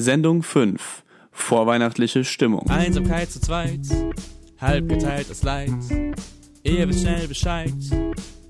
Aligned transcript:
Sendung 0.00 0.42
5. 0.42 1.04
Vorweihnachtliche 1.30 2.24
Stimmung. 2.24 2.68
Einsamkeit 2.70 3.30
zu 3.30 3.40
zweit, 3.40 3.80
halb 4.58 4.88
geteiltes 4.88 5.42
Leid. 5.42 5.74
Ihr 6.62 6.88
wisst 6.88 7.00
schnell 7.00 7.28
Bescheid, 7.28 7.74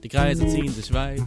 die 0.02 0.08
Kreise 0.08 0.46
ziehen 0.46 0.72
sich 0.72 0.92
weit. 0.92 1.22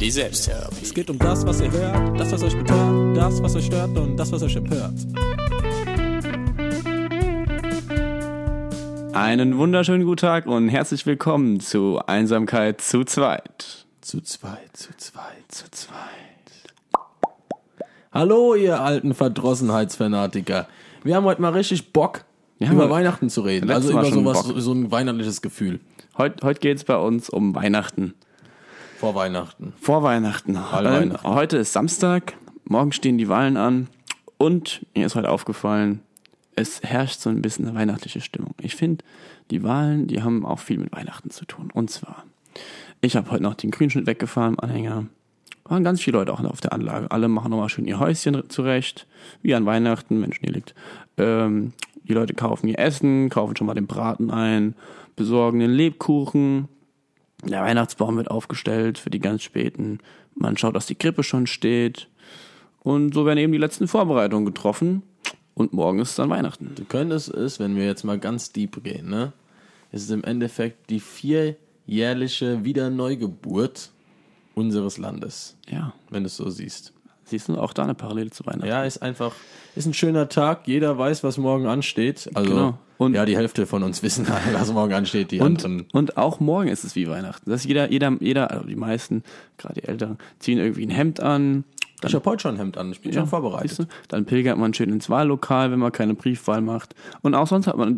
Die 0.00 0.10
Selbsttherapie. 0.10 0.82
Es 0.82 0.94
geht 0.94 1.10
um 1.10 1.18
das, 1.18 1.44
was 1.44 1.60
ihr 1.60 1.70
hört, 1.72 2.20
das, 2.20 2.30
was 2.30 2.42
euch 2.42 2.56
betört, 2.56 3.16
das, 3.16 3.42
was 3.42 3.56
euch 3.56 3.66
stört 3.66 3.98
und 3.98 4.16
das, 4.16 4.30
was 4.30 4.42
euch 4.42 4.56
empört. 4.56 4.94
Einen 9.12 9.58
wunderschönen 9.58 10.04
guten 10.04 10.20
Tag 10.20 10.46
und 10.46 10.68
herzlich 10.68 11.06
willkommen 11.06 11.60
zu 11.60 12.00
Einsamkeit 12.06 12.80
zu 12.80 13.04
zweit. 13.04 13.86
Zu 14.00 14.20
zweit, 14.20 14.76
zu 14.76 14.96
zweit, 14.96 15.44
zu 15.48 15.70
zweit. 15.70 16.33
Hallo, 18.14 18.54
ihr 18.54 18.80
alten 18.80 19.12
Verdrossenheitsfanatiker. 19.12 20.68
Wir 21.02 21.16
haben 21.16 21.24
heute 21.24 21.42
mal 21.42 21.48
richtig 21.52 21.92
Bock, 21.92 22.24
Ja, 22.60 22.70
über 22.70 22.88
Weihnachten 22.88 23.28
zu 23.28 23.40
reden. 23.40 23.68
Also 23.72 23.90
über 23.90 24.04
sowas, 24.04 24.46
Bock. 24.46 24.54
so 24.60 24.72
ein 24.72 24.92
weihnachtliches 24.92 25.42
Gefühl. 25.42 25.80
Heute, 26.16 26.46
heute 26.46 26.60
geht 26.60 26.76
es 26.76 26.84
bei 26.84 26.96
uns 26.96 27.28
um 27.28 27.56
Weihnachten. 27.56 28.14
Vor 28.98 29.16
Weihnachten. 29.16 29.72
Vor 29.80 30.04
Weihnachten. 30.04 30.54
Weihnachten. 30.54 31.28
Heute 31.28 31.56
ist 31.56 31.72
Samstag, 31.72 32.34
morgen 32.62 32.92
stehen 32.92 33.18
die 33.18 33.28
Wahlen 33.28 33.56
an 33.56 33.88
und 34.38 34.86
mir 34.94 35.06
ist 35.06 35.16
heute 35.16 35.28
aufgefallen, 35.28 36.00
es 36.54 36.82
herrscht 36.84 37.18
so 37.18 37.30
ein 37.30 37.42
bisschen 37.42 37.66
eine 37.66 37.76
weihnachtliche 37.76 38.20
Stimmung. 38.20 38.54
Ich 38.60 38.76
finde, 38.76 39.04
die 39.50 39.64
Wahlen, 39.64 40.06
die 40.06 40.22
haben 40.22 40.46
auch 40.46 40.60
viel 40.60 40.78
mit 40.78 40.92
Weihnachten 40.92 41.30
zu 41.30 41.46
tun. 41.46 41.72
Und 41.74 41.90
zwar, 41.90 42.22
ich 43.00 43.16
habe 43.16 43.32
heute 43.32 43.42
noch 43.42 43.54
den 43.54 43.72
Grünschnitt 43.72 44.06
weggefahren 44.06 44.54
im 44.54 44.60
Anhänger. 44.60 45.06
Waren 45.64 45.84
ganz 45.84 46.02
viele 46.02 46.18
Leute 46.18 46.32
auch 46.32 46.44
auf 46.44 46.60
der 46.60 46.72
Anlage. 46.72 47.10
Alle 47.10 47.28
machen 47.28 47.50
nochmal 47.50 47.70
schön 47.70 47.86
ihr 47.86 47.98
Häuschen 47.98 48.48
zurecht, 48.50 49.06
wie 49.42 49.54
an 49.54 49.64
Weihnachten, 49.64 50.20
wenn 50.20 50.32
Schnee 50.32 50.50
liegt. 50.50 50.74
Ähm, 51.16 51.72
die 52.02 52.12
Leute 52.12 52.34
kaufen 52.34 52.68
ihr 52.68 52.78
Essen, 52.78 53.30
kaufen 53.30 53.56
schon 53.56 53.66
mal 53.66 53.74
den 53.74 53.86
Braten 53.86 54.30
ein, 54.30 54.74
besorgen 55.16 55.60
den 55.60 55.70
Lebkuchen, 55.70 56.68
der 57.48 57.62
Weihnachtsbaum 57.62 58.16
wird 58.16 58.30
aufgestellt 58.30 58.98
für 58.98 59.10
die 59.10 59.20
ganz 59.20 59.42
späten. 59.42 59.98
Man 60.34 60.56
schaut, 60.56 60.74
dass 60.74 60.86
die 60.86 60.94
Krippe 60.94 61.22
schon 61.22 61.46
steht. 61.46 62.08
Und 62.80 63.14
so 63.14 63.26
werden 63.26 63.38
eben 63.38 63.52
die 63.52 63.58
letzten 63.58 63.88
Vorbereitungen 63.88 64.46
getroffen. 64.46 65.02
Und 65.54 65.72
morgen 65.72 66.00
ist 66.00 66.18
dann 66.18 66.30
Weihnachten. 66.30 66.72
Du 66.74 66.84
könntest 66.84 67.28
es, 67.28 67.60
wenn 67.60 67.76
wir 67.76 67.86
jetzt 67.86 68.04
mal 68.04 68.18
ganz 68.18 68.52
deep 68.52 68.82
gehen, 68.82 69.08
ne? 69.08 69.32
Es 69.92 70.02
ist 70.02 70.10
im 70.10 70.24
Endeffekt 70.24 70.90
die 70.90 70.98
vierjährliche 70.98 72.64
Wiederneugeburt 72.64 73.92
unseres 74.54 74.98
Landes, 74.98 75.56
Ja, 75.68 75.92
wenn 76.10 76.22
du 76.22 76.26
es 76.28 76.36
so 76.36 76.48
siehst. 76.50 76.92
siehst 77.24 77.48
du 77.48 77.58
auch 77.58 77.72
da 77.72 77.84
eine 77.84 77.94
Parallele 77.94 78.30
zu 78.30 78.44
Weihnachten. 78.46 78.66
Ja, 78.66 78.84
ist 78.84 79.02
einfach, 79.02 79.32
ist 79.76 79.86
ein 79.86 79.94
schöner 79.94 80.28
Tag. 80.28 80.66
Jeder 80.68 80.96
weiß, 80.98 81.24
was 81.24 81.38
morgen 81.38 81.66
ansteht. 81.66 82.28
Also, 82.34 82.50
Genau. 82.50 82.78
Und- 82.96 83.14
ja, 83.14 83.24
die 83.24 83.36
Hälfte 83.36 83.66
von 83.66 83.82
uns 83.82 84.02
wissen, 84.04 84.26
was 84.52 84.72
morgen 84.72 84.92
ansteht. 84.92 85.30
Die 85.32 85.40
Und, 85.40 85.64
anderen. 85.64 85.86
und 85.92 86.16
auch 86.16 86.38
morgen 86.40 86.68
ist 86.68 86.84
es 86.84 86.94
wie 86.94 87.08
Weihnachten. 87.08 87.50
Das 87.50 87.62
ist 87.62 87.66
jeder, 87.66 87.90
jeder, 87.90 88.16
jeder, 88.20 88.50
also 88.50 88.66
die 88.66 88.76
meisten, 88.76 89.24
gerade 89.58 89.80
die 89.80 89.84
Älteren, 89.88 90.18
ziehen 90.38 90.58
irgendwie 90.58 90.86
ein 90.86 90.90
Hemd 90.90 91.18
an. 91.20 91.64
Ich 92.06 92.14
habe 92.14 92.28
heute 92.30 92.42
schon 92.42 92.54
ein 92.56 92.58
Hemd 92.58 92.76
an. 92.76 92.92
Ich 92.92 93.00
bin 93.00 93.14
schon 93.14 93.26
vorbereitet. 93.26 93.78
Du? 93.78 93.84
Dann 94.08 94.26
pilgert 94.26 94.58
man 94.58 94.74
schön 94.74 94.90
ins 94.90 95.08
Wahllokal, 95.08 95.70
wenn 95.72 95.78
man 95.78 95.90
keine 95.90 96.14
Briefwahl 96.14 96.60
macht. 96.60 96.94
Und 97.22 97.34
auch 97.34 97.46
sonst 97.46 97.66
hat 97.66 97.78
man, 97.78 97.96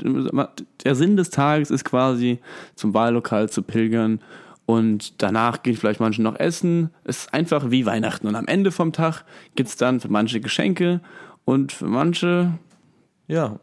der 0.85 0.95
Sinn 0.95 1.17
des 1.17 1.31
Tages 1.31 1.71
ist 1.73 1.85
quasi, 1.85 2.39
zum 2.77 2.95
Wahllokal 2.95 3.49
zu 3.51 3.63
pilgern. 3.63 4.21
Und 4.67 5.23
danach 5.23 5.63
geht 5.63 5.79
vielleicht 5.79 6.01
manche 6.01 6.21
noch 6.23 6.39
essen. 6.39 6.91
Es 7.05 7.19
ist 7.21 7.35
einfach 7.35 7.71
wie 7.71 7.87
Weihnachten. 7.87 8.27
Und 8.27 8.35
am 8.35 8.47
Ende 8.49 8.73
vom 8.73 8.93
Tag 8.93 9.25
gibt's 9.55 9.77
dann 9.77 10.01
für 10.01 10.09
manche 10.09 10.41
Geschenke 10.41 11.01
und 11.45 11.73
für 11.73 11.87
manche, 11.87 12.53
Ja. 13.29 13.59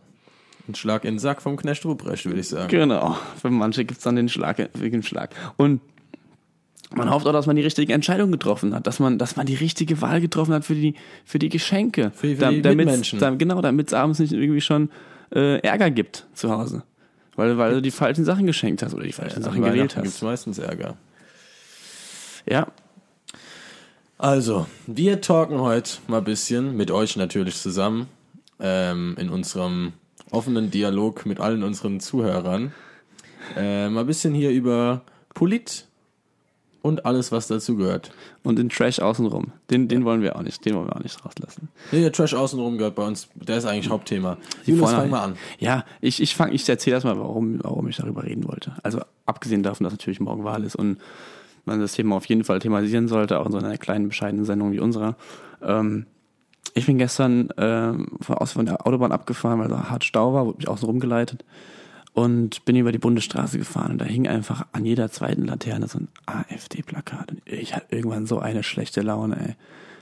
Ein 0.66 0.76
Schlag 0.76 1.04
in 1.04 1.16
den 1.16 1.20
Sack 1.20 1.42
vom 1.42 1.58
Knecht 1.58 1.84
Ruprecht, 1.86 2.26
würde 2.26 2.40
ich 2.40 2.48
sagen. 2.48 2.70
genau, 2.70 3.18
für 3.42 3.50
manche 3.50 3.84
gibt's 3.84 4.04
dann 4.06 4.16
den 4.16 4.30
Schlag, 4.30 4.56
den 4.74 5.04
Schlag. 5.04 5.32
Und 5.58 5.82
man 6.96 7.10
hofft 7.10 7.28
auch, 7.28 7.34
dass 7.34 7.48
man 7.48 7.58
die 7.58 7.64
richtige 7.64 7.92
Entscheidung 7.92 8.32
getroffen 8.32 8.74
hat, 8.74 8.88
dass 8.88 9.00
man, 9.02 9.18
dass 9.18 9.36
man 9.36 9.46
die 9.46 9.56
richtige 9.56 10.00
Wahl 10.02 10.22
getroffen 10.22 10.54
hat 10.54 10.64
für 10.64 10.76
die, 10.76 10.96
für 11.26 11.38
die 11.38 11.50
Geschenke. 11.50 12.12
Für 12.16 12.28
die- 12.28 12.36
für 12.36 12.42
Da- 12.42 12.52
die 12.52 12.62
damit's- 12.62 12.86
Mitmenschen. 13.12 13.38
Genau, 13.40 13.62
damit 13.62 13.88
es 13.88 13.94
abends 13.94 14.20
nicht 14.20 14.32
irgendwie 14.32 14.62
schon 14.62 14.90
äh, 15.36 15.58
Ärger 15.60 15.90
gibt 15.92 16.28
zu 16.34 16.50
Hause. 16.50 16.84
Weil, 17.36 17.58
weil 17.58 17.74
du 17.76 17.82
die 17.82 17.92
falschen 17.92 18.26
Sachen 18.26 18.46
geschenkt 18.46 18.84
hast 18.84 18.94
oder 18.94 19.04
die 19.04 19.12
falschen 19.12 19.38
An 19.38 19.44
Sachen 19.44 19.64
gewählt 19.64 19.96
hast. 19.98 20.22
meistens 20.22 20.60
Ärger. 20.60 20.98
Ja, 22.48 22.68
Also, 24.18 24.68
wir 24.86 25.22
talken 25.22 25.60
heute 25.60 25.98
mal 26.08 26.20
ein 26.20 26.24
bisschen, 26.24 26.78
mit 26.78 26.92
euch 26.92 27.16
natürlich 27.16 27.58
zusammen, 27.58 28.08
ähm, 28.60 29.16
in 29.20 29.30
unserem 29.30 29.94
offenen 30.32 30.72
Dialog 30.72 31.26
mit 31.26 31.40
allen 31.40 31.64
unseren 31.64 32.00
Zuhörern, 32.00 32.74
äh, 33.58 33.90
mal 33.90 34.02
ein 34.02 34.08
bisschen 34.08 34.34
hier 34.34 34.52
über 34.52 35.02
Polit 35.34 35.88
und 36.84 37.06
alles, 37.08 37.32
was 37.32 37.48
dazu 37.48 37.76
gehört. 37.78 38.12
und 38.44 38.60
den 38.60 38.70
Trash 38.70 39.00
außenrum. 39.00 39.54
Den, 39.72 39.88
den 39.88 40.06
wollen 40.06 40.22
wir 40.22 40.36
auch 40.36 40.44
nicht, 40.44 40.64
den 40.66 40.76
wollen 40.76 40.86
wir 40.88 40.96
auch 40.96 41.02
nicht 41.02 41.26
rauslassen. 41.26 41.70
Nee, 41.92 42.02
der 42.02 42.12
Trash 42.12 42.36
außenrum 42.36 42.78
gehört 42.78 42.94
bei 42.94 43.08
uns, 43.08 43.30
der 43.34 43.58
ist 43.58 43.66
eigentlich 43.66 43.90
Hauptthema. 43.90 44.38
Julius, 44.66 44.90
Vorne- 44.90 45.02
fang 45.02 45.10
mal 45.10 45.24
an. 45.24 45.36
Ja, 45.60 45.86
ich, 46.02 46.22
ich 46.22 46.38
ich 46.52 46.70
erzähle 46.70 46.96
erstmal, 46.98 47.18
warum, 47.18 47.60
warum 47.64 47.88
ich 47.88 47.96
darüber 47.98 48.24
reden 48.24 48.48
wollte. 48.48 48.74
Also 48.84 49.00
abgesehen 49.26 49.64
davon, 49.64 49.86
dass 49.86 49.94
natürlich 49.94 50.20
morgen 50.20 50.44
Wahl 50.44 50.64
ist 50.64 50.76
und 50.76 50.98
man 51.66 51.80
das 51.80 51.94
Thema 51.94 52.18
auf 52.18 52.26
jeden 52.26 52.44
Fall 52.44 52.60
thematisieren 52.60 53.08
sollte, 53.08 53.40
auch 53.40 53.46
in 53.46 53.54
so 53.54 53.58
einer 53.58 53.78
kleinen, 53.78 54.10
bescheidenen 54.10 54.44
Sendung 54.46 54.74
wie 54.74 54.80
unserer. 54.82 55.16
Ähm, 55.64 56.06
ich 56.74 56.86
bin 56.86 56.98
gestern 56.98 57.48
ähm, 57.58 58.18
von, 58.20 58.36
aus 58.36 58.52
von 58.52 58.66
der 58.66 58.86
Autobahn 58.86 59.14
abgefahren, 59.14 59.60
weil 59.60 59.70
da 59.70 59.90
hart 59.90 60.04
Stau 60.04 60.34
war, 60.34 60.46
wurde 60.46 60.58
mich 60.58 60.68
außen 60.68 60.86
rumgeleitet 60.86 61.46
und 62.14 62.64
bin 62.66 62.76
über 62.76 62.92
die 62.92 63.00
Bundesstraße 63.00 63.58
gefahren 63.58 63.94
und 63.94 63.98
da 64.02 64.06
hing 64.06 64.28
einfach 64.28 64.66
an 64.72 64.86
jeder 64.86 65.10
zweiten 65.12 65.46
Laterne 65.46 65.88
so 65.88 66.00
ein 66.00 66.08
AfD-Plakat. 66.26 67.32
Und 67.32 67.42
ich 67.46 67.76
hatte 67.76 67.96
irgendwann 67.96 68.26
so 68.26 68.40
eine 68.40 68.64
schlechte 68.64 69.02
Laune, 69.02 69.38
ey. 69.50 69.56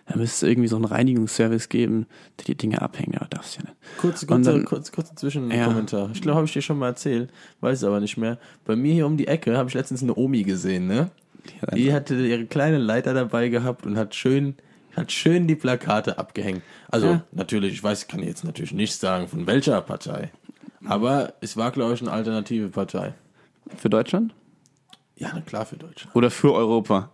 Da 0.08 0.18
müsste 0.18 0.46
es 0.46 0.52
irgendwie 0.52 0.68
so 0.68 0.76
einen 0.76 0.84
Reinigungsservice 0.86 1.70
geben, 1.70 2.06
der 2.40 2.46
die 2.46 2.56
Dinge 2.58 2.82
abhängen, 2.82 3.16
aber 3.16 3.28
darf's 3.30 3.56
ja 3.56 3.62
nicht. 3.62 3.76
Kurz, 3.98 4.26
kurzer, 4.28 4.54
dann- 4.54 4.66
kurz, 4.66 4.92
kurzer 4.92 5.12
Ja. 5.12 5.16
Zwischenkommentar. 5.16 6.10
Ich 6.14 6.22
glaube, 6.22 6.36
habe 6.38 6.48
ich 6.48 6.54
dir 6.54 6.62
schon 6.62 6.80
mal 6.80 6.88
erzählt, 6.88 7.30
weiß 7.62 7.78
es 7.78 7.84
aber 7.86 8.00
nicht 8.02 8.18
mehr. 8.18 8.38
Bei 8.66 8.76
mir 8.76 8.94
hier 8.94 9.06
um 9.06 9.16
die 9.16 9.28
Ecke 9.28 9.56
habe 9.58 9.70
ich 9.70 9.76
letztens 9.76 10.04
eine 10.04 10.16
Omi 10.16 10.44
gesehen, 10.44 10.88
ne? 10.88 11.12
Die 11.74 11.94
hatte 11.94 12.16
ihre 12.28 12.46
kleine 12.46 12.78
Leiter 12.78 13.14
dabei 13.14 13.48
gehabt 13.50 13.86
und 13.86 13.96
hat 13.98 14.14
schön, 14.14 14.56
hat 14.98 15.12
schön 15.14 15.48
die 15.48 15.56
Plakate 15.56 16.18
abgehängt. 16.18 16.62
Also 16.90 17.08
Ja. 17.08 17.24
natürlich, 17.32 17.74
ich 17.74 17.84
weiß, 17.84 18.08
kann 18.08 18.22
jetzt 18.22 18.44
natürlich 18.44 18.74
nicht 18.74 18.96
sagen, 18.96 19.28
von 19.30 19.48
welcher 19.48 19.80
Partei. 19.82 20.32
Aber 20.86 21.34
es 21.42 21.58
war, 21.58 21.72
glaube 21.72 21.94
ich, 21.94 22.02
eine 22.02 22.12
alternative 22.12 22.69
Partei. 22.69 23.14
Für 23.78 23.90
Deutschland? 23.90 24.34
Ja, 25.16 25.31
na 25.34 25.42
klar 25.42 25.66
für 25.66 25.78
Deutschland. 25.78 26.16
Oder 26.16 26.31
für 26.31 26.53
Europa? 26.53 27.09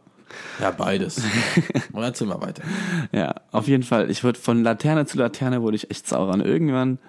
Ja, 0.60 0.72
beides. 0.72 1.22
Und 1.94 2.04
erzähl 2.04 2.28
mal 2.28 2.42
weiter. 2.42 2.64
Ja, 3.12 3.36
auf 3.52 3.68
jeden 3.68 3.84
Fall. 3.84 4.10
Ich 4.10 4.24
wurde 4.24 4.40
von 4.40 4.64
Laterne 4.64 5.06
zu 5.06 5.18
Laterne 5.18 5.62
wurde 5.62 5.76
ich 5.76 5.90
echt 5.92 6.08
sauer. 6.08 6.34
Und 6.34 6.42
irgendwann 6.42 7.00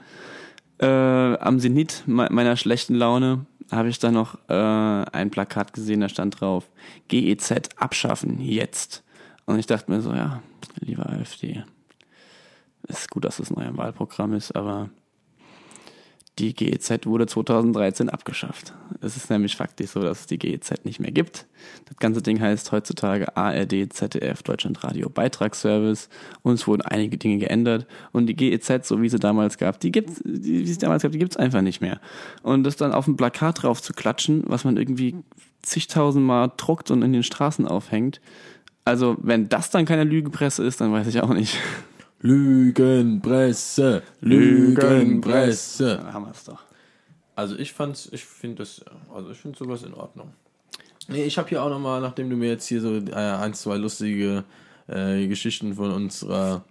äh, 0.79 0.87
am 0.87 1.59
Zenit 1.59 2.05
me 2.07 2.29
meiner 2.31 2.57
schlechten 2.57 2.95
Laune 2.95 3.47
habe 3.71 3.89
ich 3.89 3.99
dann 3.99 4.15
noch 4.15 4.39
äh, 4.49 4.55
ein 4.55 5.31
Plakat 5.31 5.73
gesehen, 5.73 6.01
da 6.01 6.09
stand 6.09 6.41
drauf 6.41 6.71
GEZ 7.09 7.53
abschaffen 7.77 8.41
jetzt. 8.41 9.05
Und 9.47 9.59
ich 9.59 9.67
dachte 9.67 9.91
mir 9.91 10.01
so, 10.01 10.13
ja, 10.13 10.43
lieber 10.81 11.09
AfD. 11.09 11.65
Ist 12.87 13.11
gut, 13.11 13.25
dass 13.25 13.39
es 13.39 13.51
ein 13.51 13.55
neuer 13.55 13.77
Wahlprogramm 13.77 14.35
ist, 14.35 14.57
aber 14.57 14.89
die 16.39 16.55
GEZ 16.55 17.07
wurde 17.07 17.27
2013 17.27 18.09
abgeschafft. 18.09 18.73
Es 19.01 19.17
ist 19.17 19.29
nämlich 19.31 19.57
faktisch 19.57 19.91
so, 19.91 20.01
dass 20.01 20.21
es 20.21 20.27
die 20.27 20.39
GEZ 20.39 20.85
nicht 20.85 21.01
mehr 21.01 21.11
gibt. 21.11 21.47
Das 21.87 21.97
ganze 21.97 22.23
Ding 22.23 22.41
heißt 22.41 22.71
heutzutage 22.71 23.37
ARD, 23.37 23.93
ZDF, 23.93 24.43
Deutschlandradio 24.43 25.09
Beitragsservice 25.09 26.09
und 26.43 26.55
es 26.55 26.67
wurden 26.67 26.83
einige 26.83 27.19
Dinge 27.19 27.39
geändert 27.39 27.87
und 28.13 28.27
die 28.27 28.37
GEZ, 28.37 28.87
so 28.87 29.03
wie 29.03 29.09
sie 29.09 29.19
damals 29.19 29.59
gab, 29.59 29.81
die 29.81 29.93
wie 29.93 30.63
es 30.63 30.79
gab, 30.79 31.13
die 31.13 31.37
einfach 31.39 31.63
nicht 31.63 31.81
mehr. 31.81 32.01
Und 32.43 32.65
das 32.65 32.77
dann 32.77 32.93
auf 32.93 33.07
ein 33.07 33.17
Plakat 33.17 33.63
drauf 33.63 33.83
zu 33.83 33.93
klatschen, 33.93 34.45
was 34.47 34.65
man 34.65 34.77
irgendwie 34.77 35.17
zigtausendmal 35.63 36.53
druckt 36.57 36.91
und 36.91 37.03
in 37.03 37.13
den 37.13 37.23
Straßen 37.23 37.67
aufhängt. 37.67 38.21
Also, 38.85 39.17
wenn 39.21 39.49
das 39.49 39.71
dann 39.71 39.85
keine 39.85 40.05
Lügepresse 40.05 40.65
ist, 40.65 40.81
dann 40.81 40.93
weiß 40.93 41.09
ich 41.09 41.21
auch 41.21 41.35
nicht. 41.35 41.59
Lügenpresse, 42.21 44.03
Lügenpresse. 44.21 46.01
Da 46.03 46.13
haben 46.13 46.27
wir 46.27 46.33
es 46.33 46.45
doch. 46.45 46.63
Also 47.37 47.57
ich 47.57 47.73
fand's, 47.73 48.09
ich 48.13 48.25
finde 48.25 48.57
das, 48.57 48.85
also 49.15 49.31
ich 49.31 49.39
finde 49.39 49.57
sowas 49.57 49.85
in 49.85 49.95
Ordnung. 49.95 50.33
Nee, 51.07 51.25
ich 51.25 51.39
habe 51.39 51.49
hier 51.49 51.63
auch 51.63 51.71
nochmal, 51.71 52.01
nachdem 52.01 52.29
du 52.29 52.37
mir 52.37 52.49
jetzt 52.51 52.67
hier 52.67 52.81
so 52.81 52.97
äh, 52.97 53.13
ein, 53.13 53.55
zwei 53.55 53.77
lustige 53.77 54.45
äh, 54.89 55.27
Geschichten 55.29 55.75
von 55.75 55.93
unserer 55.93 56.65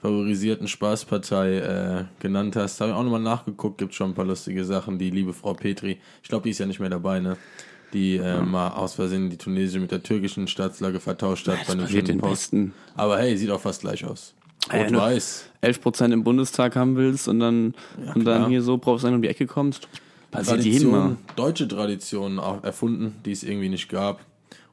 favorisierten 0.00 0.68
Spaßpartei 0.68 1.58
äh, 1.58 2.04
genannt 2.20 2.56
hast, 2.56 2.80
habe 2.80 2.90
ich 2.90 2.96
auch 2.96 3.02
nochmal 3.02 3.20
nachgeguckt, 3.20 3.78
gibt 3.78 3.94
schon 3.94 4.10
ein 4.10 4.14
paar 4.14 4.26
lustige 4.26 4.64
Sachen. 4.64 4.98
Die 4.98 5.10
liebe 5.10 5.32
Frau 5.32 5.54
Petri, 5.54 5.98
ich 6.22 6.28
glaube, 6.28 6.44
die 6.44 6.50
ist 6.50 6.58
ja 6.58 6.66
nicht 6.66 6.80
mehr 6.80 6.90
dabei, 6.90 7.20
ne? 7.20 7.36
die 7.92 8.16
äh, 8.16 8.42
mal 8.42 8.68
aus 8.68 8.94
Versehen 8.94 9.30
die 9.30 9.38
tunesische 9.38 9.80
mit 9.80 9.90
der 9.90 10.02
türkischen 10.02 10.46
Staatsflagge 10.46 11.00
vertauscht 11.00 11.48
hat 11.48 11.60
Das 11.60 11.66
bei 11.68 11.72
einem 11.72 11.82
passiert 11.84 12.08
den 12.08 12.18
Post. 12.18 12.50
Besten. 12.50 12.74
Aber 12.96 13.18
hey, 13.18 13.36
sieht 13.36 13.50
auch 13.50 13.60
fast 13.60 13.80
gleich 13.80 14.04
aus. 14.04 14.34
Ja, 14.72 14.82
Rot-Weiß. 14.82 15.50
11% 15.62 16.12
im 16.12 16.24
Bundestag 16.24 16.76
haben 16.76 16.96
willst 16.96 17.28
und 17.28 17.40
dann, 17.40 17.74
und 18.14 18.24
dann 18.24 18.48
hier 18.48 18.62
so 18.62 18.78
professionell 18.78 19.16
um 19.16 19.22
die 19.22 19.28
Ecke 19.28 19.46
kommst. 19.46 19.88
Passiert. 20.30 20.56
Tradition, 20.56 21.16
deutsche 21.36 21.66
Tradition 21.66 22.38
auch 22.38 22.62
erfunden, 22.62 23.16
die 23.24 23.32
es 23.32 23.42
irgendwie 23.42 23.70
nicht 23.70 23.88
gab. 23.88 24.20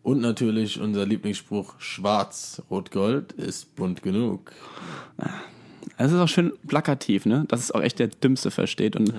Und 0.04 0.22
natürlich 0.22 0.80
unser 0.80 1.06
Lieblingsspruch, 1.06 1.76
schwarz, 1.80 2.62
rot-gold 2.70 3.32
ist 3.32 3.76
bunt 3.76 4.04
genug. 4.04 4.52
Es 5.98 6.12
ist 6.12 6.20
auch 6.20 6.28
schön 6.28 6.52
plakativ, 6.68 7.26
ne? 7.26 7.46
Dass 7.48 7.62
es 7.62 7.72
auch 7.72 7.82
echt 7.82 8.00
der 8.00 8.08
Dümmste 8.10 8.52
versteht 8.52 8.96
und 8.96 9.14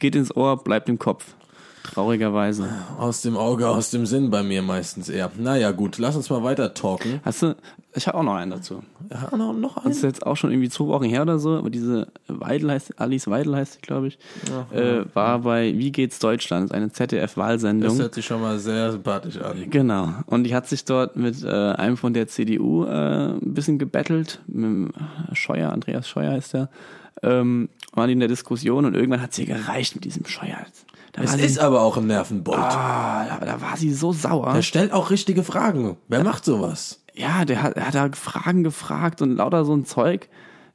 geht 0.00 0.16
ins 0.16 0.34
Ohr, 0.34 0.64
bleibt 0.64 0.88
im 0.88 0.98
Kopf. 0.98 1.34
Traurigerweise. 1.92 2.68
Aus 2.98 3.20
dem 3.20 3.36
Auge, 3.36 3.68
aus 3.68 3.90
dem 3.90 4.06
Sinn 4.06 4.30
bei 4.30 4.42
mir 4.42 4.62
meistens 4.62 5.10
eher. 5.10 5.30
Naja, 5.38 5.72
gut, 5.72 5.98
lass 5.98 6.16
uns 6.16 6.30
mal 6.30 6.42
weiter 6.42 6.72
talken. 6.72 7.20
Hast 7.22 7.42
du, 7.42 7.54
ich 7.94 8.06
habe 8.08 8.16
auch 8.18 8.22
noch 8.22 8.34
einen 8.34 8.50
dazu. 8.50 8.82
Ja, 9.10 9.36
noch, 9.36 9.52
noch 9.52 9.84
Das 9.84 9.96
ist 9.96 10.02
jetzt 10.02 10.26
auch 10.26 10.36
schon 10.36 10.50
irgendwie 10.50 10.70
zwei 10.70 10.86
Wochen 10.86 11.04
her 11.04 11.20
oder 11.22 11.38
so, 11.38 11.58
aber 11.58 11.68
diese 11.68 12.08
Weidel 12.28 12.70
heißt, 12.70 12.98
Alice 12.98 13.28
Weidel 13.28 13.54
heißt 13.56 13.74
sie, 13.74 13.80
glaube 13.82 14.08
ich, 14.08 14.18
äh, 14.72 15.04
war 15.12 15.40
bei 15.40 15.74
Wie 15.76 15.92
geht's 15.92 16.18
Deutschland? 16.18 16.64
Das 16.64 16.70
ist 16.70 16.76
eine 16.76 16.88
Das 16.88 16.96
ZDF-Wahlsendung. 16.96 17.98
hört 17.98 18.14
sich 18.14 18.24
schon 18.24 18.40
mal 18.40 18.58
sehr 18.58 18.92
sympathisch 18.92 19.36
an. 19.36 19.68
Genau. 19.68 20.08
Und 20.26 20.44
die 20.44 20.54
hat 20.54 20.68
sich 20.68 20.86
dort 20.86 21.16
mit 21.16 21.44
äh, 21.44 21.48
einem 21.50 21.98
von 21.98 22.14
der 22.14 22.26
CDU 22.26 22.84
äh, 22.86 23.32
ein 23.32 23.52
bisschen 23.54 23.78
gebettelt, 23.78 24.40
mit 24.46 24.64
dem 24.64 24.92
Scheuer, 25.34 25.70
Andreas 25.72 26.08
Scheuer 26.08 26.32
heißt 26.32 26.54
der, 26.54 26.70
ähm, 27.22 27.68
waren 27.92 28.06
die 28.08 28.14
in 28.14 28.20
der 28.20 28.28
Diskussion 28.28 28.86
und 28.86 28.94
irgendwann 28.94 29.20
hat 29.20 29.34
sie 29.34 29.44
gereicht 29.44 29.94
mit 29.94 30.04
diesem 30.06 30.24
Scheuer. 30.24 30.56
Da 31.12 31.22
Es 31.22 31.34
ist 31.34 31.58
aber 31.58 31.82
auch 31.82 31.98
ein 31.98 32.06
Nervenbold. 32.06 32.58
ah, 32.58 33.38
da, 33.38 33.44
da 33.44 33.60
war 33.60 33.76
sie 33.76 33.92
so 33.92 34.12
sauer. 34.12 34.54
Er 34.54 34.62
stellt 34.62 34.92
auch 34.92 35.10
richtige 35.10 35.44
Fragen. 35.44 35.96
Wer 36.08 36.24
macht 36.24 36.44
sowas? 36.44 37.02
Ja, 37.14 37.44
der 37.44 37.62
hat, 37.62 37.74
er 37.76 37.88
hat 37.88 37.94
da 37.94 38.08
Fragen 38.12 38.64
gefragt 38.64 39.20
und 39.20 39.36
lauter 39.36 39.66
so 39.66 39.74
ein 39.74 39.84
Zeug, 39.84 40.28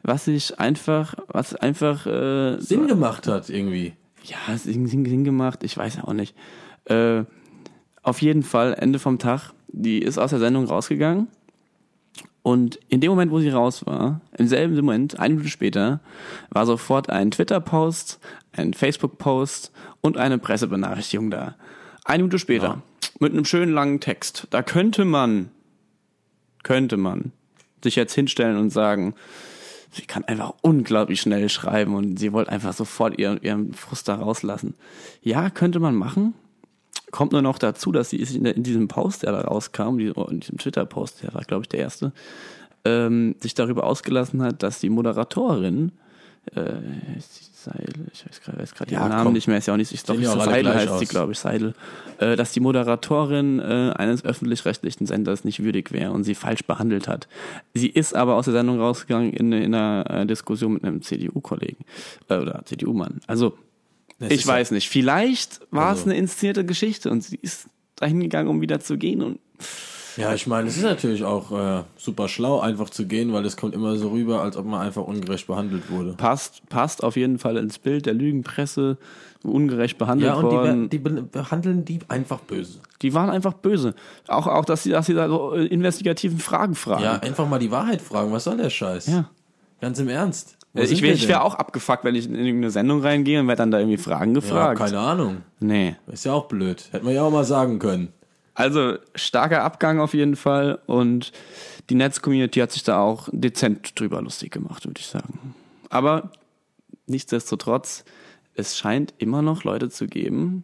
was 0.04 0.26
sich 0.26 0.60
einfach, 0.60 1.16
was 1.28 1.56
einfach 1.56 2.06
äh, 2.06 2.60
Sinn 2.60 2.88
gemacht 2.88 3.26
hat 3.28 3.50
irgendwie. 3.50 3.94
Ja, 4.24 4.38
es 4.50 4.68
ist 4.68 4.74
Sinn, 4.74 4.88
Sinn 4.88 5.24
gemacht, 5.24 5.64
ich 5.64 5.76
weiß 5.76 5.96
ja 5.96 6.04
auch 6.04 6.14
nicht. 6.14 6.36
Äh, 6.86 7.24
auf 8.04 8.22
jeden 8.22 8.44
Fall, 8.44 8.76
Ende 8.76 9.00
vom 9.00 9.18
Tag, 9.18 9.54
die 9.68 10.00
ist 10.00 10.20
aus 10.20 10.30
der 10.30 10.40
Sendung 10.40 10.66
rausgegangen. 10.66 11.28
Und 12.44 12.80
in 12.88 13.02
dem 13.02 13.10
Moment, 13.10 13.32
wo 13.32 13.40
sie 13.40 13.50
raus 13.50 13.86
war, 13.86 14.22
im 14.38 14.48
selben 14.48 14.76
Moment, 14.76 15.20
eine 15.20 15.34
Minute 15.34 15.50
später, 15.50 16.00
war 16.50 16.66
sofort 16.66 17.10
ein 17.10 17.32
Twitter-Post, 17.32 18.20
ein 18.58 18.74
Facebook-Post 18.74 19.72
und 20.02 20.18
eine 20.18 20.38
Pressebenachrichtigung 20.38 21.32
da. 21.32 21.56
Eine 22.06 22.24
Minute 22.24 22.40
später, 22.40 22.82
mit 23.20 23.34
einem 23.34 23.46
schönen 23.46 23.74
langen 23.74 24.00
Text. 24.00 24.48
Da 24.50 24.64
könnte 24.64 25.06
man, 25.06 25.50
könnte 26.64 26.98
man 26.98 27.32
sich 27.84 27.96
jetzt 27.96 28.14
hinstellen 28.14 28.58
und 28.58 28.70
sagen, 28.72 29.14
sie 29.92 30.04
kann 30.04 30.24
einfach 30.26 30.54
unglaublich 30.62 31.22
schnell 31.22 31.50
schreiben 31.50 31.96
und 31.96 32.18
sie 32.18 32.34
wollte 32.34 32.52
einfach 32.52 32.74
sofort 32.74 33.18
ihren, 33.20 33.42
ihren 33.42 33.74
Frust 33.74 34.08
da 34.08 34.16
rauslassen. 34.16 34.76
Ja, 35.22 35.50
könnte 35.50 35.80
man 35.80 35.96
machen. 35.96 36.34
Kommt 37.12 37.32
nur 37.32 37.42
noch 37.42 37.58
dazu, 37.58 37.92
dass 37.92 38.10
sie 38.10 38.18
in, 38.18 38.46
in 38.46 38.64
diesem 38.64 38.88
Post, 38.90 39.24
der 39.24 39.32
da 39.32 39.42
rauskam, 39.42 39.98
die- 39.98 40.08
in 40.30 40.40
diesem 40.42 40.58
Twitter-Post, 40.58 41.24
der 41.24 41.34
war, 41.34 41.42
glaube 41.44 41.64
ich, 41.64 41.70
der 41.70 41.80
erste, 41.80 42.12
ähm, 42.84 43.36
sich 43.40 43.54
darüber 43.54 43.86
ausgelassen 43.86 44.42
hat, 44.42 44.62
dass 44.64 44.80
die 44.80 44.90
Moderatorin, 44.90 45.94
äh, 46.56 46.74
Seidel, 47.54 48.06
ich 48.14 48.26
weiß 48.26 48.40
gerade 48.42 48.60
weiß 48.60 48.74
gerade 48.76 48.92
Ja, 48.94 49.00
ihren 49.02 49.10
Namen 49.10 49.24
komm. 49.26 49.34
nicht 49.34 49.48
mehr, 49.48 49.58
ist 49.58 49.66
ja 49.68 49.74
auch 49.74 49.78
nicht, 49.78 49.92
ich 49.92 50.04
glaube, 50.04 50.22
ja 50.22 50.32
alle 50.32 50.46
Seidel 50.46 50.74
heißt 50.74 51.00
sie, 51.00 51.06
aus. 51.06 51.10
glaube 51.10 51.32
ich, 51.34 51.40
Seidel, 51.40 51.74
äh, 52.20 52.36
dass 52.36 52.52
die 52.54 52.60
Moderatorin 52.62 53.60
äh, 53.60 53.92
eines 53.96 54.24
öffentlich-rechtlichen 54.24 55.06
Senders 55.06 55.44
nicht 55.44 55.62
würdig 55.64 55.92
wäre 55.92 56.12
und 56.12 56.24
sie 56.24 56.36
falsch 56.36 56.64
behandelt 56.64 57.08
hat. 57.08 57.28
Sie 57.74 57.90
ist 57.90 58.16
aber 58.16 58.36
aus 58.36 58.46
der 58.46 58.54
Sendung 58.54 58.80
rausgegangen 58.80 59.34
in, 59.34 59.52
in 59.52 59.74
einer 59.76 60.06
äh, 60.10 60.26
Diskussion 60.26 60.74
mit 60.74 60.84
einem 60.86 61.02
CDU-Kollegen 61.02 61.84
äh, 62.30 62.38
oder 62.38 62.62
CDU-Mann. 62.66 63.20
Also, 63.28 63.58
Das 64.20 64.32
ich 64.32 64.48
weiß 64.48 64.72
nicht. 64.72 64.88
Vielleicht 64.90 65.60
war 65.72 65.92
es 65.92 66.00
Also- 66.00 66.12
eine 66.12 66.18
inszenierte 66.20 66.64
Geschichte 66.64 67.10
und 67.12 67.22
sie 67.24 67.38
ist 67.42 67.68
dahin 67.98 68.20
gegangen, 68.22 68.48
um 68.48 68.62
wieder 68.62 68.80
zu 68.80 68.98
gehen 68.98 69.22
und 69.22 69.40
Ja, 70.18 70.34
ich 70.34 70.48
meine, 70.48 70.68
es 70.68 70.78
ist 70.78 70.84
natürlich 70.84 71.24
auch 71.24 71.52
äh, 71.52 71.84
super 71.96 72.28
schlau, 72.28 72.60
einfach 72.60 72.90
zu 72.90 73.06
gehen, 73.06 73.34
weil 73.34 73.46
es 73.46 73.56
kommt 73.56 73.74
immer 73.76 73.96
so 73.98 74.10
rüber, 74.10 74.42
als 74.42 74.58
ob 74.58 74.66
man 74.66 74.82
einfach 74.82 75.04
ungerecht 75.04 75.48
behandelt 75.48 75.90
wurde. 75.92 76.14
passt, 76.14 76.68
passt 76.70 77.04
auf 77.04 77.16
jeden 77.16 77.38
Fall 77.40 77.58
ins 77.58 77.78
Bild 77.80 78.06
der 78.08 78.14
Lügenpresse, 78.16 78.98
ungerecht 79.44 79.98
behandelt 79.98 80.30
Ja, 80.32 80.36
und 80.36 80.44
worden. 80.46 80.90
die, 80.90 80.98
be- 80.98 81.10
die 81.14 81.22
be- 81.22 81.24
behandeln 81.24 81.86
die 81.86 82.00
einfach 82.08 82.40
böse. 82.40 82.80
Die 83.02 83.14
waren 83.14 83.30
einfach 83.30 83.54
böse. 83.54 83.94
Auch, 84.28 84.48
auch 84.48 84.66
dass 84.66 84.84
sie, 84.84 84.90
dass 84.90 85.06
sie 85.06 85.14
da 85.14 85.28
so 85.30 85.54
äh, 85.54 85.66
investigativen 85.68 86.40
Fragen 86.40 86.76
fragen. 86.76 87.04
Ja, 87.04 87.14
einfach 87.20 87.48
mal 87.48 87.60
die 87.60 87.72
Wahrheit 87.72 88.02
fragen. 88.02 88.32
Was 88.32 88.46
soll 88.46 88.58
der 88.58 88.70
Scheiß? 88.72 89.08
Ja. 89.08 89.30
Ganz 89.80 90.00
im 90.00 90.10
Ernst. 90.10 90.58
Wo 90.74 90.82
Äh, 90.82 90.86
ich 90.86 91.02
wir 91.04 91.10
wäre 91.16 91.28
wär 91.28 91.44
auch 91.46 91.54
abgefuckt, 91.56 92.04
wenn 92.04 92.16
ich 92.16 92.26
in 92.28 92.34
irgendeine 92.36 92.72
Sendung 92.72 93.02
reingehe 93.02 93.40
und 93.40 93.48
werde 93.48 93.60
dann 93.60 93.72
da 93.72 93.78
irgendwie 93.80 93.98
Fragen 93.98 94.32
Ja, 94.34 94.40
gefragt. 94.42 94.80
keine 94.80 95.00
Ahnung. 95.00 95.38
nee. 95.60 95.96
Ist 96.12 96.26
ja 96.26 96.34
auch 96.34 96.48
blöd. 96.48 96.88
Hätte 96.92 97.06
man 97.06 97.14
ja 97.14 97.22
auch 97.24 97.32
mal 97.32 97.44
sagen 97.46 97.78
können. 97.80 98.10
Also 98.60 98.98
starker 99.14 99.64
Abgang 99.64 100.00
auf 100.00 100.16
jeden 100.16 100.36
Fall 100.36 100.80
und 100.88 101.32
die 101.92 101.96
Netz-Community 101.96 102.60
hat 102.60 102.72
sich 102.72 102.82
da 102.84 103.00
auch 103.00 103.30
dezent 103.32 104.00
drüber 104.00 104.20
lustig 104.20 104.52
gemacht, 104.52 104.84
würde 104.88 105.00
ich 105.00 105.06
sagen. 105.06 105.54
Aber 105.92 106.32
nichtsdestotrotz, 107.06 108.04
es 108.56 108.76
scheint 108.76 109.14
immer 109.20 109.44
noch 109.44 109.64
Leute 109.64 109.90
zu 109.90 110.08
geben, 110.08 110.64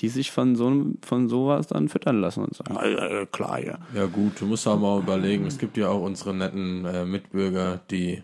die 0.00 0.08
sich 0.08 0.30
von 0.30 0.56
so 0.56 0.68
einem- 0.68 0.96
von 1.04 1.28
sowas 1.28 1.66
dann 1.66 1.90
füttern 1.90 2.18
lassen 2.22 2.44
und 2.44 2.56
sagen, 2.56 2.76
äh, 2.76 3.26
klar, 3.30 3.58
ja. 3.62 3.78
Ja 3.94 4.06
gut, 4.06 4.40
du 4.40 4.46
musst 4.46 4.66
auch 4.66 4.78
mal 4.78 4.98
überlegen. 4.98 5.44
Es 5.46 5.58
gibt 5.58 5.76
ja 5.76 5.88
auch 5.88 6.00
unsere 6.00 6.32
netten 6.32 6.86
äh, 6.86 7.04
Mitbürger, 7.04 7.80
die 7.90 8.22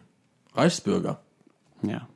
Reichsbürger. 0.54 1.20
Ja. 1.82 2.08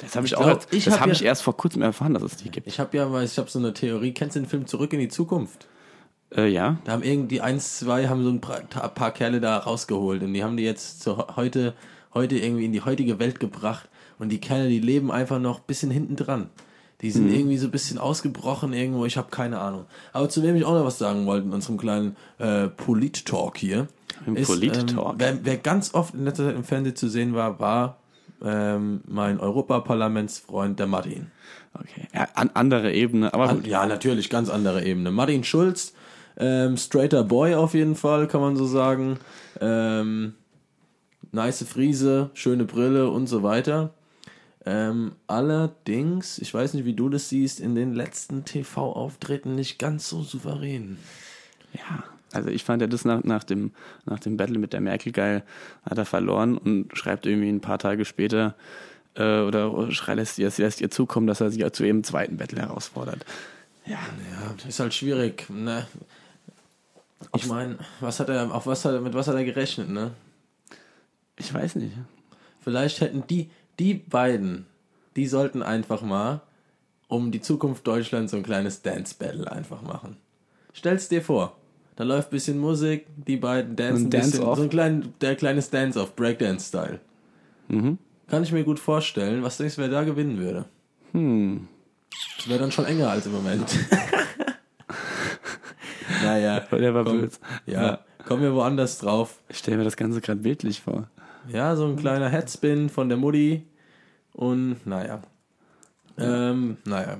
Das 0.00 0.14
habe 0.14 0.26
ich, 0.26 0.32
Ich 0.32 0.38
auch, 0.38 0.42
glaub, 0.44 0.56
erst- 0.58 0.74
ich 0.74 0.84
das 0.84 0.94
hab 0.94 1.00
habe 1.00 1.10
ja- 1.12 1.16
ich 1.16 1.24
erst 1.24 1.42
vor 1.42 1.56
kurzem 1.56 1.80
erfahren, 1.80 2.12
dass 2.12 2.22
es 2.22 2.36
die 2.36 2.50
gibt. 2.50 2.66
Ich 2.66 2.78
habe 2.78 2.94
ja, 2.98 3.10
weil 3.10 3.24
ich 3.24 3.38
habe 3.38 3.48
so 3.48 3.58
eine 3.58 3.72
Theorie. 3.72 4.12
Kennst 4.12 4.36
du 4.36 4.40
den 4.40 4.46
Film 4.48 4.66
Zurück 4.66 4.92
in 4.92 4.98
die 5.00 5.08
Zukunft? 5.08 5.66
Äh, 6.34 6.48
ja. 6.48 6.78
Da 6.84 6.92
haben 6.92 7.02
irgendwie 7.02 7.40
eins, 7.40 7.78
zwei, 7.78 8.08
haben 8.08 8.22
so 8.22 8.30
ein 8.30 8.40
paar, 8.40 8.60
paar 8.60 9.10
Kerle 9.12 9.40
da 9.40 9.58
rausgeholt 9.58 10.22
und 10.22 10.34
die 10.34 10.44
haben 10.44 10.56
die 10.56 10.64
jetzt 10.64 11.02
zu 11.02 11.36
heute, 11.36 11.74
heute 12.14 12.38
irgendwie 12.38 12.64
in 12.64 12.72
die 12.72 12.82
heutige 12.82 13.18
Welt 13.18 13.40
gebracht 13.40 13.88
und 14.18 14.30
die 14.30 14.40
Kerle, 14.40 14.68
die 14.68 14.80
leben 14.80 15.10
einfach 15.10 15.38
noch 15.38 15.58
ein 15.58 15.64
bisschen 15.66 15.90
hinten 15.90 16.16
dran. 16.16 16.50
Die 17.00 17.12
sind 17.12 17.32
irgendwie 17.32 17.58
so 17.58 17.68
ein 17.68 17.70
bisschen 17.70 17.98
ausgebrochen 17.98 18.72
irgendwo, 18.72 19.04
ich 19.04 19.16
habe 19.16 19.30
keine 19.30 19.60
Ahnung. 19.60 19.84
Aber 20.12 20.28
zu 20.28 20.42
wem 20.42 20.56
ich 20.56 20.64
auch 20.64 20.74
noch 20.74 20.84
was 20.84 20.98
sagen 20.98 21.26
wollte 21.26 21.46
in 21.46 21.52
unserem 21.52 21.78
kleinen 21.78 22.16
äh, 22.38 22.66
Polit-Talk 22.66 23.56
hier. 23.56 23.86
Im 24.26 24.34
ist, 24.34 24.48
Polit-Talk. 24.48 25.12
Ähm, 25.12 25.18
wer, 25.18 25.44
wer 25.44 25.56
ganz 25.58 25.94
oft 25.94 26.14
in 26.14 26.24
letzter 26.24 26.46
Zeit 26.46 26.56
im 26.56 26.64
Fernsehen 26.64 26.96
zu 26.96 27.08
sehen 27.08 27.34
war, 27.34 27.60
war 27.60 27.98
ähm, 28.44 29.02
mein 29.06 29.38
Europaparlamentsfreund, 29.38 30.80
der 30.80 30.88
Martin. 30.88 31.30
Okay. 31.74 32.08
Ja, 32.12 32.26
an 32.34 32.50
andere 32.54 32.92
Ebene, 32.92 33.32
aber 33.32 33.48
An, 33.48 33.64
ja, 33.64 33.86
natürlich, 33.86 34.28
ganz 34.28 34.48
andere 34.48 34.84
Ebene. 34.84 35.12
Martin 35.12 35.44
Schulz, 35.44 35.92
ähm, 36.38 36.76
straighter 36.76 37.24
Boy 37.24 37.54
auf 37.54 37.74
jeden 37.74 37.96
Fall, 37.96 38.28
kann 38.28 38.40
man 38.40 38.56
so 38.56 38.66
sagen. 38.66 39.18
Ähm, 39.60 40.34
nice 41.32 41.64
Friese, 41.64 42.30
schöne 42.34 42.64
Brille 42.64 43.10
und 43.10 43.26
so 43.26 43.42
weiter. 43.42 43.92
Ähm, 44.64 45.12
allerdings, 45.26 46.38
ich 46.38 46.52
weiß 46.52 46.74
nicht, 46.74 46.84
wie 46.84 46.94
du 46.94 47.08
das 47.08 47.28
siehst, 47.28 47.60
in 47.60 47.74
den 47.74 47.94
letzten 47.94 48.44
TV-Auftritten 48.44 49.54
nicht 49.54 49.78
ganz 49.78 50.08
so 50.08 50.22
souverän. 50.22 50.98
Ja, 51.72 52.04
also 52.32 52.50
ich 52.50 52.64
fand 52.64 52.82
ja 52.82 52.88
das 52.88 53.04
nach, 53.04 53.24
nach, 53.24 53.44
dem, 53.44 53.72
nach 54.04 54.20
dem 54.20 54.36
Battle 54.36 54.58
mit 54.58 54.72
der 54.72 54.80
Merkel 54.80 55.12
geil, 55.12 55.42
hat 55.88 55.98
er 55.98 56.04
verloren 56.04 56.58
und 56.58 56.96
schreibt 56.96 57.26
irgendwie 57.26 57.48
ein 57.48 57.60
paar 57.60 57.78
Tage 57.78 58.04
später 58.04 58.54
äh, 59.14 59.40
oder 59.40 59.88
lässt 60.14 60.38
ihr, 60.38 60.52
lässt 60.56 60.80
ihr 60.80 60.90
zukommen, 60.90 61.26
dass 61.26 61.40
er 61.40 61.50
sie 61.50 61.72
zu 61.72 61.84
ihrem 61.84 62.04
zweiten 62.04 62.36
Battle 62.36 62.60
herausfordert. 62.60 63.24
Ja, 63.86 63.98
Ja, 64.30 64.68
ist 64.68 64.80
halt 64.80 64.92
schwierig. 64.92 65.48
Ne? 65.48 65.86
Ich 67.34 67.46
meine, 67.46 67.78
was 68.00 68.20
hat 68.20 68.28
er, 68.28 68.54
auf 68.54 68.66
was 68.66 68.84
hat 68.84 68.94
er, 68.94 69.00
mit 69.00 69.14
was 69.14 69.28
hat 69.28 69.34
er 69.34 69.44
gerechnet, 69.44 69.88
ne? 69.88 70.12
ich 71.38 71.52
weiß 71.52 71.76
nicht. 71.76 71.94
Vielleicht 72.60 73.00
hätten 73.00 73.24
die, 73.28 73.50
die 73.78 73.94
beiden, 73.94 74.66
die 75.16 75.26
sollten 75.26 75.62
einfach 75.62 76.02
mal 76.02 76.42
um 77.06 77.30
die 77.30 77.40
Zukunft 77.40 77.86
Deutschlands 77.86 78.32
so 78.32 78.36
ein 78.36 78.42
kleines 78.42 78.82
Dance-Battle 78.82 79.50
einfach 79.50 79.82
machen. 79.82 80.16
Stell's 80.74 81.08
dir 81.08 81.22
vor. 81.22 81.56
Da 81.96 82.04
läuft 82.04 82.28
ein 82.28 82.32
bisschen 82.32 82.58
Musik, 82.58 83.06
die 83.16 83.36
beiden 83.36 83.74
dancen 83.76 83.94
Ein 83.94 84.04
ein 84.06 84.10
bisschen, 84.10 84.32
Dance-Off? 84.32 84.58
so 84.58 84.62
ein 84.64 84.68
klein, 84.70 85.14
der 85.20 85.34
kleines 85.36 85.70
Dance-Off, 85.70 86.14
Breakdance-Style. 86.14 87.00
Mhm. 87.68 87.98
Kann 88.28 88.42
ich 88.42 88.52
mir 88.52 88.62
gut 88.64 88.78
vorstellen. 88.78 89.42
Was 89.42 89.56
denkst 89.56 89.76
du, 89.76 89.80
wer 89.82 89.88
da 89.88 90.04
gewinnen 90.04 90.38
würde? 90.38 90.66
Hm. 91.12 91.66
Das 92.36 92.48
wäre 92.48 92.58
dann 92.58 92.72
schon 92.72 92.84
enger 92.84 93.10
als 93.10 93.26
im 93.26 93.32
Moment. 93.32 93.64
naja. 96.28 96.60
Der 96.70 96.94
war 96.94 97.04
komm, 97.04 97.18
blöd. 97.18 97.38
Ja, 97.66 98.00
kommen 98.26 98.42
wir 98.42 98.54
woanders 98.54 98.98
drauf. 98.98 99.38
Ich 99.48 99.58
stelle 99.58 99.78
mir 99.78 99.84
das 99.84 99.96
Ganze 99.96 100.20
gerade 100.20 100.40
bildlich 100.40 100.80
vor. 100.82 101.08
Ja, 101.52 101.76
so 101.76 101.86
ein 101.86 101.96
kleiner 101.96 102.28
Headspin 102.28 102.88
von 102.88 103.08
der 103.08 103.18
Mutti. 103.18 103.64
Und 104.34 104.86
naja. 104.86 105.20
Ähm, 106.18 106.76
naja, 106.84 107.16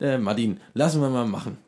äh, 0.00 0.18
Martin, 0.18 0.60
lassen 0.74 1.00
wir 1.00 1.10
mal 1.10 1.26
machen. 1.26 1.58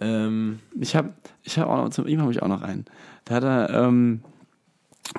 Ähm, 0.00 0.58
Ich 0.78 0.94
habe 0.96 1.10
ich 1.42 1.58
hab 1.58 1.68
auch 1.68 1.76
noch, 1.76 1.90
zum 1.90 2.06
ihm 2.06 2.20
habe 2.20 2.32
ich 2.32 2.42
auch 2.42 2.48
noch 2.48 2.62
einen. 2.62 2.84
Da 3.24 3.36
hat 3.36 3.44
er, 3.44 3.70
ähm, 3.70 4.22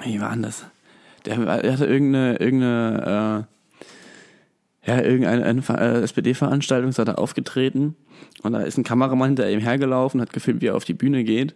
wie 0.03 0.19
war 0.21 0.31
denn 0.31 0.43
das? 0.43 0.65
Der, 1.25 1.38
der 1.38 1.74
hatte 1.74 1.86
irgendeine, 1.86 2.38
irgendeine, 2.38 3.47
äh, 3.50 3.57
ja, 4.88 5.01
irgendeine 5.01 5.44
äh, 5.44 6.01
SPD-Veranstaltung, 6.01 6.89
ist 6.89 6.98
er 6.98 7.06
da 7.06 7.15
aufgetreten 7.15 7.96
und 8.41 8.53
da 8.53 8.62
ist 8.62 8.77
ein 8.77 8.84
Kameramann 8.84 9.29
hinter 9.29 9.50
ihm 9.50 9.60
hergelaufen, 9.60 10.22
hat 10.22 10.34
gefilmt, 10.34 10.62
wie 10.62 10.67
er 10.67 10.75
auf 10.75 10.86
die 10.86 10.94
Bühne 10.94 11.24
geht 11.24 11.56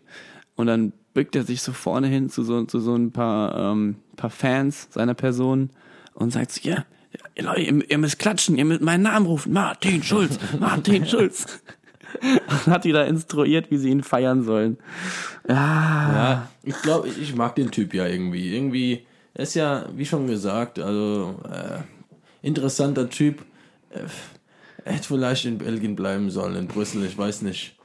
und 0.55 0.67
dann 0.67 0.93
bückt 1.13 1.35
er 1.35 1.43
sich 1.43 1.61
so 1.61 1.71
vorne 1.71 2.07
hin 2.07 2.29
zu 2.29 2.43
so, 2.43 2.63
zu 2.65 2.79
so 2.79 2.95
ein 2.95 3.11
paar, 3.11 3.71
ähm, 3.71 3.95
paar 4.17 4.29
Fans 4.29 4.87
seiner 4.91 5.13
Person 5.13 5.71
und 6.13 6.31
sagt 6.31 6.51
so, 6.51 6.69
ja, 6.69 6.85
ihr 7.35 7.43
Leute, 7.43 7.61
ihr, 7.61 7.89
ihr 7.89 7.97
müsst 7.97 8.19
klatschen, 8.19 8.57
ihr 8.57 8.65
müsst 8.65 8.81
meinen 8.81 9.03
Namen 9.03 9.25
rufen, 9.25 9.53
Martin 9.53 10.03
Schulz, 10.03 10.37
Martin 10.59 11.05
Schulz. 11.05 11.61
Und 12.21 12.67
hat 12.67 12.83
die 12.83 12.91
da 12.91 13.03
instruiert, 13.03 13.71
wie 13.71 13.77
sie 13.77 13.89
ihn 13.89 14.03
feiern 14.03 14.43
sollen. 14.43 14.77
Ja, 15.47 15.55
Ja, 15.55 16.49
ich 16.63 16.75
glaube, 16.81 17.07
ich 17.07 17.35
mag 17.35 17.55
den 17.55 17.71
Typ 17.71 17.93
ja 17.93 18.05
irgendwie. 18.05 18.53
Irgendwie, 18.53 19.05
er 19.33 19.43
ist 19.43 19.55
ja, 19.55 19.85
wie 19.95 20.05
schon 20.05 20.27
gesagt, 20.27 20.77
also 20.77 21.39
äh, 21.49 21.79
interessanter 22.41 23.09
Typ. 23.09 23.43
Äh, 23.89 23.99
er 24.83 24.93
hätte 24.93 25.07
vielleicht 25.07 25.45
in 25.45 25.57
Belgien 25.59 25.95
bleiben 25.95 26.29
sollen, 26.31 26.55
in 26.55 26.67
Brüssel, 26.67 27.05
ich 27.05 27.17
weiß 27.17 27.43
nicht. 27.43 27.75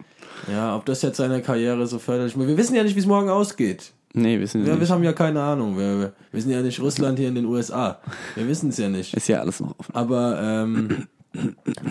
Ja, 0.51 0.77
ob 0.77 0.87
das 0.87 1.03
jetzt 1.03 1.17
seine 1.17 1.43
Karriere 1.43 1.87
so 1.87 1.99
förderlich 1.99 2.39
Wir 2.39 2.57
wissen 2.57 2.75
ja 2.75 2.83
nicht, 2.83 2.95
wie 2.95 3.01
es 3.01 3.07
morgen 3.07 3.29
ausgeht. 3.29 3.93
nee, 4.13 4.39
wissen 4.41 4.61
wir 4.61 4.67
Wir, 4.69 4.73
wir 4.75 4.81
nicht. 4.81 4.91
haben 4.91 5.03
ja 5.05 5.13
keine 5.13 5.43
Ahnung. 5.43 5.77
Wir, 5.79 5.99
wir, 5.99 6.13
wir 6.33 6.43
sind 6.43 6.51
ja 6.53 6.63
nicht 6.63 6.81
Russland 6.81 7.19
hier 7.19 7.29
in 7.29 7.35
den 7.35 7.47
USA. 7.47 8.01
Wir 8.35 8.47
wissen 8.49 8.69
es 8.71 8.79
ja 8.79 8.89
nicht. 8.89 9.15
Ist 9.15 9.29
ja 9.29 9.41
alles 9.41 9.61
noch 9.61 9.79
offen. 9.79 9.95
Aber 9.95 10.41
ähm, 10.41 11.07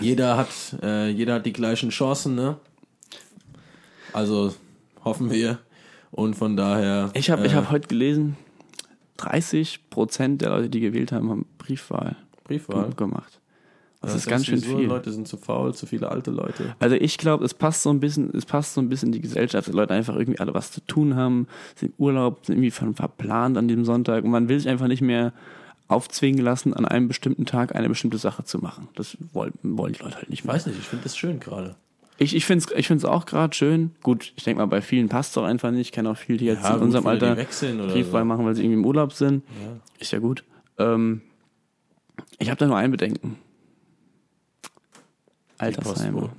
jeder 0.00 0.36
hat 0.36 0.48
äh, 0.82 1.08
jeder 1.10 1.34
hat 1.34 1.46
die 1.46 1.52
gleichen 1.52 1.90
Chancen, 1.90 2.34
ne? 2.34 2.56
Also 4.12 4.54
hoffen 5.04 5.30
wir. 5.30 5.58
Und 6.10 6.34
von 6.34 6.56
daher. 6.56 7.10
Ich 7.14 7.30
habe 7.30 7.46
ich 7.46 7.52
äh, 7.52 7.56
hab 7.56 7.70
heute 7.70 7.88
gelesen, 7.88 8.36
30 9.18 9.90
Prozent 9.90 10.40
der 10.40 10.50
Leute, 10.50 10.68
die 10.70 10.80
gewählt 10.80 11.12
haben, 11.12 11.30
haben 11.30 11.46
Briefwahl 11.58 12.16
Briefwahl. 12.46 12.90
gemacht. 12.96 13.40
Das 14.02 14.12
Ja, 14.12 14.16
ist 14.18 14.26
ganz 14.28 14.46
schön 14.46 14.60
viel. 14.60 14.86
Leute 14.86 15.10
sind 15.10 15.26
zu 15.26 15.36
faul, 15.36 15.74
zu 15.74 15.86
viele 15.86 16.10
alte 16.10 16.30
Leute. 16.30 16.76
Also 16.78 16.94
ich 16.96 17.18
glaube, 17.18 17.44
es 17.44 17.54
passt 17.54 17.82
so 17.82 17.90
ein 17.90 17.98
bisschen, 17.98 18.30
es 18.36 18.44
passt 18.44 18.74
so 18.74 18.80
ein 18.80 18.88
bisschen 18.88 19.08
in 19.08 19.12
die 19.12 19.20
Gesellschaft, 19.20 19.66
dass 19.68 19.74
Leute 19.74 19.94
einfach 19.94 20.14
irgendwie 20.16 20.38
alle 20.38 20.52
was 20.54 20.70
zu 20.70 20.80
tun 20.82 21.16
haben, 21.16 21.48
sind 21.74 21.88
im 21.98 22.04
Urlaub, 22.04 22.44
sind 22.44 22.56
irgendwie 22.56 22.70
ver- 22.70 22.92
verplant 22.94 23.56
an 23.56 23.68
dem 23.68 23.84
Sonntag 23.84 24.22
und 24.24 24.30
man 24.30 24.48
will 24.48 24.58
sich 24.60 24.68
einfach 24.68 24.86
nicht 24.86 25.00
mehr 25.02 25.32
aufzwingen 25.88 26.44
lassen, 26.44 26.74
an 26.74 26.84
einem 26.84 27.08
bestimmten 27.08 27.46
Tag 27.46 27.74
eine 27.74 27.88
bestimmte 27.88 28.18
Sache 28.18 28.44
zu 28.44 28.58
machen. 28.58 28.88
Das 28.96 29.16
wollen, 29.32 29.52
wollen 29.62 29.94
die 29.94 30.02
Leute 30.02 30.16
halt 30.16 30.28
nicht 30.30 30.40
Ich 30.40 30.44
mehr. 30.44 30.54
weiß 30.54 30.66
nicht, 30.66 30.78
ich 30.78 30.86
finde 30.86 31.04
das 31.04 31.16
schön 31.16 31.40
gerade. 31.40 31.74
Ich, 32.18 32.34
ich 32.34 32.44
finde 32.44 32.64
es 32.66 32.78
ich 32.78 32.86
find's 32.88 33.04
auch 33.04 33.24
gerade 33.26 33.54
schön. 33.54 33.92
Gut, 34.02 34.32
ich 34.36 34.44
denke 34.44 34.58
mal, 34.60 34.66
bei 34.66 34.80
vielen 34.82 35.08
passt 35.08 35.32
es 35.32 35.38
auch 35.38 35.44
einfach 35.44 35.70
nicht. 35.70 35.80
Ich 35.82 35.92
kenne 35.92 36.10
auch 36.10 36.16
viele, 36.16 36.38
die 36.38 36.46
jetzt 36.46 36.62
Ja, 36.64 36.70
in 36.70 36.74
gut, 36.76 36.82
unserem 36.84 37.06
Alter 37.06 37.34
Briefwahl 37.34 38.22
so. 38.22 38.24
machen, 38.24 38.44
weil 38.46 38.54
sie 38.54 38.62
irgendwie 38.62 38.78
im 38.80 38.86
Urlaub 38.86 39.12
sind. 39.12 39.44
Ja. 39.62 39.76
Ist 39.98 40.12
ja 40.12 40.18
gut. 40.18 40.42
Ähm, 40.78 41.22
ich 42.38 42.48
habe 42.50 42.58
da 42.58 42.66
nur 42.66 42.76
ein 42.76 42.90
Bedenken. 42.90 43.38
Altersheime. 45.58 46.30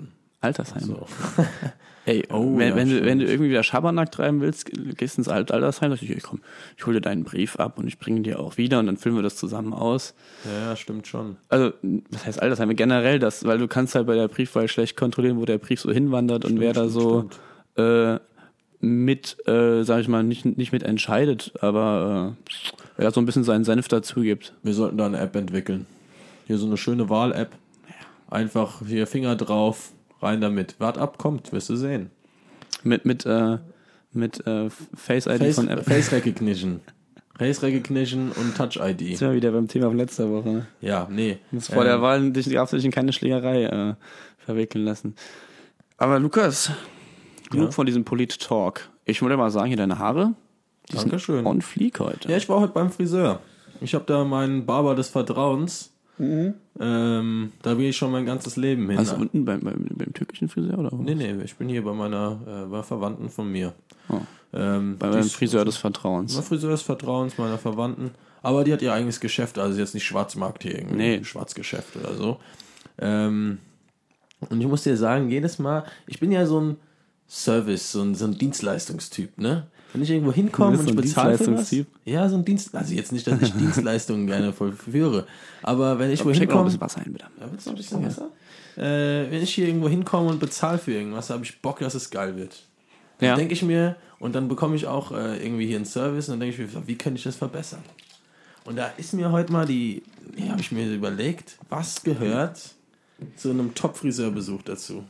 Altersheime. 0.41 0.85
So. 0.85 1.05
Ey, 2.05 2.23
Oh, 2.31 2.57
wenn, 2.57 2.69
ja, 2.69 2.75
wenn, 2.77 2.87
du, 2.87 2.93
stimmt. 2.93 3.05
wenn 3.09 3.19
du 3.19 3.25
irgendwie 3.25 3.49
wieder 3.49 3.63
Schabernack 3.63 4.11
treiben 4.13 4.39
willst, 4.39 4.71
gehst 4.97 5.17
ins 5.17 5.27
Alt- 5.27 5.51
Altersheim, 5.51 5.93
du, 5.93 5.97
ich 6.05 6.23
komm, 6.23 6.39
ich 6.77 6.85
hole 6.85 6.95
dir 6.97 7.01
deinen 7.01 7.25
Brief 7.25 7.57
ab 7.57 7.77
und 7.79 7.87
ich 7.87 7.97
bringe 7.99 8.17
ihn 8.17 8.23
dir 8.23 8.39
auch 8.39 8.55
wieder 8.55 8.79
und 8.79 8.85
dann 8.85 8.95
füllen 8.95 9.15
wir 9.17 9.23
das 9.23 9.35
zusammen 9.35 9.73
aus. 9.73 10.13
Ja, 10.45 10.75
stimmt 10.77 11.07
schon. 11.07 11.35
Also, 11.49 11.73
was 12.09 12.25
heißt 12.25 12.41
Altersheime? 12.41 12.75
Generell 12.75 13.19
das, 13.19 13.43
weil 13.43 13.57
du 13.57 13.67
kannst 13.67 13.93
halt 13.95 14.07
bei 14.07 14.15
der 14.15 14.29
Briefwahl 14.29 14.69
schlecht 14.69 14.95
kontrollieren, 14.95 15.37
wo 15.37 15.43
der 15.43 15.57
Brief 15.57 15.81
so 15.81 15.91
hinwandert 15.91 16.45
und 16.45 16.61
wer 16.61 16.71
da 16.71 16.87
so 16.87 17.27
äh, 17.75 18.19
mit, 18.79 19.45
äh, 19.45 19.83
sag 19.83 19.99
ich 19.99 20.07
mal, 20.07 20.23
nicht, 20.23 20.45
nicht 20.45 20.71
mit 20.71 20.83
entscheidet, 20.83 21.51
aber 21.61 22.37
äh, 22.37 22.86
da 23.05 23.11
so 23.11 23.21
ein 23.21 23.25
bisschen 23.25 23.43
seinen 23.43 23.63
Senf 23.63 23.87
dazu 23.87 24.21
gibt. 24.21 24.53
Wir 24.63 24.73
sollten 24.73 24.97
da 24.97 25.05
eine 25.05 25.19
App 25.19 25.35
entwickeln. 25.35 25.85
Hier 26.47 26.57
so 26.57 26.65
eine 26.65 26.77
schöne 26.77 27.09
Wahl-App. 27.09 27.51
Einfach 28.29 28.81
hier 28.85 29.07
Finger 29.07 29.35
drauf, 29.35 29.91
rein 30.21 30.41
damit. 30.41 30.75
Wart 30.79 30.97
ab, 30.97 31.17
kommt, 31.17 31.51
wirst 31.53 31.69
du 31.69 31.75
sehen. 31.75 32.09
Mit, 32.83 33.05
mit, 33.05 33.25
äh, 33.25 33.57
mit 34.13 34.45
äh, 34.47 34.69
Face-ID 34.95 35.37
Face, 35.39 35.55
von 35.55 35.67
Apple. 35.69 35.83
Face 35.83 36.11
Recognition. 36.11 36.81
Face 37.37 37.61
Recognition 37.61 38.31
und 38.31 38.57
Touch 38.57 38.75
Jetzt 38.77 39.01
ID. 39.01 39.17
sind 39.17 39.29
wir 39.29 39.35
wieder 39.35 39.51
beim 39.51 39.67
Thema 39.67 39.87
von 39.87 39.97
letzter 39.97 40.29
Woche. 40.31 40.49
Ne? 40.49 40.67
Ja, 40.81 41.07
nee. 41.09 41.37
Jetzt 41.51 41.67
vor 41.71 41.83
Ähm, 41.83 41.87
der 41.89 42.01
Wahl 42.01 42.31
dich, 42.31 42.49
darfst 42.49 42.73
du 42.73 42.77
dich 42.77 42.85
in 42.85 42.91
keine 42.91 43.13
Schlägerei 43.13 43.63
äh, 43.65 43.93
verwickeln 44.39 44.83
lassen. 44.85 45.15
Aber 45.97 46.19
Lukas, 46.19 46.71
genug 47.49 47.67
Ja. 47.67 47.71
von 47.71 47.85
diesem 47.85 48.03
Polit-Talk. 48.05 48.89
Ich 49.05 49.21
würde 49.21 49.37
mal 49.37 49.51
sagen, 49.51 49.67
hier 49.67 49.77
deine 49.77 49.99
Haare, 49.99 50.33
die 50.91 50.95
Dankeschön. 50.95 51.45
on 51.45 51.61
fleek 51.61 51.99
heute. 51.99 52.29
Ja, 52.29 52.37
ich 52.37 52.47
war 52.49 52.59
heute 52.59 52.73
beim 52.73 52.91
Friseur. 52.91 53.39
Ich 53.81 53.93
habe 53.93 54.05
da 54.05 54.23
meinen 54.23 54.65
Barber 54.65 54.95
des 54.95 55.09
Vertrauens. 55.09 55.91
Ähm, 56.19 57.51
da 57.61 57.73
bin 57.75 57.85
ich 57.85 57.95
schon 57.95 58.11
mein 58.11 58.25
ganzes 58.25 58.55
Leben 58.55 58.89
hin. 58.89 58.97
also 58.97 59.15
unten 59.15 59.45
beim, 59.45 59.59
beim, 59.59 59.85
beim 59.93 60.13
türkischen 60.13 60.49
Friseur 60.49 60.79
oder 60.79 60.91
wo? 60.91 61.03
nee, 61.03 61.13
nee, 61.13 61.35
ich 61.43 61.55
bin 61.57 61.69
hier 61.69 61.83
bei 61.83 61.93
meiner 61.93 62.39
äh, 62.47 62.69
bei 62.69 62.81
Verwandten 62.81 63.29
von 63.29 63.51
mir. 63.51 63.73
Oh. 64.09 64.19
Ähm, 64.53 64.95
Bei 64.97 65.09
meinem 65.09 65.29
Friseur 65.29 65.65
des 65.65 65.77
Vertrauens. 65.77 66.33
Mein 66.33 66.43
Friseur 66.43 66.71
des 66.71 66.81
Vertrauens 66.81 67.37
meiner 67.37 67.57
Verwandten. 67.57 68.11
Aber 68.41 68.63
die 68.63 68.73
hat 68.73 68.81
ihr 68.81 68.93
eigenes 68.93 69.19
Geschäft, 69.19 69.59
also 69.59 69.77
jetzt 69.77 69.93
nicht 69.93 70.05
Schwarzmarkt 70.05 70.63
hier 70.63 70.75
irgendwie. 70.75 70.95
Nee. 70.95 71.23
Schwarzgeschäft 71.23 71.95
oder 71.97 72.15
so. 72.15 72.37
Ähm, 72.97 73.59
und 74.49 74.61
ich 74.61 74.67
muss 74.67 74.83
dir 74.83 74.95
sagen, 74.95 75.29
jedes 75.29 75.59
Mal, 75.59 75.83
ich 76.07 76.19
bin 76.19 76.31
ja 76.31 76.45
so 76.45 76.61
ein 76.61 76.77
Service, 77.29 77.91
so 77.91 78.01
ein, 78.01 78.15
so 78.15 78.25
ein 78.25 78.37
Dienstleistungstyp, 78.37 79.37
ne? 79.37 79.67
Wenn 79.93 80.01
ich 80.01 80.09
irgendwo 80.09 80.31
hinkomme 80.33 80.71
und 80.77 80.79
ich 80.79 80.85
so 80.85 80.89
ein 80.91 80.95
bezahle 80.95 81.37
für 81.37 81.53
was, 81.53 81.69
Dienstleistungstyp? 81.69 81.87
ja, 82.05 82.27
so 82.29 82.35
ein 82.35 82.45
Dienst, 82.45 82.75
also 82.75 82.93
jetzt 82.93 83.11
nicht, 83.11 83.25
dass 83.27 83.41
ich 83.41 83.53
Dienstleistungen 83.57 84.27
gerne 84.27 84.53
vollführe, 84.53 85.25
aber 85.63 85.97
wenn 85.99 86.11
ich 86.11 86.23
wo 86.25 86.33
Schenk 86.33 86.49
noch 86.51 86.59
ein 86.59 86.65
bisschen 86.65 86.81
Wasser 86.81 87.01
hin, 87.01 87.13
bitte. 87.13 87.25
ja, 87.39 87.47
willst 87.51 87.65
du 87.65 87.71
ein 87.71 87.75
bisschen 87.75 88.05
Wasser? 88.05 88.29
Äh, 88.77 89.31
wenn 89.31 89.41
ich 89.41 89.53
hier 89.53 89.67
irgendwo 89.67 89.89
hinkomme 89.89 90.29
und 90.29 90.39
bezahle 90.39 90.77
für 90.77 90.93
irgendwas, 90.93 91.29
habe 91.29 91.43
ich 91.43 91.61
Bock, 91.61 91.79
dass 91.79 91.95
es 91.95 92.09
geil 92.09 92.35
wird. 92.35 92.63
Dann 93.19 93.29
Ja. 93.29 93.35
denke 93.35 93.53
ich 93.53 93.63
mir, 93.63 93.95
und 94.19 94.35
dann 94.35 94.47
bekomme 94.47 94.75
ich 94.75 94.87
auch 94.87 95.11
äh, 95.11 95.43
irgendwie 95.43 95.65
hier 95.67 95.77
einen 95.77 95.85
Service 95.85 96.27
und 96.29 96.33
dann 96.33 96.39
denke 96.41 96.63
ich 96.63 96.73
mir, 96.75 96.87
wie 96.87 96.95
könnte 96.95 97.17
ich 97.17 97.23
das 97.23 97.35
verbessern? 97.35 97.81
Und 98.65 98.75
da 98.75 98.87
ist 98.97 99.13
mir 99.13 99.31
heute 99.31 99.51
mal 99.51 99.65
die, 99.65 100.03
ja, 100.35 100.49
habe 100.51 100.61
ich 100.61 100.71
mir 100.71 100.91
überlegt, 100.93 101.57
was 101.69 102.03
gehört 102.03 102.59
zu 103.35 103.49
einem 103.49 103.73
Top-Friseurbesuch 103.73 104.61
dazu? 104.63 105.03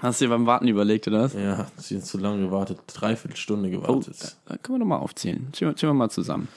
Hast 0.00 0.20
du 0.20 0.24
dir 0.26 0.28
beim 0.30 0.46
Warten 0.46 0.68
überlegt, 0.68 1.06
oder 1.08 1.22
was? 1.22 1.34
Ja, 1.34 1.66
ist 1.78 1.90
jetzt 1.90 2.06
zu 2.06 2.18
lange 2.18 2.44
gewartet, 2.46 2.78
dreiviertel 2.88 3.36
Stunde 3.36 3.68
Oh, 3.68 3.80
gewartet. 3.82 4.36
da 4.46 4.56
können 4.58 4.78
wir 4.78 4.80
doch 4.84 4.88
mal 4.88 4.98
aufzählen. 4.98 5.48
Zählen 5.52 5.74
wir, 5.80 5.88
wir 5.88 5.94
mal 5.94 6.10
zusammen. 6.10 6.48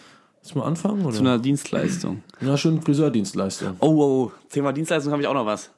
Lass 0.44 0.56
mal 0.56 0.64
anfangen, 0.66 1.02
Zu 1.02 1.08
oder? 1.10 1.20
einer 1.20 1.40
Dienstleistung. 1.40 2.24
Na, 2.42 2.58
schön 2.58 2.82
Friseurdienstleistung. 2.82 3.76
Oh, 3.80 3.88
oh, 3.88 4.02
oh. 4.02 4.32
Thema 4.50 4.74
Dienstleistung 4.74 5.12
habe 5.12 5.22
ich 5.22 5.28
auch 5.28 5.34
noch 5.34 5.46
was. 5.46 5.72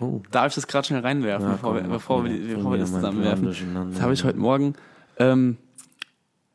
Oh. 0.00 0.20
Darf 0.30 0.48
ich 0.48 0.54
das 0.54 0.66
gerade 0.66 0.86
schnell 0.86 1.00
reinwerfen, 1.00 1.46
Ja, 1.48 1.52
bevor, 1.54 1.72
komm, 1.74 1.82
wir, 1.84 1.88
bevor, 1.90 2.24
wir, 2.24 2.32
die- 2.32 2.38
Bring 2.38 2.56
bevor 2.56 2.72
wir 2.72 2.78
das 2.78 2.92
zusammenwerfen? 2.92 3.90
Das 3.92 4.00
habe 4.02 4.12
ich 4.12 4.24
heute 4.24 4.38
Morgen. 4.38 4.74
Ähm, 5.18 5.56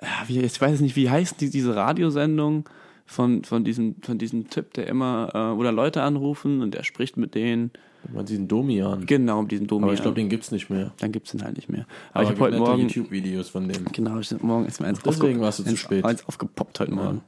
ja, 0.02 0.08
wie, 0.28 0.40
ich 0.40 0.60
weiß 0.60 0.80
nicht, 0.82 0.96
wie 0.96 1.10
heißt 1.10 1.40
die, 1.42 1.50
diese 1.50 1.76
Radiosendung 1.76 2.68
von, 3.06 3.44
von, 3.44 3.64
diesem, 3.64 3.96
von 4.02 4.18
diesem 4.18 4.50
Typ, 4.50 4.74
der 4.74 4.88
immer, 4.88 5.30
äh, 5.30 5.64
da 5.64 5.70
Leute 5.72 6.02
anrufen 6.04 6.62
und 6.62 6.74
der 6.74 6.84
spricht 6.84 7.18
mit 7.18 7.34
denen. 7.36 7.72
Mal 8.14 8.24
diesen 8.24 8.48
Domian. 8.48 9.06
Genau, 9.06 9.42
mit 9.42 9.52
diesem 9.52 9.68
Domi. 9.68 9.84
Aber 9.84 9.94
ich 9.94 10.02
glaube, 10.02 10.16
den 10.16 10.30
gibt's 10.30 10.52
nicht 10.52 10.70
mehr. 10.70 10.92
Dann 11.00 11.12
gibt's 11.12 11.32
den 11.32 11.44
halt 11.44 11.56
nicht 11.58 11.70
mehr. 11.70 11.86
Aber 12.12 12.22
Aber, 12.22 12.24
ich 12.24 12.30
habe 12.30 12.40
heute 12.42 12.58
Morgen. 12.58 12.82
YouTube-Videos 12.84 13.50
von 13.50 13.68
dem. 13.68 13.86
Genau, 13.92 14.20
ich 14.20 14.32
hab 14.32 14.42
morgen 14.42 14.66
ist 14.66 14.80
mir 14.80 14.88
eins, 14.88 15.00
Deswegen 15.06 15.42
warst 15.42 15.60
du 15.60 15.64
zu 15.64 15.76
spät. 15.78 16.06
eins 16.06 16.26
aufgepoppt 16.28 16.80
heute 16.80 16.94
Morgen. 16.94 17.22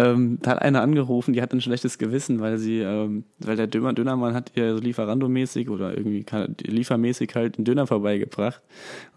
Ähm, 0.00 0.38
da 0.42 0.52
hat 0.52 0.62
einer 0.62 0.80
angerufen, 0.80 1.32
die 1.32 1.42
hat 1.42 1.52
ein 1.52 1.60
schlechtes 1.60 1.98
Gewissen, 1.98 2.38
weil 2.38 2.58
sie, 2.58 2.78
ähm, 2.78 3.24
weil 3.40 3.56
der 3.56 3.66
Döner, 3.66 3.92
Dönermann 3.92 4.32
hat 4.32 4.52
ihr 4.54 4.76
so 4.76 4.80
Lieferando-mäßig 4.80 5.68
oder 5.68 5.96
irgendwie 5.96 6.24
liefermäßig 6.62 7.34
halt 7.34 7.58
einen 7.58 7.64
Döner 7.64 7.88
vorbeigebracht 7.88 8.62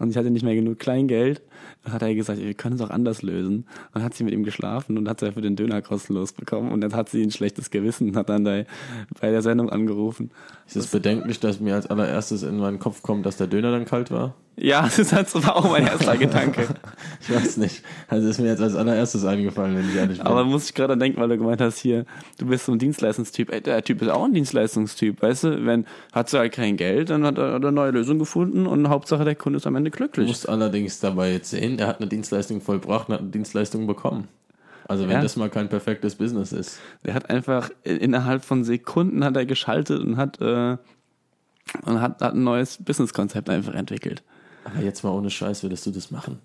und 0.00 0.10
sie 0.10 0.18
hatte 0.18 0.32
nicht 0.32 0.44
mehr 0.44 0.56
genug 0.56 0.80
Kleingeld. 0.80 1.40
Dann 1.84 1.92
hat 1.92 2.02
er 2.02 2.12
gesagt, 2.16 2.40
wir 2.40 2.54
können 2.54 2.74
es 2.74 2.80
auch 2.80 2.90
anders 2.90 3.22
lösen. 3.22 3.58
Und 3.58 3.94
dann 3.94 4.02
hat 4.02 4.14
sie 4.14 4.24
mit 4.24 4.34
ihm 4.34 4.42
geschlafen 4.42 4.98
und 4.98 5.08
hat 5.08 5.20
sie 5.20 5.30
für 5.30 5.40
den 5.40 5.54
Döner 5.54 5.82
kostenlos 5.82 6.32
bekommen 6.32 6.72
und 6.72 6.80
dann 6.80 6.94
hat 6.94 7.08
sie 7.08 7.22
ein 7.22 7.30
schlechtes 7.30 7.70
Gewissen 7.70 8.08
und 8.08 8.16
hat 8.16 8.28
dann 8.28 8.44
da 8.44 8.64
bei 9.20 9.30
der 9.30 9.42
Sendung 9.42 9.70
angerufen. 9.70 10.32
Ist 10.66 10.76
es 10.76 10.88
bedenklich, 10.88 11.38
dass 11.38 11.60
mir 11.60 11.76
als 11.76 11.86
allererstes 11.86 12.42
in 12.42 12.58
meinen 12.58 12.80
Kopf 12.80 13.02
kommt, 13.02 13.24
dass 13.24 13.36
der 13.36 13.46
Döner 13.46 13.70
dann 13.70 13.84
kalt 13.84 14.10
war? 14.10 14.34
Ja, 14.56 14.82
das 14.96 15.12
war 15.34 15.56
auch 15.56 15.70
mein 15.70 15.86
erster 15.86 16.16
Gedanke. 16.16 16.66
Ich 17.24 17.32
weiß 17.32 17.56
nicht. 17.58 17.82
Also 18.08 18.28
ist 18.28 18.40
mir 18.40 18.48
jetzt 18.48 18.60
als 18.60 18.74
allererstes 18.74 19.24
eingefallen, 19.24 19.76
wenn 19.76 19.88
ich 19.88 19.94
ehrlich 19.94 20.18
bin. 20.18 20.26
Aber 20.26 20.44
muss 20.44 20.66
ich 20.66 20.74
gerade 20.74 20.96
denken, 20.98 21.20
weil 21.20 21.28
du 21.28 21.38
gemeint 21.38 21.60
hast, 21.60 21.78
hier, 21.78 22.04
du 22.38 22.46
bist 22.46 22.64
so 22.66 22.72
ein 22.72 22.80
Dienstleistungstyp. 22.80 23.52
Ey, 23.52 23.60
der 23.60 23.84
Typ 23.84 24.02
ist 24.02 24.08
auch 24.08 24.24
ein 24.24 24.32
Dienstleistungstyp, 24.34 25.22
weißt 25.22 25.44
du? 25.44 25.64
Wenn, 25.64 25.86
hat 26.12 26.28
sie 26.30 26.38
halt 26.38 26.52
kein 26.52 26.76
Geld, 26.76 27.10
dann 27.10 27.24
hat 27.24 27.38
er 27.38 27.54
eine 27.54 27.70
neue 27.70 27.92
Lösung 27.92 28.18
gefunden 28.18 28.66
und 28.66 28.88
Hauptsache 28.88 29.24
der 29.24 29.36
Kunde 29.36 29.58
ist 29.58 29.68
am 29.68 29.76
Ende 29.76 29.90
du 29.92 29.96
glücklich. 29.96 30.26
musst 30.26 30.48
allerdings 30.48 30.98
dabei 30.98 31.30
jetzt 31.32 31.50
sehen, 31.50 31.78
er 31.78 31.86
hat 31.86 32.00
eine 32.00 32.08
Dienstleistung 32.08 32.60
vollbracht 32.60 33.08
und 33.08 33.14
hat 33.14 33.20
eine 33.20 33.30
Dienstleistung 33.30 33.86
bekommen. 33.86 34.26
Also 34.88 35.04
wenn 35.04 35.12
Ja. 35.12 35.22
das 35.22 35.36
mal 35.36 35.48
kein 35.48 35.68
perfektes 35.68 36.16
Business 36.16 36.50
ist. 36.52 36.80
Der 37.06 37.14
hat 37.14 37.30
einfach 37.30 37.70
in- 37.84 37.98
innerhalb 37.98 38.44
von 38.44 38.64
Sekunden 38.64 39.22
hat 39.24 39.36
er 39.36 39.46
geschaltet 39.46 40.00
und 40.00 40.16
hat, 40.16 40.40
äh, 40.40 40.76
und 41.86 42.00
hat, 42.00 42.20
hat 42.20 42.34
ein 42.34 42.42
neues 42.42 42.78
Businesskonzept 42.82 43.48
einfach 43.48 43.74
entwickelt. 43.74 44.24
Aber 44.64 44.80
jetzt 44.82 45.02
mal 45.04 45.10
ohne 45.10 45.30
Scheiß 45.30 45.62
würdest 45.62 45.86
du 45.86 45.90
das 45.90 46.10
machen? 46.10 46.38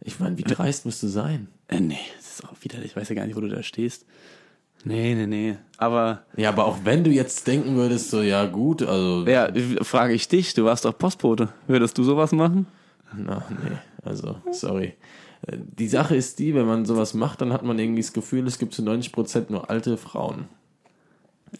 Ich 0.00 0.18
meine, 0.18 0.36
wie 0.38 0.42
dreist 0.42 0.84
musst 0.84 1.02
du 1.02 1.08
sein? 1.08 1.48
Äh, 1.68 1.80
nee, 1.80 1.98
das 2.16 2.32
ist 2.40 2.44
auch 2.44 2.54
widerlich. 2.60 2.90
Ich 2.92 2.96
weiß 2.96 3.08
ja 3.08 3.14
gar 3.14 3.26
nicht, 3.26 3.36
wo 3.36 3.40
du 3.40 3.48
da 3.48 3.62
stehst. 3.62 4.04
Nee, 4.84 5.14
nee, 5.14 5.26
nee. 5.26 5.56
Aber, 5.76 6.24
Ja, 6.36 6.48
aber 6.48 6.64
auch 6.64 6.78
wenn 6.82 7.04
du 7.04 7.10
jetzt 7.10 7.46
denken 7.46 7.76
würdest, 7.76 8.10
so, 8.10 8.20
ja 8.20 8.46
gut, 8.46 8.82
also, 8.82 9.24
ja, 9.28 9.48
frage 9.82 10.12
ich 10.14 10.26
dich, 10.26 10.54
du 10.54 10.64
warst 10.64 10.84
doch 10.84 10.96
Postbote. 10.98 11.50
Würdest 11.68 11.96
du 11.98 12.02
sowas 12.02 12.32
machen? 12.32 12.66
na, 13.16 13.44
nee, 13.50 13.76
also, 14.02 14.36
sorry. 14.50 14.94
Äh, 15.46 15.58
Die 15.78 15.86
Sache 15.88 16.16
ist 16.16 16.40
die, 16.40 16.54
wenn 16.56 16.66
man 16.66 16.84
sowas 16.84 17.14
macht, 17.14 17.40
dann 17.40 17.52
hat 17.52 17.62
man 17.62 17.78
irgendwie 17.78 18.00
das 18.02 18.12
Gefühl, 18.12 18.44
es 18.48 18.58
gibt 18.58 18.74
zu 18.74 18.82
90% 18.82 19.52
nur 19.52 19.70
alte 19.70 19.96
Frauen, 19.96 20.46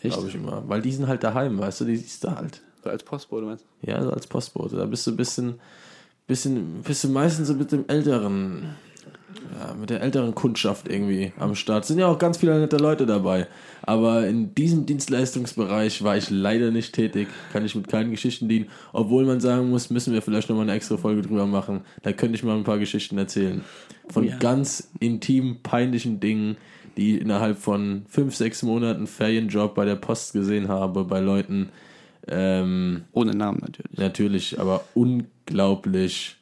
Echt? 0.00 0.14
glaube 0.14 0.26
ich 0.28 0.34
immer. 0.34 0.68
Weil 0.68 0.82
die 0.82 0.90
sind 0.92 1.06
halt 1.06 1.22
daheim, 1.22 1.60
weißt 1.60 1.82
du, 1.82 1.84
die 1.84 1.96
siehst 1.96 2.24
du 2.24 2.30
halt. 2.34 2.60
So 2.82 2.90
als 2.90 3.02
Postbote 3.02 3.46
meinst 3.46 3.64
du? 3.82 3.90
Ja, 3.90 4.02
so 4.02 4.10
als 4.10 4.26
Postbote. 4.26 4.76
Da 4.76 4.86
bist 4.86 5.06
du 5.06 5.12
ein 5.12 5.16
bisschen, 5.16 5.60
bisschen, 6.26 6.82
bist 6.82 7.04
du 7.04 7.08
meistens 7.08 7.48
so 7.48 7.54
mit 7.54 7.70
dem 7.70 7.84
älteren, 7.88 8.74
ja, 9.58 9.74
mit 9.74 9.90
der 9.90 10.00
älteren 10.00 10.34
Kundschaft 10.34 10.88
irgendwie 10.88 11.32
am 11.38 11.54
Start. 11.54 11.84
Sind 11.84 11.98
ja 11.98 12.06
auch 12.08 12.18
ganz 12.18 12.38
viele 12.38 12.58
nette 12.58 12.78
Leute 12.78 13.06
dabei. 13.06 13.46
Aber 13.82 14.26
in 14.26 14.54
diesem 14.54 14.86
Dienstleistungsbereich 14.86 16.02
war 16.02 16.16
ich 16.16 16.30
leider 16.30 16.70
nicht 16.70 16.92
tätig. 16.94 17.28
Kann 17.52 17.64
ich 17.64 17.74
mit 17.74 17.88
keinen 17.88 18.10
Geschichten 18.10 18.48
dienen. 18.48 18.68
Obwohl 18.92 19.24
man 19.24 19.40
sagen 19.40 19.70
muss, 19.70 19.90
müssen 19.90 20.12
wir 20.12 20.22
vielleicht 20.22 20.48
nochmal 20.48 20.64
eine 20.64 20.74
extra 20.74 20.96
Folge 20.96 21.22
drüber 21.22 21.46
machen. 21.46 21.82
Da 22.02 22.12
könnte 22.12 22.36
ich 22.36 22.42
mal 22.42 22.56
ein 22.56 22.64
paar 22.64 22.78
Geschichten 22.78 23.16
erzählen. 23.18 23.64
Von 24.08 24.24
Oh 24.24 24.28
ja. 24.28 24.36
ganz 24.38 24.90
intim, 25.00 25.58
peinlichen 25.62 26.18
Dingen, 26.18 26.56
die 26.96 27.14
ich 27.16 27.22
innerhalb 27.22 27.58
von 27.58 28.02
fünf, 28.08 28.34
sechs 28.34 28.62
Monaten 28.62 29.06
Ferienjob 29.06 29.74
bei 29.74 29.84
der 29.84 29.96
Post 29.96 30.32
gesehen 30.32 30.68
habe, 30.68 31.04
bei 31.04 31.20
Leuten, 31.20 31.70
ähm, 32.28 33.04
Ohne 33.12 33.34
Namen 33.34 33.58
natürlich. 33.60 33.98
Natürlich, 33.98 34.60
aber 34.60 34.84
unglaublich, 34.94 36.36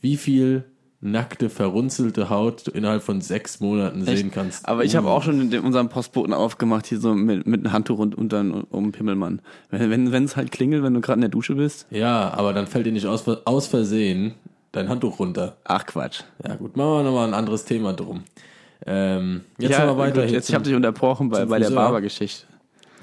wie 0.00 0.16
viel 0.16 0.64
nackte, 1.00 1.48
verrunzelte 1.48 2.28
Haut 2.28 2.66
du 2.66 2.70
innerhalb 2.72 3.02
von 3.02 3.20
sechs 3.20 3.60
Monaten 3.60 4.04
sehen 4.04 4.30
kannst. 4.30 4.68
Aber 4.68 4.84
ich 4.84 4.96
habe 4.96 5.08
auch 5.08 5.22
schon 5.22 5.40
in 5.40 5.50
dem, 5.50 5.64
unserem 5.64 5.88
Postboten 5.88 6.34
aufgemacht, 6.34 6.86
hier 6.86 7.00
so 7.00 7.14
mit, 7.14 7.46
mit 7.46 7.64
einem 7.64 7.72
Handtuch 7.72 7.98
und 7.98 8.14
unter 8.14 8.40
um 8.40 8.84
den 8.84 8.92
Pimmelmann. 8.92 9.40
Wenn 9.70 10.12
wenn 10.12 10.24
es 10.24 10.36
halt 10.36 10.52
klingelt, 10.52 10.82
wenn 10.82 10.92
du 10.92 11.00
gerade 11.00 11.16
in 11.16 11.22
der 11.22 11.30
Dusche 11.30 11.54
bist. 11.54 11.86
Ja, 11.90 12.32
aber 12.34 12.52
dann 12.52 12.66
fällt 12.66 12.86
dir 12.86 12.92
nicht 12.92 13.06
aus, 13.06 13.26
aus 13.26 13.66
Versehen 13.66 14.34
dein 14.72 14.88
Handtuch 14.88 15.18
runter. 15.18 15.56
Ach 15.64 15.86
Quatsch. 15.86 16.22
Ja 16.46 16.54
gut, 16.56 16.76
machen 16.76 16.90
wir 16.90 17.02
nochmal 17.04 17.28
ein 17.28 17.34
anderes 17.34 17.64
Thema 17.64 17.92
drum. 17.94 18.24
Ähm, 18.86 19.42
jetzt 19.58 19.72
ja, 19.72 19.84
aber 19.84 19.98
weiter 19.98 20.22
gut, 20.22 20.30
jetzt, 20.30 20.48
ich 20.48 20.54
habe 20.54 20.64
dich 20.64 20.74
unterbrochen 20.74 21.28
bei, 21.28 21.44
bei 21.44 21.58
der 21.58 21.68
Friseur. 21.68 21.82
Barbergeschichte. 21.82 22.46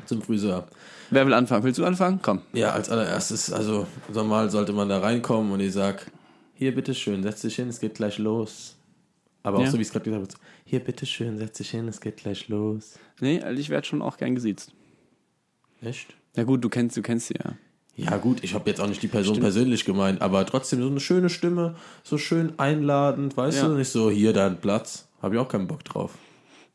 zum 0.06 0.22
Friseur. 0.22 0.68
Wer 1.10 1.26
will 1.26 1.34
anfangen? 1.34 1.64
Willst 1.64 1.80
du 1.80 1.86
anfangen? 1.86 2.20
Komm. 2.22 2.42
Ja, 2.54 2.72
als 2.72 2.90
allererstes, 2.90 3.52
also 3.54 3.88
normal 4.14 4.50
sollte 4.50 4.74
man 4.74 4.90
da 4.90 5.00
reinkommen 5.00 5.52
und 5.52 5.60
ich 5.60 5.74
sag, 5.74 6.12
hier 6.54 6.74
bitteschön, 6.76 7.24
setz 7.24 7.42
dich 7.42 7.56
hin, 7.56 7.70
es 7.70 7.80
geht 7.80 7.96
gleich 7.96 8.18
los. 8.18 8.76
Aber 9.44 9.60
auch 9.60 9.64
Ja. 9.64 9.72
so 9.72 9.78
wie 9.78 9.82
es 9.84 9.92
gerade 9.92 10.04
gesagt 10.06 10.22
wird, 10.34 10.36
hier 10.66 10.80
bitteschön, 10.82 11.38
setz 11.38 11.58
dich 11.58 11.70
hin, 11.70 11.88
es 11.88 12.02
geht 12.02 12.18
gleich 12.18 12.50
los. 12.50 13.00
Nee, 13.22 13.42
also 13.42 13.60
ich 13.60 13.70
werde 13.70 13.88
schon 13.88 14.02
auch 14.02 14.18
gern 14.18 14.36
gesiezt. 14.36 14.74
Echt? 15.82 16.16
Ja 16.36 16.44
gut, 16.44 16.64
du 16.64 16.70
kennst, 16.70 16.98
du 16.98 17.02
kennst 17.02 17.28
sie 17.28 17.36
ja. 17.44 17.54
Ja, 17.96 18.18
gut, 18.18 18.44
ich 18.44 18.54
habe 18.54 18.70
jetzt 18.70 18.80
auch 18.80 18.88
nicht 18.88 19.02
die 19.02 19.08
Person 19.08 19.40
persönlich 19.40 19.84
gemeint, 19.86 20.22
aber 20.22 20.46
trotzdem 20.46 20.82
so 20.82 20.88
eine 20.88 21.00
schöne 21.00 21.30
Stimme, 21.30 21.76
so 22.04 22.18
schön 22.20 22.54
einladend, 22.60 23.36
weißt 23.38 23.60
Ja. 23.60 23.68
du? 23.70 23.74
Nicht 23.76 23.90
so, 23.90 24.12
hier 24.12 24.34
dein 24.34 24.60
Platz. 24.60 25.08
Habe 25.22 25.36
ich 25.36 25.42
auch 25.42 25.48
keinen 25.48 25.66
Bock 25.68 25.84
drauf. 25.84 26.12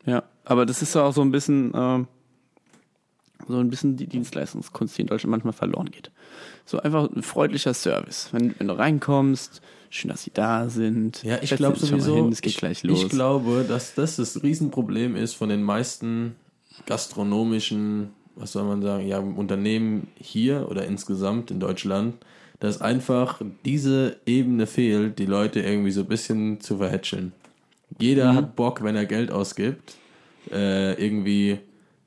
Ja, 0.05 0.25
aber 0.45 0.67
das 0.67 0.83
ist 0.83 0.95
ja 0.97 1.03
auch 1.05 1.13
so 1.13 1.21
ein 1.23 1.31
bisschen, 1.31 1.71
ähm, 1.77 2.09
so 3.49 3.59
ein 3.59 3.71
bisschen 3.71 3.97
die 3.97 4.07
Dienstleistungskunst, 4.07 4.97
die 4.97 5.03
in 5.03 5.07
Deutschland 5.09 5.31
manchmal 5.31 5.53
verloren 5.53 5.91
geht. 5.91 6.11
So 6.65 6.79
einfach 6.81 7.11
ein 7.11 7.23
freundlicher 7.23 7.75
Service. 7.75 8.29
Wenn, 8.33 8.55
wenn 8.59 8.69
du 8.69 8.75
reinkommst, 8.79 9.61
schön, 9.91 10.11
dass 10.11 10.23
sie 10.23 10.31
da 10.33 10.69
sind. 10.69 11.23
Ja, 11.23 11.39
ich 11.43 11.55
glaube 11.55 11.79
sowieso, 11.79 12.15
Hin, 12.17 12.33
es 12.33 12.41
geht 12.41 12.53
ich, 12.53 12.59
gleich 12.59 12.83
los. 12.83 13.03
ich 13.03 13.09
glaube, 13.09 13.65
dass 13.69 13.95
das 13.95 14.17
das 14.17 14.43
Riesenproblem 14.43 15.17
ist 15.17 15.35
von 15.35 15.49
den 15.49 15.63
meisten 15.63 16.37
gastronomischen, 16.87 18.11
was 18.37 18.53
soll 18.53 18.65
man 18.65 18.81
sagen, 18.83 19.07
ja, 19.07 19.19
Unternehmen 19.19 20.09
hier 20.17 20.69
oder 20.71 20.87
insgesamt 20.87 21.51
in 21.51 21.61
Deutschland, 21.61 22.15
dass 22.61 22.81
einfach 22.81 23.43
diese 23.65 24.17
Ebene 24.25 24.67
fehlt, 24.67 25.19
die 25.19 25.27
Leute 25.27 25.61
irgendwie 25.61 25.91
so 25.91 26.03
ein 26.03 26.07
bisschen 26.07 26.61
zu 26.61 26.79
verhätscheln. 26.79 27.33
Jeder 27.99 28.33
Mhm. 28.33 28.37
hat 28.37 28.57
Bock, 28.57 28.83
wenn 28.83 28.97
er 28.97 29.05
Geld 29.05 29.31
ausgibt, 29.31 29.97
äh, 30.51 30.95
irgendwie 31.05 31.59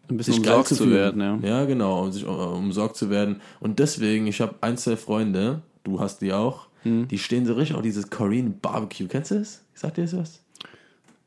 ein 0.10 0.18
bisschen 0.18 0.36
umsorgt 0.40 0.68
zu 0.70 0.76
fühlen. 0.76 0.92
werden, 0.92 1.22
ja. 1.44 1.60
Ja, 1.60 1.66
genau, 1.66 2.04
um 2.04 2.12
sich 2.12 2.26
um- 2.26 2.36
umsorgt 2.38 2.96
zu 2.96 3.10
werden. 3.10 3.42
Und 3.60 3.80
deswegen, 3.80 4.28
ich 4.28 4.42
habe 4.42 4.56
ein, 4.62 4.78
zwei 4.78 4.96
Freunde, 4.98 5.62
du 5.84 6.00
hast 6.00 6.22
die 6.22 6.34
auch, 6.34 6.68
Hm. 6.84 7.08
die 7.08 7.18
stehen 7.18 7.46
so 7.46 7.54
richtig 7.54 7.76
auf 7.76 7.82
dieses 7.82 8.10
Korean 8.10 8.60
Barbecue. 8.60 9.08
Kennst 9.08 9.32
du 9.32 9.36
das? 9.40 9.64
Sagt 9.74 9.98
dir 9.98 10.04
das 10.04 10.16
was? 10.18 10.42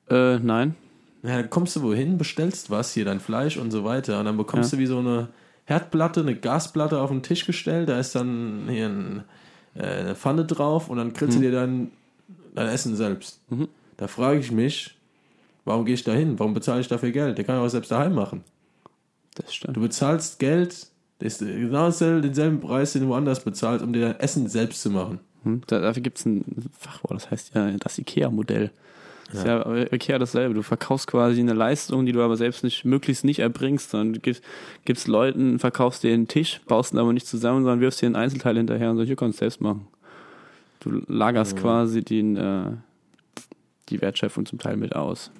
Äh, 0.08 0.38
nein. 0.38 0.74
Ja, 1.22 1.36
dann 1.36 1.50
kommst 1.50 1.74
du 1.76 1.82
wohin, 1.82 2.16
bestellst 2.16 2.70
was, 2.70 2.92
hier 2.94 3.04
dein 3.04 3.18
Fleisch 3.20 3.56
und 3.56 3.70
so 3.72 3.84
weiter. 3.84 4.20
Und 4.20 4.26
dann 4.26 4.36
bekommst 4.36 4.72
du 4.72 4.78
wie 4.78 4.86
so 4.86 4.98
eine 4.98 5.28
Herdplatte, 5.64 6.20
eine 6.20 6.36
Gasplatte 6.36 7.00
auf 7.00 7.10
den 7.10 7.22
Tisch 7.22 7.44
gestellt. 7.44 7.88
Da 7.88 7.98
ist 7.98 8.14
dann 8.14 8.66
hier 8.68 8.86
ein, 8.86 9.24
äh, 9.74 9.82
eine 9.82 10.14
Pfanne 10.14 10.44
drauf 10.44 10.88
und 10.88 10.96
dann 10.98 11.12
grillst 11.12 11.36
du 11.36 11.42
dir 11.42 11.50
dein, 11.52 11.90
dein 12.54 12.68
Essen 12.68 12.94
selbst. 12.96 13.40
Da 13.96 14.06
frage 14.06 14.38
ich 14.38 14.52
mich, 14.52 14.96
warum 15.64 15.84
gehe 15.84 15.94
ich 15.94 16.04
da 16.04 16.12
hin? 16.12 16.38
Warum 16.38 16.54
bezahle 16.54 16.80
ich 16.80 16.88
dafür 16.88 17.10
Geld? 17.10 17.36
Der 17.36 17.44
kann 17.44 17.56
ja 17.56 17.62
auch 17.64 17.68
selbst 17.68 17.90
daheim 17.90 18.14
machen. 18.14 18.44
Das 19.38 19.54
stimmt. 19.54 19.76
Du 19.76 19.80
bezahlst 19.80 20.38
Geld, 20.38 20.86
das 21.18 21.38
genau 21.38 21.90
denselben 21.90 22.60
Preis, 22.60 22.92
den 22.92 23.02
du 23.02 23.08
woanders 23.08 23.42
bezahlst, 23.42 23.84
um 23.84 23.92
dir 23.92 24.00
dein 24.00 24.20
Essen 24.20 24.48
selbst 24.48 24.82
zu 24.82 24.90
machen. 24.90 25.20
Hm? 25.44 25.62
Da, 25.66 25.80
dafür 25.80 26.02
gibt 26.02 26.18
es 26.18 26.26
ein 26.26 26.44
Fachwort, 26.78 27.14
das 27.14 27.30
heißt 27.30 27.54
ja 27.54 27.70
das 27.72 27.98
IKEA-Modell. 27.98 28.70
Das 29.30 29.40
ist 29.40 29.46
ja 29.46 29.76
IKEA 29.92 30.18
dasselbe. 30.18 30.54
Du 30.54 30.62
verkaufst 30.62 31.06
quasi 31.06 31.40
eine 31.40 31.52
Leistung, 31.52 32.06
die 32.06 32.12
du 32.12 32.22
aber 32.22 32.36
selbst 32.38 32.64
nicht, 32.64 32.86
möglichst 32.86 33.24
nicht 33.24 33.40
erbringst, 33.40 33.90
sondern 33.90 34.14
du 34.14 34.20
gibst, 34.20 34.42
gibst 34.86 35.06
Leuten, 35.06 35.58
verkaufst 35.58 36.02
dir 36.02 36.14
einen 36.14 36.28
Tisch, 36.28 36.60
baust 36.66 36.94
ihn 36.94 36.98
aber 36.98 37.12
nicht 37.12 37.26
zusammen, 37.26 37.62
sondern 37.62 37.80
wirfst 37.80 38.00
dir 38.00 38.06
einen 38.06 38.16
Einzelteil 38.16 38.56
hinterher 38.56 38.90
und 38.90 38.96
sagst, 38.96 39.08
hier 39.08 39.16
kannst 39.16 39.38
du 39.38 39.40
selbst 39.40 39.60
machen. 39.60 39.86
Du 40.80 41.02
lagerst 41.08 41.56
quasi 41.56 42.02
den, 42.02 42.36
äh, 42.36 42.70
die 43.90 44.00
Wertschöpfung 44.00 44.46
zum 44.46 44.58
Teil 44.58 44.76
mit 44.76 44.96
aus. 44.96 45.30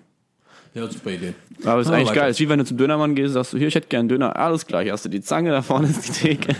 Ja, 0.75 0.87
bei 1.05 1.17
dir. 1.17 1.35
Aber 1.65 1.81
ist 1.81 1.89
Ah, 1.89 1.95
eigentlich 1.95 2.09
weiter. 2.11 2.21
geil. 2.21 2.31
Ist 2.31 2.41
wie 2.41 2.49
wenn 2.49 2.59
du 2.59 2.65
zum 2.65 2.77
Dönermann 2.77 3.15
gehst, 3.15 3.35
sagst 3.35 3.53
du, 3.53 3.59
hier, 3.59 3.69
ich 3.69 3.75
hätte 3.75 3.89
gern 3.89 4.09
Döner. 4.09 4.37
Alles 4.37 4.67
klar, 4.67 4.83
hier 4.83 4.93
hast 4.93 5.05
du 5.05 5.09
die 5.09 5.21
Zange, 5.21 5.51
da 5.51 5.63
vorne 5.63 5.89
ist 5.89 6.07
die 6.09 6.13
Theke. 6.13 6.55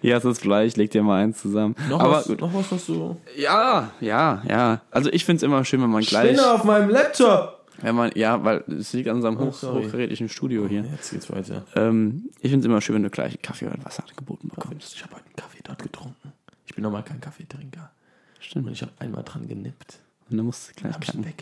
hier 0.00 0.14
hast 0.14 0.22
du 0.24 0.28
das 0.28 0.38
Fleisch, 0.38 0.76
leg 0.76 0.90
dir 0.90 1.02
mal 1.02 1.22
eins 1.22 1.40
zusammen. 1.42 1.74
Noch, 1.88 2.00
aber 2.00 2.12
was, 2.12 2.28
noch 2.28 2.54
was, 2.54 2.72
was 2.72 2.86
du... 2.86 3.16
ja, 3.36 3.90
ja, 4.00 4.42
ja. 4.48 4.80
Also 4.90 5.10
ich 5.12 5.24
find's 5.24 5.42
immer 5.42 5.64
schön, 5.64 5.82
wenn 5.82 5.90
man 5.90 6.02
gleich, 6.02 6.32
Spinne 6.36 6.52
auf 6.52 6.64
meinem 6.64 6.90
Laptop! 6.90 7.58
wenn 7.80 7.96
man, 7.96 8.12
ja, 8.14 8.42
weil 8.44 8.62
es 8.68 8.92
liegt 8.92 9.08
an 9.08 9.16
unserem 9.16 9.38
hoch, 9.38 9.52
sorry. 9.54 9.84
hochgerätischen 9.84 10.28
Studio 10.28 10.68
hier. 10.68 10.84
Jetzt 10.92 11.10
geht's 11.10 11.30
weiter. 11.32 11.64
Ähm, 11.74 12.30
ich 12.40 12.50
find's 12.50 12.64
immer 12.64 12.80
schön, 12.80 12.94
wenn 12.94 13.02
du 13.02 13.10
gleich 13.10 13.40
Kaffee 13.42 13.66
oder 13.66 13.84
Wasser 13.84 14.04
geboten 14.16 14.48
bekommst. 14.54 14.94
Ich 14.94 15.02
habe 15.02 15.16
heute 15.16 15.24
einen 15.26 15.36
Kaffee 15.36 15.58
dort 15.64 15.82
getrunken. 15.82 16.32
Ich 16.66 16.74
bin 16.74 16.82
normal 16.82 17.02
kein 17.02 17.20
Kaffeetrinker. 17.20 17.90
Stimmt. 18.38 18.66
Und 18.66 18.72
ich 18.72 18.82
habe 18.82 18.92
einmal 19.00 19.24
dran 19.24 19.48
genippt. 19.48 19.98
Und 20.30 20.36
dann 20.36 20.46
musst 20.46 20.70
du 20.70 20.74
gleich 20.80 20.94
Hab 20.94 21.02
ich 21.02 21.14
ihn 21.14 21.22
keinen 21.22 21.34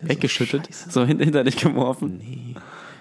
weggeschüttet. 0.00 0.72
So 0.72 0.90
so 0.90 1.06
hinter, 1.06 1.44
dich 1.44 1.56
geworfen. 1.56 2.18
Nee, 2.18 2.54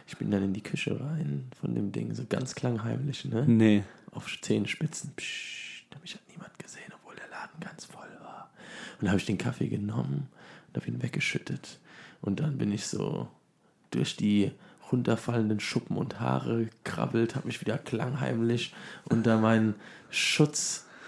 ich 0.08 0.17
bin 0.17 0.32
dann 0.32 0.43
in 0.43 0.54
die 0.54 0.62
Küche 0.62 0.99
rein 0.99 1.49
von 1.60 1.75
dem 1.75 1.91
Ding, 1.91 2.13
so 2.13 2.23
ganz 2.28 2.56
klangheimlich, 2.56 3.25
ne? 3.25 3.45
Nee. 3.47 3.84
Auf 4.12 4.28
Zehenspitzen. 4.41 5.13
Psst, 5.15 5.86
da 5.91 5.99
mich 5.99 6.15
hat 6.15 6.21
niemand 6.30 6.58
gesehen, 6.58 6.91
obwohl 6.95 7.15
der 7.15 7.30
Laden 7.30 7.60
ganz 7.60 7.86
voll 7.86 8.10
war. 8.21 8.49
Und 8.93 9.04
dann 9.04 9.10
habe 9.10 9.19
ich 9.19 9.25
den 9.25 9.38
Kaffee 9.38 9.67
genommen 9.67 10.28
und 10.67 10.82
habe 10.82 10.88
ihn 10.91 11.02
weggeschüttet. 11.02 11.80
Und 12.21 12.39
dann 12.39 12.58
bin 12.58 12.71
ich 12.71 12.88
so 12.88 13.28
durch 13.91 14.15
die 14.15 14.52
runterfallenden 14.91 15.60
Schuppen 15.60 15.97
und 15.97 16.19
Haare 16.19 16.65
gekrabbelt, 16.65 17.36
habe 17.36 17.47
mich 17.47 17.62
wieder 17.62 17.78
klangheimlich 17.78 18.73
unter 19.06 19.38
meinen 19.38 19.75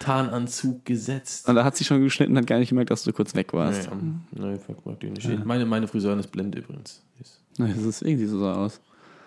Schutztarnanzug 0.01 0.85
gesetzt. 0.85 1.47
Und 1.47 1.55
da 1.55 1.63
hat 1.63 1.75
sie 1.75 1.83
schon 1.83 2.01
geschnitten, 2.03 2.37
hat 2.37 2.47
gar 2.47 2.59
nicht 2.59 2.69
gemerkt, 2.69 2.91
dass 2.91 3.03
du 3.03 3.13
kurz 3.13 3.35
weg 3.35 3.53
warst. 3.53 3.89
Nee, 4.31 4.47
nee 4.47 4.57
fuck, 4.57 4.85
mag 4.85 4.99
die 4.99 5.09
nicht. 5.09 5.45
Meine, 5.45 5.65
meine 5.65 5.87
Friseurin 5.87 6.19
ist 6.19 6.31
blind 6.31 6.55
übrigens. 6.55 7.03
Nee, 7.57 7.73
das 7.75 7.83
ist 7.83 8.01
irgendwie 8.01 8.25
so 8.25 8.45
aus. 8.47 8.79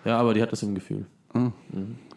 Ja, 0.03 0.17
aber 0.17 0.33
die 0.33 0.41
hat 0.41 0.51
das 0.51 0.63
im 0.63 0.75
Gefühl. 0.75 1.05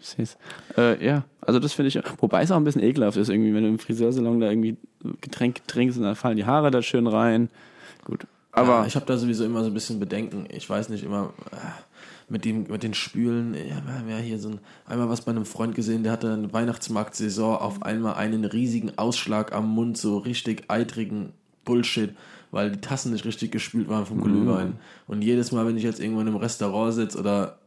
Ich 0.00 0.08
seh's. 0.08 0.36
Äh, 0.76 1.04
ja, 1.04 1.24
also 1.40 1.58
das 1.58 1.72
finde 1.72 1.88
ich, 1.88 2.00
wobei 2.18 2.42
es 2.42 2.52
auch 2.52 2.56
ein 2.56 2.64
bisschen 2.64 2.82
ekelhaft 2.82 3.16
ist, 3.16 3.28
irgendwie, 3.28 3.52
wenn 3.52 3.64
du 3.64 3.68
im 3.68 3.78
Friseursalon 3.78 4.38
da 4.40 4.48
irgendwie 4.48 4.76
Getränke 5.20 5.62
trinkst 5.66 5.98
und 5.98 6.04
dann 6.04 6.14
fallen 6.14 6.36
die 6.36 6.44
Haare 6.44 6.70
da 6.70 6.82
schön 6.82 7.08
rein. 7.08 7.48
Gut. 8.04 8.26
Aber 8.52 8.80
ja, 8.80 8.86
ich 8.86 8.94
habe 8.94 9.06
da 9.06 9.16
sowieso 9.16 9.44
immer 9.44 9.62
so 9.62 9.70
ein 9.70 9.74
bisschen 9.74 9.98
Bedenken. 9.98 10.46
Ich 10.50 10.70
weiß 10.70 10.88
nicht 10.88 11.04
immer 11.04 11.32
äh, 11.50 11.56
mit 12.28 12.44
dem 12.44 12.64
mit 12.68 12.82
den 12.82 12.94
Spülen. 12.94 13.54
Ja, 13.54 13.82
wir 13.84 13.94
haben 13.94 14.08
ja 14.08 14.18
hier 14.18 14.38
so 14.38 14.50
ein, 14.50 14.60
einmal 14.86 15.08
was 15.08 15.22
bei 15.22 15.30
einem 15.30 15.44
Freund 15.44 15.74
gesehen, 15.74 16.02
der 16.02 16.12
hatte 16.12 16.32
eine 16.32 16.52
Weihnachtsmarktsaison 16.52 17.56
auf 17.56 17.82
einmal 17.82 18.14
einen 18.14 18.44
riesigen 18.44 18.96
Ausschlag 18.98 19.54
am 19.54 19.68
Mund, 19.68 19.96
so 19.96 20.18
richtig 20.18 20.64
eitrigen 20.68 21.32
Bullshit, 21.64 22.14
weil 22.50 22.70
die 22.70 22.80
Tassen 22.80 23.12
nicht 23.12 23.24
richtig 23.24 23.52
gespült 23.52 23.88
waren 23.88 24.06
vom 24.06 24.22
Glühwein. 24.22 24.74
Und 25.06 25.22
jedes 25.22 25.52
Mal, 25.52 25.66
wenn 25.66 25.76
ich 25.76 25.82
jetzt 25.84 26.00
irgendwo 26.00 26.20
in 26.20 26.28
einem 26.28 26.36
Restaurant 26.36 26.94
sitze 26.94 27.18
oder 27.18 27.58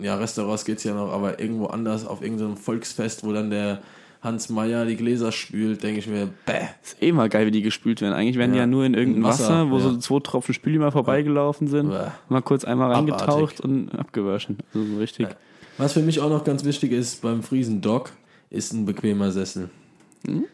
ja, 0.00 0.14
Restaurants 0.16 0.64
geht's 0.64 0.84
ja 0.84 0.94
noch, 0.94 1.10
aber 1.10 1.40
irgendwo 1.40 1.66
anders 1.66 2.06
auf 2.06 2.22
irgendeinem 2.22 2.56
Volksfest, 2.56 3.24
wo 3.24 3.32
dann 3.32 3.50
der 3.50 3.80
Hans 4.24 4.48
Meyer 4.48 4.84
die 4.86 4.96
Gläser 4.96 5.30
spült, 5.30 5.82
denke 5.82 6.00
ich 6.00 6.06
mir, 6.08 6.28
bäh. 6.46 6.52
Ist 6.82 7.00
eh 7.02 7.12
mal 7.12 7.28
geil, 7.28 7.46
wie 7.46 7.50
die 7.50 7.62
gespült 7.62 8.00
werden. 8.00 8.14
Eigentlich 8.14 8.38
werden 8.38 8.52
die 8.52 8.56
Ja. 8.58 8.64
ja 8.64 8.66
nur 8.66 8.84
in 8.84 8.94
irgendein 8.94 9.22
In 9.22 9.28
Wasser, 9.28 9.44
Wasser, 9.44 9.70
wo 9.70 9.78
so 9.78 9.90
ja. 9.90 9.98
zwei 10.00 10.20
Tropfen 10.20 10.54
Spüli 10.54 10.78
mal 10.78 10.90
vorbeigelaufen 10.90 11.68
sind. 11.68 11.90
Bäh. 11.90 12.08
Mal 12.28 12.42
kurz 12.42 12.64
einmal 12.64 12.90
reingetaucht 12.92 13.60
Abartig. 13.60 13.64
und 13.64 13.90
abgewaschen. 13.98 14.58
Also 14.74 14.86
so 14.86 14.98
richtig. 14.98 15.28
Was 15.78 15.92
für 15.92 16.00
mich 16.02 16.20
auch 16.20 16.30
noch 16.30 16.44
ganz 16.44 16.64
wichtig 16.64 16.92
ist 16.92 17.22
beim 17.22 17.42
Friesen 17.42 17.80
Dock, 17.80 18.10
ist 18.50 18.72
ein 18.72 18.86
bequemer 18.86 19.30
Sessel. 19.30 19.70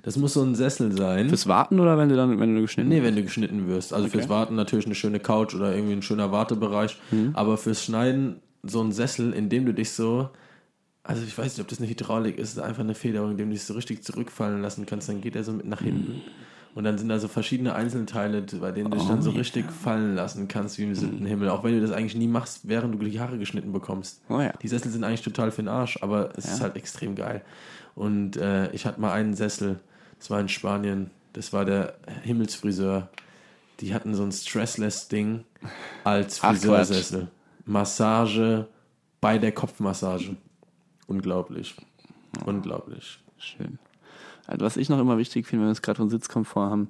Das 0.02 0.16
muss 0.16 0.32
so 0.32 0.42
ein 0.42 0.56
Sessel 0.56 0.90
sein. 0.90 1.28
Fürs 1.28 1.46
Warten 1.46 1.78
oder 1.78 1.96
wenn 1.96 2.08
du 2.08 2.16
dann, 2.16 2.40
wenn 2.40 2.56
du 2.56 2.62
geschnitten 2.62 2.88
Nee, 2.88 3.04
wenn 3.04 3.14
du 3.14 3.22
geschnitten 3.22 3.68
wirst. 3.68 3.92
Also 3.92 4.08
fürs 4.08 4.28
Warten 4.28 4.56
natürlich 4.56 4.86
eine 4.86 4.96
schöne 4.96 5.20
Couch 5.20 5.54
oder 5.54 5.72
irgendwie 5.72 5.92
ein 5.92 6.02
schöner 6.02 6.32
Wartebereich. 6.32 6.98
Aber 7.34 7.56
fürs 7.56 7.84
Schneiden 7.84 8.40
so 8.64 8.82
ein 8.82 8.90
Sessel, 8.90 9.32
in 9.32 9.48
dem 9.48 9.66
du 9.66 9.72
dich 9.72 9.92
so, 9.92 10.28
also 11.02 11.22
ich 11.22 11.36
weiß 11.36 11.56
nicht, 11.56 11.60
ob 11.60 11.68
das 11.68 11.78
eine 11.78 11.88
Hydraulik 11.88 12.38
ist, 12.38 12.58
einfach 12.58 12.82
eine 12.82 12.94
Federung, 12.94 13.32
in 13.32 13.36
dem 13.36 13.48
du 13.48 13.54
dich 13.54 13.64
so 13.64 13.74
richtig 13.74 14.04
zurückfallen 14.04 14.62
lassen 14.62 14.86
kannst, 14.86 15.08
dann 15.08 15.20
geht 15.20 15.36
er 15.36 15.44
so 15.44 15.52
mit 15.52 15.66
nach 15.66 15.80
hinten. 15.80 16.22
Und 16.74 16.84
dann 16.84 16.98
sind 16.98 17.08
da 17.08 17.18
so 17.18 17.26
verschiedene 17.26 17.74
Einzelteile, 17.74 18.42
bei 18.42 18.70
denen 18.70 18.90
du 18.90 18.98
dich 18.98 19.08
dann 19.08 19.22
so 19.22 19.30
richtig 19.30 19.72
fallen 19.72 20.14
lassen 20.14 20.46
kannst, 20.46 20.78
wie 20.78 20.84
im 20.84 20.94
siebten 20.94 21.26
Himmel. 21.26 21.48
Auch 21.48 21.64
wenn 21.64 21.72
du 21.72 21.80
das 21.80 21.90
eigentlich 21.90 22.14
nie 22.14 22.28
machst, 22.28 22.68
während 22.68 22.94
du 22.94 23.04
die 23.04 23.18
Haare 23.18 23.38
geschnitten 23.38 23.72
bekommst. 23.72 24.20
Oh 24.28 24.40
ja. 24.40 24.52
Die 24.62 24.68
Sessel 24.68 24.92
sind 24.92 25.02
eigentlich 25.02 25.22
total 25.22 25.50
für 25.50 25.62
den 25.62 25.68
Arsch, 25.68 25.98
aber 26.00 26.30
es 26.36 26.44
ist 26.44 26.60
halt 26.60 26.76
extrem 26.76 27.16
geil. 27.16 27.42
Und 27.96 28.36
äh, 28.36 28.70
ich 28.70 28.86
hatte 28.86 29.00
mal 29.00 29.12
einen 29.12 29.34
Sessel, 29.34 29.80
das 30.18 30.30
war 30.30 30.38
in 30.38 30.48
Spanien, 30.48 31.10
das 31.32 31.52
war 31.52 31.64
der 31.64 31.94
Himmelsfriseur. 32.22 33.08
Die 33.80 33.92
hatten 33.92 34.14
so 34.14 34.22
ein 34.22 34.30
Stressless-Ding 34.30 35.44
als 36.04 36.38
Friseursessel. 36.38 37.28
Massage 37.64 38.68
bei 39.20 39.38
der 39.38 39.52
Kopfmassage. 39.52 40.36
Unglaublich. 41.10 41.74
Unglaublich. 42.46 43.18
Schön. 43.36 43.78
Also 44.46 44.64
was 44.64 44.76
ich 44.76 44.88
noch 44.88 45.00
immer 45.00 45.18
wichtig 45.18 45.46
finde, 45.46 45.62
wenn 45.62 45.68
wir 45.68 45.72
jetzt 45.72 45.82
gerade 45.82 45.96
von 45.96 46.08
Sitzkomfort 46.08 46.70
haben, 46.70 46.88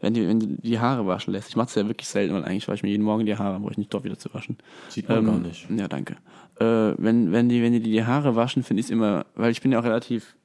wenn 0.00 0.14
die, 0.14 0.28
wenn 0.28 0.38
du 0.38 0.46
die 0.46 0.78
Haare 0.78 1.06
waschen 1.08 1.32
lässt. 1.32 1.48
Ich 1.48 1.56
mache 1.56 1.66
es 1.66 1.74
ja 1.74 1.86
wirklich 1.88 2.08
selten, 2.08 2.34
weil 2.34 2.44
eigentlich 2.44 2.68
wasche 2.68 2.76
ich 2.76 2.82
mir 2.84 2.90
jeden 2.90 3.02
Morgen 3.02 3.26
die 3.26 3.36
Haare, 3.36 3.58
brauche 3.58 3.72
ich 3.72 3.78
nicht 3.78 3.92
doch 3.92 4.04
wieder 4.04 4.16
zu 4.16 4.32
waschen. 4.32 4.56
Sieht 4.88 5.08
man 5.08 5.18
Ähm, 5.18 5.26
gar 5.26 5.38
nicht. 5.38 5.68
Ja, 5.76 5.88
danke. 5.88 6.16
Äh, 6.60 6.94
wenn, 6.98 7.32
wenn 7.32 7.48
die, 7.48 7.62
wenn 7.62 7.72
die 7.72 7.80
die 7.80 8.04
Haare 8.04 8.36
waschen, 8.36 8.62
finde 8.62 8.80
ich 8.80 8.86
es 8.86 8.90
immer, 8.90 9.26
weil 9.34 9.50
ich 9.50 9.60
bin 9.60 9.72
ja 9.72 9.80
auch 9.80 9.84
relativ, 9.84 10.36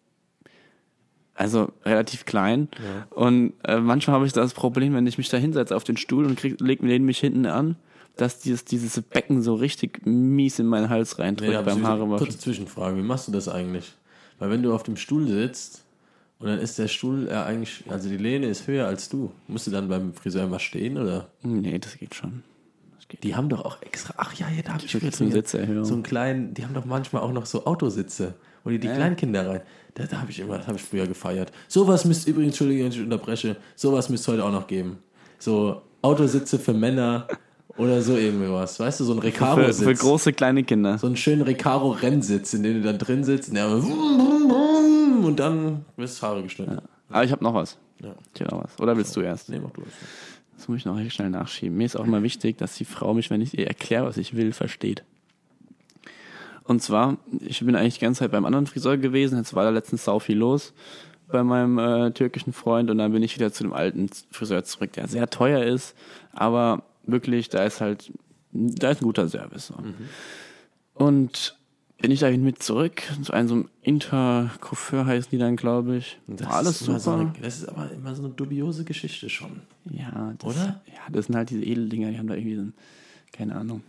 also 1.36 1.71
relativ 1.86 2.26
klein. 2.26 2.67
Und 3.12 3.54
äh, 3.63 3.80
manchmal 3.80 4.15
habe 4.15 4.26
ich 4.26 4.34
das 4.34 4.56
Problem, 4.56 4.95
wenn 4.95 5.06
ich 5.06 5.19
mich 5.19 5.30
da 5.30 5.38
hinsetze 5.38 5.76
auf 5.76 5.84
den 5.84 5.97
Stuhl 5.97 6.26
und 6.26 6.36
krieg, 6.36 6.60
leg, 6.60 6.82
mich 6.82 7.19
hinten 7.19 7.45
an, 7.45 7.76
dass 8.15 8.39
dieses, 8.39 8.65
dieses 8.65 9.02
Becken 9.02 9.41
so 9.41 9.56
richtig 9.56 10.06
mies 10.06 10.60
in 10.60 10.67
meinen 10.67 10.89
Hals 10.89 11.17
reindrückt 11.19 11.52
Nee, 11.52 11.62
beim 11.63 11.80
wieder- 11.80 11.88
Haarewaschen. 11.88 12.26
Kurze 12.28 12.39
Zwischenfrage, 12.39 12.97
wie 12.97 13.02
machst 13.02 13.28
du 13.28 13.32
das 13.32 13.47
eigentlich? 13.49 13.93
Weil 14.39 14.49
wenn 14.49 14.62
du 14.63 14.73
auf 14.73 14.84
dem 14.84 14.97
Stuhl 14.97 15.28
sitzt 15.28 15.84
und 16.39 16.47
dann 16.47 16.60
ist 16.60 16.78
der 16.78 16.88
Stuhl 16.88 17.28
ja 17.30 17.45
eigentlich, 17.45 17.84
also 17.89 18.10
die 18.10 18.17
Lehne 18.17 18.47
ist 18.47 18.67
höher 18.67 18.88
als 18.88 19.10
du, 19.10 19.32
musst 19.47 19.67
du 19.67 19.71
dann 19.71 19.88
beim 19.88 20.13
Friseur 20.13 20.47
mal 20.47 20.60
stehen 20.60 20.97
oder? 20.97 21.30
Nee, 21.41 21.80
das 21.80 21.97
geht 21.97 22.13
schon. 22.15 22.43
Das 22.97 23.08
geht. 23.08 23.23
Die 23.23 23.36
haben 23.36 23.49
doch 23.49 23.65
auch 23.65 23.82
extra, 23.82 24.13
ach 24.17 24.34
ja, 24.34 24.47
ja 24.49 24.62
da 24.62 24.73
habe 24.73 24.86
ich 24.86 24.91
gesehen, 24.91 25.32
so 25.45 25.84
so 25.84 25.93
einen 25.93 26.04
kleinen, 26.04 26.54
die 26.54 26.63
haben 26.65 26.73
doch 26.73 26.86
manchmal 26.86 27.21
auch 27.23 27.32
noch 27.32 27.45
so 27.45 27.65
Autositze, 27.65 28.36
wo 28.63 28.69
die 28.69 28.80
die 28.80 28.88
Kleinkinder 28.89 29.47
rein, 29.49 29.62
da, 29.95 30.06
da 30.06 30.21
habe 30.21 30.32
ich 30.32 30.39
immer, 30.39 30.58
das 30.58 30.67
habe 30.67 30.78
ich 30.78 30.84
früher 30.84 31.08
gefeiert. 31.08 31.52
Sowas 31.67 32.06
müsst 32.06 32.28
übrigens, 32.28 32.54
Entschuldigung, 32.54 32.86
wenn 32.86 32.91
ich 32.91 32.99
unterbreche, 33.02 33.56
sowas 33.76 34.10
müsst 34.10 34.28
heute 34.28 34.43
auch 34.43 34.52
noch 34.52 34.67
geben. 34.67 34.97
So 35.39 35.82
Autositze 36.02 36.60
für 36.60 36.73
Männer 36.73 37.28
oder 37.78 38.02
so 38.02 38.16
irgendwie 38.16 38.50
was, 38.52 38.80
weißt 38.80 39.00
du, 39.00 39.04
so 39.04 39.14
ein 39.14 39.20
Für, 39.20 39.28
Recaro-Sitz. 39.28 39.84
für 39.84 39.94
große, 39.96 40.34
kleine 40.34 40.64
Kinder. 40.64 40.98
so 40.98 41.08
einen 41.08 41.18
schönen 41.18 41.42
Recaro-Rennsitz, 41.42 42.54
in 42.54 42.64
dem 42.64 42.76
du 42.76 42.82
dann 42.82 42.98
drin 43.00 43.24
sitzt 43.24 43.50
und, 43.50 43.58
wum, 43.58 45.26
und 45.26 45.40
dann 45.40 45.86
wirst 45.98 46.22
Haare 46.22 46.44
geschnitten. 46.44 46.80
Aber 47.10 47.24
ich 47.24 47.32
habe 47.32 47.44
noch 47.44 47.54
was. 47.54 47.78
Ja. 48.02 48.14
Ich 48.36 48.42
hab 48.42 48.52
noch 48.52 48.64
was. 48.64 48.80
Oder 48.80 48.96
willst 48.98 49.16
du 49.16 49.22
erst? 49.22 49.50
Nee, 49.50 49.60
mach 49.60 49.72
du 49.72 49.82
das. 49.82 49.94
Das 50.58 50.68
muss 50.68 50.78
ich 50.78 50.86
noch 50.86 51.00
schnell 51.10 51.30
nachschieben. 51.30 51.78
Mir 51.78 51.86
ist 51.86 51.96
auch 51.96 52.06
immer 52.06 52.24
wichtig, 52.24 52.58
dass 52.58 52.76
die 52.76 52.86
Frau 52.86 53.14
mich, 53.14 53.30
wenn 53.30 53.42
ich 53.42 53.58
ihr 53.58 53.68
erkläre, 53.68 54.06
was 54.06 54.18
ich 54.18 54.36
will, 54.36 54.54
versteht. 54.54 55.04
Und 56.64 56.82
zwar, 56.82 57.18
ich 57.42 57.60
bin 57.66 57.76
eigentlich 57.76 57.96
die 57.96 58.02
ganze 58.02 58.20
Zeit 58.20 58.32
beim 58.32 58.46
anderen 58.46 58.68
Friseur 58.68 58.98
gewesen, 58.98 59.38
jetzt 59.38 59.54
war 59.54 59.64
da 59.66 59.70
letztens 59.70 60.06
sau 60.06 60.20
viel 60.20 60.38
los 60.38 60.74
bei 61.28 61.44
meinem 61.44 61.78
äh, 61.80 62.12
türkischen 62.12 62.54
Freund 62.54 62.90
und 62.90 63.00
dann 63.00 63.12
bin 63.12 63.24
ich 63.24 63.36
wieder 63.36 63.52
zu 63.52 63.64
dem 63.64 63.74
alten 63.74 64.10
Friseur 64.32 64.64
zurück, 64.64 64.94
der 64.94 65.08
sehr 65.08 65.30
teuer 65.30 65.64
ist, 65.64 65.96
aber 66.32 66.84
wirklich, 67.04 67.50
da 67.50 67.63
ist 67.63 67.82
halt, 67.82 68.12
da 68.52 68.92
ist 68.92 69.02
ein 69.02 69.06
guter 69.06 69.28
Service. 69.28 69.68
So. 69.68 69.76
Und 70.94 71.58
bin 72.04 72.12
ich 72.12 72.20
da 72.20 72.30
mit 72.30 72.62
zurück, 72.62 73.02
zu 73.24 73.32
einem 73.32 73.48
so 73.48 73.54
einem 73.56 73.70
Intercoiffeur 73.82 75.06
heißen 75.06 75.30
die 75.32 75.38
dann, 75.38 75.56
glaube 75.56 75.96
ich. 75.96 76.20
Das 76.28 76.48
War 76.48 76.56
alles 76.56 76.80
super. 76.80 77.00
So 77.00 77.12
eine, 77.12 77.34
das 77.42 77.60
ist 77.60 77.70
aber 77.70 77.89
immer 77.92 78.13
so 78.13 78.26
eine 78.26 78.34
dubiose 78.34 78.84
Geschichte 78.84 79.30
schon. 79.30 79.62
Ja, 79.89 80.34
das, 80.38 80.50
Oder? 80.50 80.82
Ja, 80.88 81.02
das 81.10 81.28
sind 81.28 81.36
halt 81.36 81.50
diese 81.50 81.63
Edeldinger, 81.63 82.12
die 82.12 82.20
haben 82.20 82.28
da 82.28 82.36
irgendwie 82.36 82.58
so 82.58 82.62
ein, 82.63 82.74
keine 83.32 83.56
Ahnung. 83.56 83.84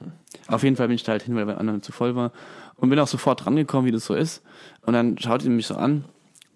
Auf 0.46 0.62
jeden 0.62 0.77
Fall 0.77 0.87
bin 0.87 0.94
ich 0.94 1.03
da 1.03 1.11
halt 1.11 1.24
hin, 1.24 1.35
weil 1.35 1.44
bei 1.44 1.57
anderen 1.57 1.83
zu 1.83 1.90
voll 1.90 2.14
war. 2.14 2.31
Und 2.77 2.88
bin 2.88 3.00
auch 3.00 3.09
sofort 3.09 3.44
rangekommen, 3.46 3.87
wie 3.87 3.92
das 3.92 4.05
so 4.05 4.14
ist. 4.14 4.42
Und 4.83 4.94
dann 4.94 5.18
schaut 5.18 5.42
die 5.42 5.48
mich 5.48 5.66
so 5.66 5.74
an 5.74 6.05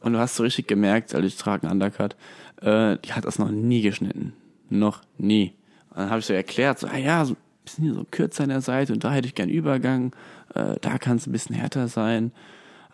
und 0.01 0.13
du 0.13 0.21
hast 0.21 0.37
so 0.37 0.45
richtig 0.45 0.69
gemerkt, 0.69 1.13
also 1.13 1.27
ich 1.27 1.37
trage 1.37 1.69
einen 1.69 1.83
Undercut, 1.83 2.15
äh, 2.61 2.99
die 2.99 3.15
hat 3.15 3.25
das 3.25 3.41
noch 3.41 3.51
nie 3.51 3.83
geschnitten. 3.83 4.33
Noch 4.71 5.03
nie. 5.17 5.55
Dann 5.99 6.11
habe 6.11 6.21
ich 6.21 6.27
so 6.27 6.33
erklärt, 6.33 6.79
so, 6.79 6.87
ah 6.87 6.97
ja, 6.97 7.25
so 7.25 7.35
ein 7.35 7.37
bisschen 7.65 7.85
hier 7.85 7.95
so 7.95 8.07
kürzer 8.11 8.45
an 8.45 8.51
der 8.51 8.61
Seite 8.61 8.93
und 8.93 9.03
da 9.03 9.13
hätte 9.13 9.27
ich 9.27 9.35
gern 9.35 9.49
Übergang, 9.49 10.13
äh, 10.55 10.77
da 10.81 10.99
kann 10.99 11.17
es 11.17 11.27
ein 11.27 11.33
bisschen 11.33 11.57
härter 11.57 11.89
sein. 11.89 12.33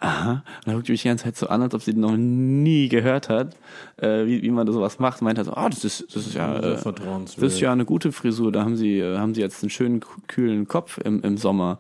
Aha. 0.00 0.32
Und 0.32 0.42
dann 0.66 0.74
guckt 0.76 0.88
mich 0.88 1.02
die 1.02 1.08
ganze 1.08 1.24
Zeit 1.24 1.36
so 1.36 1.48
an, 1.48 1.62
als 1.62 1.74
ob 1.74 1.82
sie 1.82 1.92
noch 1.92 2.16
nie 2.16 2.88
gehört 2.88 3.28
hat, 3.28 3.56
äh, 3.98 4.26
wie, 4.26 4.42
wie 4.42 4.50
man 4.50 4.66
da 4.66 4.72
sowas 4.72 4.98
macht. 4.98 5.22
Meint 5.22 5.38
halt 5.38 5.46
so, 5.46 5.54
ah, 5.54 5.68
das 5.68 5.84
ist, 5.84 6.14
das 6.14 6.26
ist 6.26 6.34
ja, 6.34 6.56
äh, 6.56 6.78
das 6.82 7.36
ist 7.36 7.60
ja 7.60 7.72
eine 7.72 7.84
gute 7.84 8.10
Frisur. 8.10 8.52
Da 8.52 8.64
haben 8.64 8.76
sie, 8.76 8.98
äh, 8.98 9.18
haben 9.18 9.34
sie 9.34 9.40
jetzt 9.40 9.62
einen 9.62 9.70
schönen 9.70 10.00
kühlen 10.26 10.66
Kopf 10.66 10.98
im, 10.98 11.22
im 11.22 11.36
Sommer. 11.36 11.78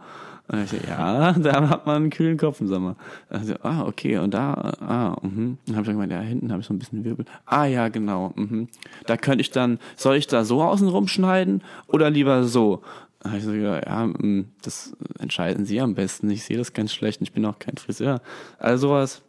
Und 0.48 0.62
ich 0.62 0.70
so, 0.70 0.76
ja, 0.86 1.32
da 1.32 1.68
hat 1.68 1.86
man 1.86 1.96
einen 1.96 2.10
kühlen 2.10 2.36
Kopf 2.36 2.60
im 2.60 2.68
Sommer. 2.68 2.96
Also, 3.30 3.54
ah, 3.62 3.84
okay, 3.86 4.18
und 4.18 4.34
da, 4.34 4.52
ah, 4.80 5.16
mhm. 5.22 5.58
Dann 5.66 5.76
habe 5.76 5.86
ich 5.86 5.92
gemeint, 5.92 6.12
ja, 6.12 6.20
hinten 6.20 6.50
habe 6.50 6.60
ich 6.60 6.66
so 6.66 6.74
ein 6.74 6.78
bisschen 6.78 7.04
Wirbel. 7.04 7.24
Ah, 7.46 7.64
ja, 7.64 7.88
genau. 7.88 8.32
Mhm. 8.36 8.68
Da 9.06 9.16
könnte 9.16 9.40
ich 9.40 9.50
dann, 9.50 9.78
soll 9.96 10.16
ich 10.16 10.26
da 10.26 10.44
so 10.44 10.62
außen 10.62 10.88
rumschneiden 10.88 11.62
oder 11.86 12.10
lieber 12.10 12.44
so? 12.44 12.82
Habe 13.24 13.38
ich 13.38 13.44
so, 13.44 13.52
ja, 13.54 13.80
ja, 13.80 14.06
mm, 14.06 14.50
das 14.60 14.94
entscheiden 15.18 15.64
Sie 15.64 15.80
am 15.80 15.94
besten. 15.94 16.28
Ich 16.28 16.44
sehe 16.44 16.58
das 16.58 16.74
ganz 16.74 16.92
schlecht. 16.92 17.20
und 17.20 17.26
Ich 17.26 17.32
bin 17.32 17.46
auch 17.46 17.58
kein 17.58 17.78
Friseur. 17.78 18.20
Also 18.58 18.88
sowas, 18.88 19.22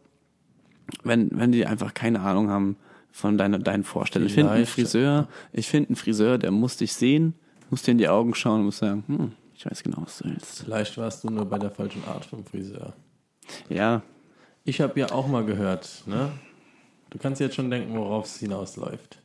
wenn, 1.04 1.30
wenn 1.32 1.54
die 1.54 1.66
einfach 1.66 1.94
keine 1.94 2.20
Ahnung 2.20 2.50
haben 2.50 2.76
von 3.12 3.38
deiner, 3.38 3.58
deinen 3.60 3.86
Vorstellungen. 3.86 4.28
Ich 4.28 4.34
finde 4.34 4.52
einen. 4.52 4.66
Friseur, 4.66 5.30
ich 5.54 5.68
finde 5.70 5.90
einen 5.90 5.96
Friseur, 5.96 6.38
der 6.38 6.52
muss 6.52 6.76
dich 6.76 6.94
sehen, 6.94 7.36
muss 7.70 7.84
dir 7.84 7.92
in 7.92 7.98
die 7.98 8.10
Augen 8.10 8.36
schauen 8.36 8.60
und 8.60 8.66
muss 8.66 8.80
sagen, 8.80 9.06
hm, 9.08 9.32
ich 9.56 9.66
weiß 9.66 9.84
genau, 9.84 10.02
was 10.02 10.18
du 10.20 10.26
willst. 10.30 10.64
Vielleicht 10.64 10.98
warst 10.98 11.24
du 11.24 11.30
nur 11.30 11.46
bei 11.46 11.58
der 11.58 11.72
falschen 11.72 12.04
Art 12.06 12.26
vom 12.26 12.44
Friseur. 12.46 12.94
Ja, 13.70 14.02
Ich 14.64 14.82
habe 14.82 15.00
ja 15.00 15.12
auch 15.12 15.28
mal 15.28 15.46
gehört, 15.46 16.04
ne? 16.08 16.32
Du 17.12 17.18
kannst 17.20 17.40
jetzt 17.40 17.56
schon 17.56 17.70
denken, 17.70 17.96
worauf 17.96 18.26
es 18.26 18.38
hinausläuft. 18.40 19.20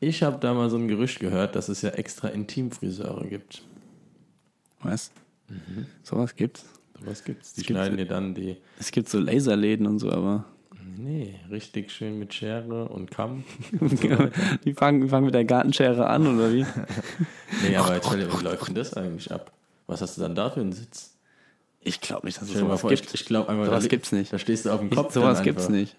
Ich 0.00 0.22
habe 0.22 0.38
da 0.38 0.52
mal 0.54 0.68
so 0.70 0.76
ein 0.76 0.88
Gerücht 0.88 1.18
gehört, 1.20 1.56
dass 1.56 1.68
es 1.68 1.82
ja 1.82 1.90
extra 1.90 2.28
Intimfriseure 2.28 3.26
gibt. 3.26 3.62
was? 4.80 5.10
Sowas 6.02 6.34
gibt's. 6.36 6.64
Was 7.00 7.24
gibt's? 7.24 7.54
Die 7.54 7.60
Es 7.62 7.66
schneiden 7.66 7.96
dir 7.96 8.06
dann 8.06 8.34
die. 8.34 8.56
Es 8.78 8.90
gibt 8.90 9.08
so 9.08 9.18
Laserläden 9.18 9.86
und 9.86 9.98
so, 9.98 10.10
aber 10.12 10.44
Nee, 10.96 11.36
richtig 11.50 11.90
schön 11.92 12.18
mit 12.18 12.34
Schere 12.34 12.88
und 12.88 13.10
Kamm. 13.10 13.44
die 14.64 14.74
fangen, 14.74 15.08
fangen 15.08 15.26
mit 15.26 15.34
der 15.34 15.44
Gartenschere 15.44 16.06
an, 16.06 16.26
oder 16.26 16.52
wie? 16.52 16.66
Nee, 17.62 17.76
aber 17.76 17.94
jetzt 17.94 18.12
wie 18.12 18.44
läuft 18.44 18.68
denn 18.68 18.74
das 18.74 18.94
eigentlich 18.94 19.32
ab? 19.32 19.52
Was 19.86 20.02
hast 20.02 20.16
du 20.16 20.22
dann 20.22 20.34
da 20.34 20.50
für 20.50 20.60
einen 20.60 20.72
Sitz? 20.72 21.14
Ich 21.80 22.00
glaube 22.00 22.26
nicht, 22.26 22.40
dass 22.40 22.48
es 22.50 22.58
sowas 22.58 22.80
vor, 22.80 22.90
gibt. 22.90 23.06
ich, 23.06 23.14
ich 23.14 23.26
glaube 23.26 23.48
einfach, 23.48 23.66
Sowas 23.66 23.84
da, 23.84 23.88
gibt's 23.88 24.12
nicht. 24.12 24.32
Da 24.32 24.38
stehst 24.38 24.66
du 24.66 24.70
auf 24.70 24.80
dem 24.80 24.90
Ich, 24.90 24.96
Kopf. 24.96 25.14
sowas 25.14 25.38
dann 25.38 25.44
gibt's 25.44 25.68
nicht. 25.68 25.96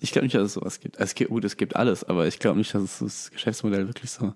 Ich 0.00 0.12
glaube 0.12 0.26
nicht, 0.26 0.36
dass 0.36 0.44
es 0.44 0.52
sowas 0.52 0.78
gibt. 0.80 0.96
Es 1.00 1.14
gibt. 1.14 1.30
Gut, 1.30 1.44
es 1.44 1.56
gibt 1.56 1.74
alles, 1.74 2.04
aber 2.04 2.26
ich 2.26 2.38
glaube 2.38 2.58
nicht, 2.58 2.72
dass 2.74 2.82
es 2.82 2.98
das 2.98 3.30
Geschäftsmodell 3.32 3.88
wirklich 3.88 4.10
so. 4.10 4.32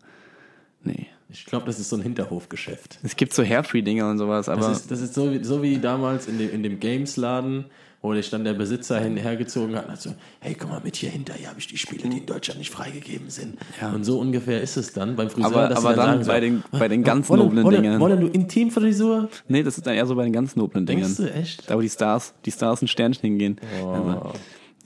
Nee. 0.83 1.07
Ich 1.29 1.47
glaube, 1.47 1.67
das 1.67 1.79
ist 1.79 1.89
so 1.89 1.97
ein 1.97 2.03
Hinterhofgeschäft. 2.03 2.99
Es 3.03 3.17
gibt 3.17 3.33
so 3.33 3.43
Hairfree-Dinger 3.45 4.11
und 4.11 4.19
sowas, 4.19 4.49
aber. 4.49 4.61
Das 4.69 4.81
ist, 4.81 4.91
das 4.91 5.01
ist 5.01 5.15
so, 5.15 5.33
wie, 5.33 5.45
so 5.45 5.63
wie 5.63 5.79
damals 5.79 6.27
in 6.27 6.39
dem, 6.39 6.51
in 6.51 6.63
dem 6.63 6.81
Games-Laden, 6.81 7.67
wo 8.03 8.13
sich 8.15 8.31
dann 8.31 8.43
der 8.43 8.55
Besitzer 8.55 9.01
hin, 9.01 9.17
hergezogen 9.17 9.77
hat 9.77 9.87
und 9.87 9.93
hat 9.93 10.03
so, 10.03 10.11
hey, 10.41 10.55
komm 10.55 10.71
mal 10.71 10.81
mit 10.83 10.97
hier 10.97 11.11
hinter, 11.11 11.35
hier 11.35 11.49
habe 11.49 11.61
ich 11.61 11.69
die 11.69 11.79
Spiele, 11.79 12.09
die 12.09 12.19
in 12.19 12.27
Deutschland 12.27 12.59
nicht 12.59 12.71
freigegeben 12.71 13.31
sind. 13.31 13.57
Ja. 13.81 13.93
Und 13.93 14.05
so 14.05 14.19
ungefähr 14.19 14.61
ist 14.61 14.77
es 14.77 14.93
dann 14.93 15.15
beim 15.15 15.31
Friseur. 15.31 15.53
aber 15.53 15.69
dass 15.69 15.81
sie 15.81 15.87
aber 15.87 15.97
dann, 15.97 16.25
sagen 16.25 16.27
bei, 16.27 16.35
so, 16.35 16.41
den, 16.41 16.81
bei 16.81 16.89
den 16.89 17.05
ganz 17.05 17.29
wollen, 17.29 17.41
noblen 17.41 17.65
wollen, 17.65 17.77
Dingern. 17.77 18.01
Wollen 18.01 18.21
du 18.21 18.27
Intimfrisur? 18.27 19.29
Nee, 19.47 19.63
das 19.63 19.79
ist 19.79 19.87
dann 19.87 19.95
eher 19.95 20.07
so 20.07 20.17
bei 20.17 20.25
den 20.25 20.33
ganz 20.33 20.57
noblen 20.57 20.85
Dingern. 20.85 21.15
Denkst 21.15 21.17
du 21.17 21.33
echt? 21.33 21.71
Da 21.71 21.77
wo 21.77 21.81
die 21.81 21.89
Stars, 21.89 22.35
die 22.45 22.51
Stars 22.51 22.83
ein 22.83 22.89
Sternchen 22.89 23.23
hingehen. 23.23 23.61
Oh. 23.83 24.33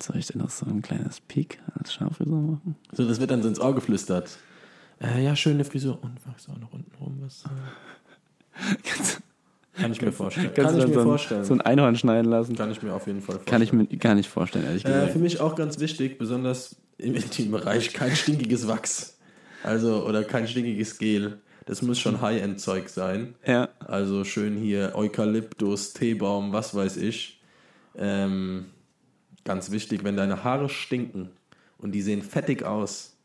Soll 0.03 0.19
ich 0.19 0.27
denn 0.27 0.43
noch 0.43 0.51
so 0.51 0.67
ein 0.67 0.83
kleines 0.83 1.21
Peak 1.21 1.59
als 1.79 1.95
Scharfrisur 1.95 2.39
machen? 2.39 2.77
So, 2.93 3.09
das 3.09 3.19
wird 3.19 3.31
dann 3.31 3.43
so 3.43 3.49
ins 3.49 3.59
Ohr 3.59 3.75
geflüstert. 3.75 4.39
Äh, 5.01 5.25
ja, 5.25 5.35
schöne 5.35 5.65
Frisur. 5.65 5.99
Und 6.03 6.15
magst 6.27 6.49
du 6.49 6.53
auch 6.53 6.59
noch 6.59 6.73
unten 6.73 6.95
rum 7.01 7.19
was? 7.23 7.45
äh? 7.45 9.23
Kann 9.77 9.93
ich 9.93 10.01
mir 10.03 10.13
vorstellen. 10.13 10.51
Kannst 10.55 10.71
Kann 10.73 10.81
ich 10.81 10.87
mir 10.89 10.95
so, 10.95 11.01
ein, 11.01 11.07
vorstellen. 11.07 11.45
so 11.45 11.55
ein 11.55 11.61
Einhorn 11.61 11.97
schneiden 11.97 12.31
lassen? 12.31 12.57
Kann 12.57 12.71
ich 12.71 12.83
mir 12.83 12.95
auf 12.95 13.07
jeden 13.07 13.21
Fall 13.21 13.37
vorstellen. 13.37 13.51
Kann 13.53 13.63
ich 13.63 13.73
mir 13.73 13.87
gar 13.99 14.15
nicht 14.15 14.29
vorstellen, 14.29 14.65
ehrlich 14.65 14.85
Äh, 14.85 14.89
gesagt. 14.89 15.13
für 15.13 15.19
mich 15.19 15.41
auch 15.41 15.55
ganz 15.55 15.79
wichtig, 15.81 16.19
besonders 16.19 16.77
im 16.99 17.15
Intimbereich, 17.15 17.93
kein 17.93 18.15
stinkiges 18.17 18.67
Wachs. 18.69 19.19
Also, 19.63 20.07
oder 20.07 20.25
kein 20.25 20.47
stinkiges 20.49 20.99
Gel. 20.99 21.39
Das 21.67 21.83
muss 21.83 21.99
schon 21.99 22.21
High-End-Zeug 22.21 22.89
sein. 22.89 23.35
ja. 23.45 23.69
Also 23.81 24.23
schön 24.25 24.57
hier 24.57 24.93
Eukalyptus, 24.95 25.93
Teebaum, 25.95 26.53
was 26.53 26.75
weiß 26.75 26.97
ich. 26.99 27.41
Ähm, 27.99 28.67
ganz 29.45 29.71
wichtig, 29.73 30.05
wenn 30.05 30.17
deine 30.17 30.45
Haare 30.45 30.69
stinken 30.69 31.31
und 31.79 31.93
die 31.93 32.03
sehen 32.03 32.23
fettig 32.23 32.63
aus, 32.65 33.16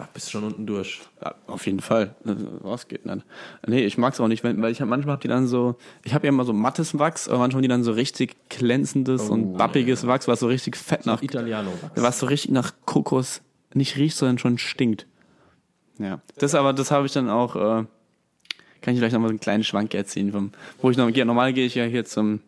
ach, 0.00 0.08
bist 0.08 0.26
du 0.26 0.30
schon 0.32 0.44
unten 0.44 0.66
durch. 0.66 1.00
Ja, 1.22 1.34
auf 1.46 1.66
jeden 1.66 1.80
Fall. 1.80 2.14
Was 2.24 2.88
geht 2.88 3.06
nicht? 3.06 3.24
Nee, 3.66 3.84
ich 3.84 3.98
mag's 3.98 4.20
auch 4.20 4.28
nicht, 4.28 4.42
weil 4.44 4.70
ich 4.70 4.80
hab, 4.80 4.88
manchmal 4.88 5.14
hab 5.14 5.20
die 5.20 5.28
dann 5.28 5.46
so, 5.46 5.76
ich 6.04 6.14
habe 6.14 6.26
ja 6.26 6.30
immer 6.32 6.44
so 6.44 6.52
mattes 6.52 6.98
Wachs, 6.98 7.28
aber 7.28 7.38
manchmal 7.38 7.58
haben 7.58 7.62
die 7.62 7.68
dann 7.68 7.84
so 7.84 7.92
richtig 7.92 8.36
glänzendes 8.48 9.28
Oh, 9.28 9.34
und 9.34 9.56
bappiges 9.56 10.06
Wachs, 10.06 10.28
was 10.28 10.40
so 10.40 10.46
richtig 10.46 10.76
fett 10.76 11.06
nach, 11.06 11.22
Italiano-Wachs. 11.22 12.02
was 12.02 12.18
so 12.18 12.26
richtig 12.26 12.50
nach 12.52 12.72
Kokos 12.86 13.42
nicht 13.74 13.96
riecht, 13.96 14.16
sondern 14.16 14.38
schon 14.38 14.58
stinkt. 14.58 15.06
Ja. 15.98 16.20
Das 16.38 16.54
aber, 16.54 16.72
das 16.72 16.90
habe 16.90 17.06
ich 17.06 17.12
dann 17.12 17.28
auch, 17.28 17.56
äh, 17.56 17.84
kann 18.80 18.94
ich 18.94 18.98
vielleicht 18.98 19.12
noch 19.12 19.20
mal 19.20 19.28
einen 19.28 19.40
kleinen 19.40 19.64
Schwank 19.64 19.94
erzählen, 19.94 20.32
vom, 20.32 20.52
wo 20.80 20.90
ich 20.90 20.96
noch, 20.96 21.08
ja, 21.10 21.24
normal 21.24 21.52
gehe 21.52 21.66
ich 21.66 21.74
ja 21.74 21.84
hier 21.84 22.04
zum, 22.04 22.40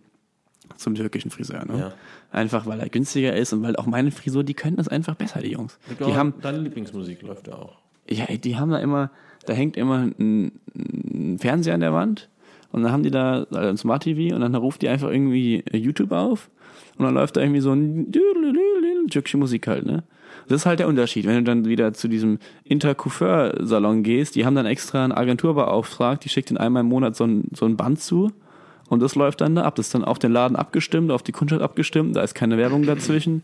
zum 0.77 0.95
türkischen 0.95 1.31
Friseur, 1.31 1.65
ne? 1.67 1.79
Ja. 1.79 1.93
Einfach, 2.33 2.67
weil 2.67 2.81
er 2.81 2.89
günstiger 2.89 3.37
ist 3.37 3.53
und 3.53 3.63
weil 3.63 3.77
auch 3.77 3.87
meine 3.87 4.11
Frisur, 4.11 4.43
die 4.43 4.55
können 4.55 4.77
das 4.77 4.89
einfach 4.89 5.15
besser, 5.15 5.41
die 5.41 5.53
Jungs. 5.53 5.79
Ich 5.91 6.05
Die 6.05 6.15
haben, 6.17 6.35
deine 6.41 6.59
Lieblingsmusik 6.59 7.23
läuft 7.23 7.47
ja 7.47 7.55
auch. 7.55 7.77
ja, 8.09 8.25
ey, 8.25 8.39
die 8.39 8.57
haben 8.57 8.71
da 8.71 8.79
immer, 8.79 9.11
da 9.47 9.53
hängt 9.53 9.77
immer 9.77 9.99
ein, 9.99 10.53
ein 10.75 11.39
Fernseher 11.39 11.75
an 11.75 11.81
der 11.81 11.93
Wand 11.93 12.31
und 12.73 12.83
dann 12.83 12.91
haben 12.91 13.03
die 13.03 13.11
da 13.11 13.45
also 13.51 13.69
ein 13.69 13.77
Smart 13.77 14.05
TV 14.05 14.35
und 14.35 14.41
dann 14.41 14.55
ruft 14.55 14.81
die 14.81 14.89
einfach 14.89 15.11
irgendwie 15.11 15.63
YouTube 15.73 16.11
auf 16.13 16.51
und 16.97 17.05
dann 17.05 17.15
läuft 17.15 17.37
da 17.37 17.43
irgendwie 17.43 17.61
so 17.61 17.73
ein 17.73 18.11
türkische 19.11 19.37
Musik 19.37 19.67
halt, 19.67 19.85
ne? 19.85 20.03
Das 20.49 20.63
ist 20.63 20.67
halt 20.67 20.81
der 20.81 20.89
Unterschied. 20.89 21.27
Wenn 21.27 21.37
du 21.37 21.43
dann 21.45 21.67
wieder 21.67 21.93
zu 21.93 22.09
diesem 22.09 22.39
Intercoiffeur-Salon 22.65 24.03
gehst, 24.03 24.35
die 24.35 24.45
haben 24.45 24.55
dann 24.55 24.67
extra 24.67 25.05
eine 25.05 25.17
Agentur 25.17 25.55
beauftragt, 25.55 26.25
die 26.25 26.29
schickt 26.29 26.51
in 26.51 26.57
einmal 26.57 26.81
im 26.81 26.89
Monat 26.89 27.15
so 27.15 27.25
ein, 27.25 27.45
so 27.55 27.67
ein 27.67 27.77
Band 27.77 28.01
zu 28.01 28.33
und 28.93 29.01
das 29.01 29.15
läuft 29.15 29.41
dann 29.41 29.55
da 29.55 29.63
ab. 29.63 29.75
Das 29.77 29.87
ist 29.87 29.95
dann 29.95 30.05
auf 30.05 30.19
den 30.19 30.33
Laden 30.33 30.55
abgestimmt, 30.57 31.11
auf 31.11 31.23
die 31.23 31.33
Kundschaft 31.33 31.63
abgestimmt, 31.63 32.15
da 32.15 32.23
ist 32.23 32.35
keine 32.35 32.59
Werbung 32.59 32.85
dazwischen. 32.85 33.43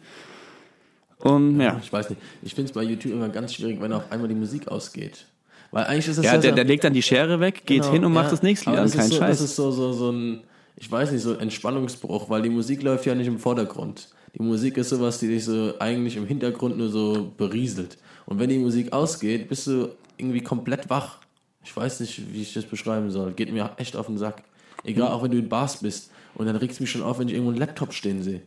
Und 1.20 1.60
ja. 1.60 1.80
Ich 1.82 1.92
weiß 1.92 2.10
nicht. 2.10 2.20
Ich 2.42 2.54
finde 2.54 2.68
es 2.70 2.74
bei 2.74 2.82
YouTube 2.82 3.12
immer 3.12 3.28
ganz 3.28 3.54
schwierig, 3.54 3.80
wenn 3.80 3.92
auf 3.92 4.10
einmal 4.12 4.28
die 4.28 4.34
Musik 4.34 4.68
ausgeht. 4.68 5.24
Weil 5.70 5.84
eigentlich 5.84 6.08
ist 6.08 6.18
es 6.18 6.24
Ja, 6.24 6.36
der, 6.38 6.50
so- 6.50 6.54
der 6.56 6.64
legt 6.64 6.84
dann 6.84 6.92
die 6.92 7.02
Schere 7.02 7.40
weg, 7.40 7.62
geht 7.66 7.80
Genau, 7.82 7.92
hin 7.92 8.04
und 8.04 8.12
macht 8.12 8.26
ja. 8.26 8.30
das 8.32 8.42
nächste 8.42 8.70
Lied 8.70 8.78
an, 8.78 8.84
das 8.84 8.92
kein 8.96 9.06
ist 9.06 9.10
so, 9.12 9.18
Scheiß. 9.18 9.38
Das 9.38 9.50
ist 9.50 9.56
so, 9.56 9.70
so, 9.70 9.92
so 9.92 10.10
ein, 10.12 10.40
ich 10.76 10.90
weiß 10.90 11.10
nicht, 11.12 11.22
so 11.22 11.32
ein 11.32 11.40
Entspannungsbruch, 11.40 12.30
weil 12.30 12.42
die 12.42 12.50
Musik 12.50 12.82
läuft 12.82 13.04
ja 13.06 13.14
nicht 13.14 13.26
im 13.26 13.38
Vordergrund. 13.38 14.08
Die 14.38 14.42
Musik 14.42 14.76
ist 14.76 14.90
sowas, 14.90 15.18
die 15.18 15.26
dich 15.28 15.44
so 15.44 15.74
eigentlich 15.80 16.16
im 16.16 16.26
Hintergrund 16.26 16.78
nur 16.78 16.88
so 16.90 17.32
berieselt. 17.36 17.98
Und 18.26 18.38
wenn 18.38 18.48
die 18.50 18.58
Musik 18.58 18.92
ausgeht, 18.92 19.48
bist 19.48 19.66
du 19.66 19.88
irgendwie 20.18 20.42
komplett 20.42 20.88
wach. 20.90 21.18
Ich 21.64 21.76
weiß 21.76 22.00
nicht, 22.00 22.32
wie 22.32 22.42
ich 22.42 22.52
das 22.54 22.64
beschreiben 22.64 23.10
soll. 23.10 23.32
Geht 23.32 23.52
mir 23.52 23.70
echt 23.78 23.96
auf 23.96 24.06
den 24.06 24.18
Sack. 24.18 24.42
Egal, 24.88 25.08
auch 25.12 25.22
wenn 25.22 25.30
du 25.30 25.38
in 25.38 25.48
Bars 25.48 25.78
bist. 25.80 26.10
Und 26.34 26.46
dann 26.46 26.56
regt 26.56 26.72
es 26.72 26.80
mich 26.80 26.90
schon 26.90 27.02
auf, 27.02 27.18
wenn 27.18 27.28
ich 27.28 27.34
irgendwo 27.34 27.50
einen 27.50 27.58
Laptop 27.60 27.92
stehen 27.92 28.22
sehe. 28.22 28.42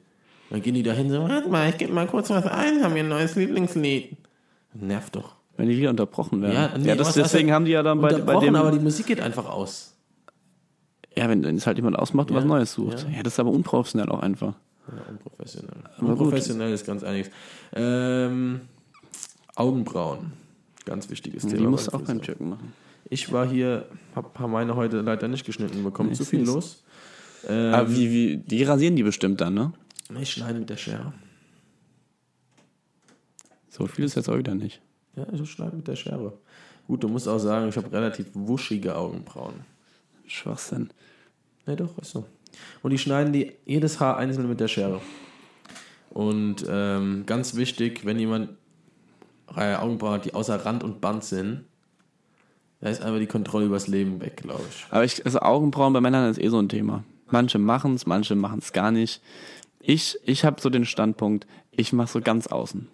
Dann 0.49 0.61
gehen 0.61 0.73
die 0.75 0.83
dahin 0.83 1.09
so, 1.09 1.21
warte 1.27 1.47
mal, 1.49 1.69
ich 1.69 1.77
gebe 1.77 1.93
mal 1.93 2.07
kurz 2.07 2.29
was 2.29 2.45
ein, 2.45 2.83
haben 2.83 2.93
wir 2.95 3.03
ein 3.03 3.09
neues 3.09 3.35
Lieblingslied. 3.35 4.17
Nervt 4.73 5.15
doch. 5.15 5.35
Wenn 5.57 5.69
die 5.69 5.77
wieder 5.77 5.89
unterbrochen 5.89 6.41
werden. 6.41 6.53
Ja, 6.53 6.69
Ja, 6.71 6.77
nee, 6.77 6.95
das, 6.95 7.07
was- 7.09 7.13
deswegen 7.15 7.49
was- 7.49 7.55
haben 7.55 7.65
die 7.65 7.71
ja 7.71 7.83
dann 7.83 7.99
bei, 8.01 8.09
bei 8.09 8.15
Unterbrochen, 8.15 8.45
dem. 8.45 8.55
aber 8.55 8.71
die 8.71 8.79
Musik 8.79 9.05
geht 9.07 9.21
einfach 9.21 9.49
aus. 9.49 9.93
ja, 11.15 11.27
wenn 11.29 11.43
es 11.43 11.67
halt 11.67 11.77
jemand 11.77 11.97
ausmacht 11.99 12.29
und 12.31 12.35
Ja, 12.37 12.41
was 12.41 12.47
Neues 12.47 12.73
sucht. 12.73 13.05
Ja. 13.09 13.17
ja. 13.17 13.23
das 13.23 13.33
ist 13.33 13.39
aber 13.39 13.51
unprofessionell 13.51 14.09
auch 14.09 14.21
einfach. 14.21 14.53
Ja, 14.87 15.03
unprofessionell. 15.09 15.75
Aber 15.97 16.07
gut. 16.09 16.19
unprofessionell 16.19 16.71
ist 16.73 16.85
ganz 16.85 17.03
einiges. 17.03 17.29
Ähm, 17.73 18.61
Augenbrauen. 19.55 20.33
Ganz 20.85 21.09
wichtiges 21.09 21.43
Thema. 21.43 21.57
Die 21.57 21.67
musst 21.67 21.87
du 21.87 21.91
auch 21.91 21.99
beim 22.01 22.05
Friseur. 22.19 22.21
Türken 22.23 22.49
machen. 22.49 22.73
Ich 23.11 23.29
war 23.29 23.45
hier, 23.45 23.89
hab, 24.15 24.39
hab 24.39 24.49
meine 24.49 24.73
heute 24.77 25.01
leider 25.01 25.27
nicht 25.27 25.45
geschnitten 25.45 25.83
bekommen. 25.83 26.11
Nee, 26.11 26.15
zu 26.15 26.23
viel 26.23 26.39
nicht. 26.39 26.47
los. 26.47 26.81
Ähm, 27.45 27.73
aber 27.73 27.91
wie, 27.91 28.09
wie, 28.09 28.37
die 28.37 28.63
rasieren 28.63 28.95
die 28.95 29.03
bestimmt 29.03 29.41
dann, 29.41 29.53
ne? 29.53 29.73
Ich 30.17 30.31
schneide 30.31 30.57
mit 30.57 30.69
der 30.69 30.77
Schere. 30.77 31.11
So 33.67 33.85
viel 33.85 34.05
ist 34.05 34.15
jetzt 34.15 34.29
auch 34.29 34.37
wieder 34.37 34.55
nicht. 34.55 34.81
Ja, 35.17 35.27
ich 35.29 35.51
schneide 35.51 35.75
mit 35.75 35.89
der 35.89 35.97
Schere. 35.97 36.37
Gut, 36.87 37.03
du 37.03 37.09
musst 37.09 37.27
auch 37.27 37.37
sagen, 37.37 37.67
ich 37.67 37.75
habe 37.75 37.91
relativ 37.91 38.27
wuschige 38.33 38.95
Augenbrauen. 38.95 39.55
Schwachsinn. 40.25 40.89
Ne, 41.65 41.75
doch, 41.75 41.97
ist 41.97 42.11
so. 42.11 42.25
Und 42.81 42.91
die 42.91 42.97
schneiden 42.97 43.33
die 43.33 43.51
jedes 43.65 43.99
Haar 43.99 44.15
einzeln 44.15 44.47
mit 44.47 44.61
der 44.61 44.69
Schere. 44.69 45.01
Und 46.11 46.65
ähm, 46.65 47.25
ganz 47.25 47.55
wichtig, 47.55 48.05
wenn 48.05 48.17
jemand 48.17 48.51
äh, 49.53 49.75
Augenbrauen 49.75 50.13
hat, 50.13 50.25
die 50.25 50.33
außer 50.33 50.65
Rand 50.65 50.85
und 50.85 51.01
Band 51.01 51.25
sind, 51.25 51.65
da 52.81 52.89
ist 52.89 53.01
einfach 53.01 53.19
die 53.19 53.27
Kontrolle 53.27 53.65
übers 53.65 53.87
Leben 53.87 54.19
weg, 54.21 54.37
glaube 54.37 54.63
ich. 54.69 54.85
Aber 54.89 55.03
ich, 55.03 55.23
also 55.25 55.39
Augenbrauen 55.39 55.93
bei 55.93 56.01
Männern 56.01 56.29
ist 56.29 56.39
eh 56.41 56.49
so 56.49 56.59
ein 56.59 56.69
Thema. 56.69 57.03
Manche 57.29 57.59
machen 57.59 57.95
es, 57.95 58.05
manche 58.05 58.35
machen 58.35 58.59
es 58.59 58.73
gar 58.73 58.91
nicht. 58.91 59.21
Ich, 59.79 60.17
ich 60.25 60.43
habe 60.45 60.59
so 60.61 60.69
den 60.69 60.85
Standpunkt, 60.85 61.47
ich 61.71 61.93
mache 61.93 62.09
so 62.09 62.21
ganz 62.21 62.47
außen. 62.47 62.87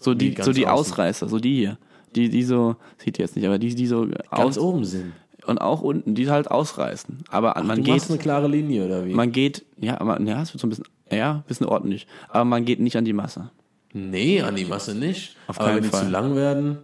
So 0.00 0.14
die, 0.14 0.36
so 0.40 0.52
die 0.52 0.66
außen? 0.66 0.92
Ausreißer, 0.92 1.28
so 1.28 1.38
die 1.38 1.56
hier. 1.56 1.78
Die, 2.16 2.28
die 2.30 2.42
so, 2.42 2.76
sieht 2.96 3.18
ihr 3.18 3.24
jetzt 3.24 3.36
nicht, 3.36 3.44
aber 3.46 3.58
die, 3.58 3.74
die 3.74 3.86
so 3.86 4.06
Ganz 4.06 4.22
aus, 4.30 4.58
oben 4.58 4.84
sind. 4.84 5.12
und 5.46 5.58
auch 5.58 5.82
unten, 5.82 6.14
die 6.14 6.30
halt 6.30 6.50
ausreißen. 6.50 7.18
Aber 7.30 7.54
man 7.62 7.82
du 7.84 7.92
geht, 7.92 8.08
eine 8.08 8.18
klare 8.18 8.48
Linie, 8.48 8.86
oder 8.86 9.04
wie? 9.04 9.12
man 9.12 9.30
geht, 9.30 9.64
ja, 9.78 10.00
aber, 10.00 10.20
ja, 10.22 10.40
es 10.42 10.54
wird 10.54 10.60
so 10.60 10.66
ein 10.66 10.70
bisschen, 10.70 10.86
ja, 11.10 11.32
ein 11.34 11.42
bisschen 11.46 11.66
ordentlich. 11.66 12.06
Aber 12.30 12.44
man 12.46 12.64
geht 12.64 12.80
nicht 12.80 12.96
an 12.96 13.04
die 13.04 13.12
Masse. 13.12 13.50
nee, 13.92 14.40
an 14.40 14.56
die 14.56 14.64
Masse 14.64 14.94
nicht. 14.94 15.36
Auf 15.46 15.60
Aber 15.60 15.74
wenn 15.74 15.82
die 15.82 15.88
Fall. 15.90 16.04
zu 16.04 16.10
lang 16.10 16.34
werden, 16.34 16.78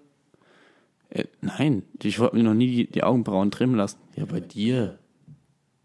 Äh, 1.14 1.24
nein, 1.40 1.84
ich 2.02 2.18
wollte 2.18 2.36
mir 2.36 2.42
noch 2.42 2.54
nie 2.54 2.66
die, 2.66 2.86
die 2.90 3.02
Augenbrauen 3.02 3.50
trimmen 3.50 3.76
lassen. 3.76 3.98
ja, 4.16 4.24
bei 4.26 4.40
dir. 4.40 4.98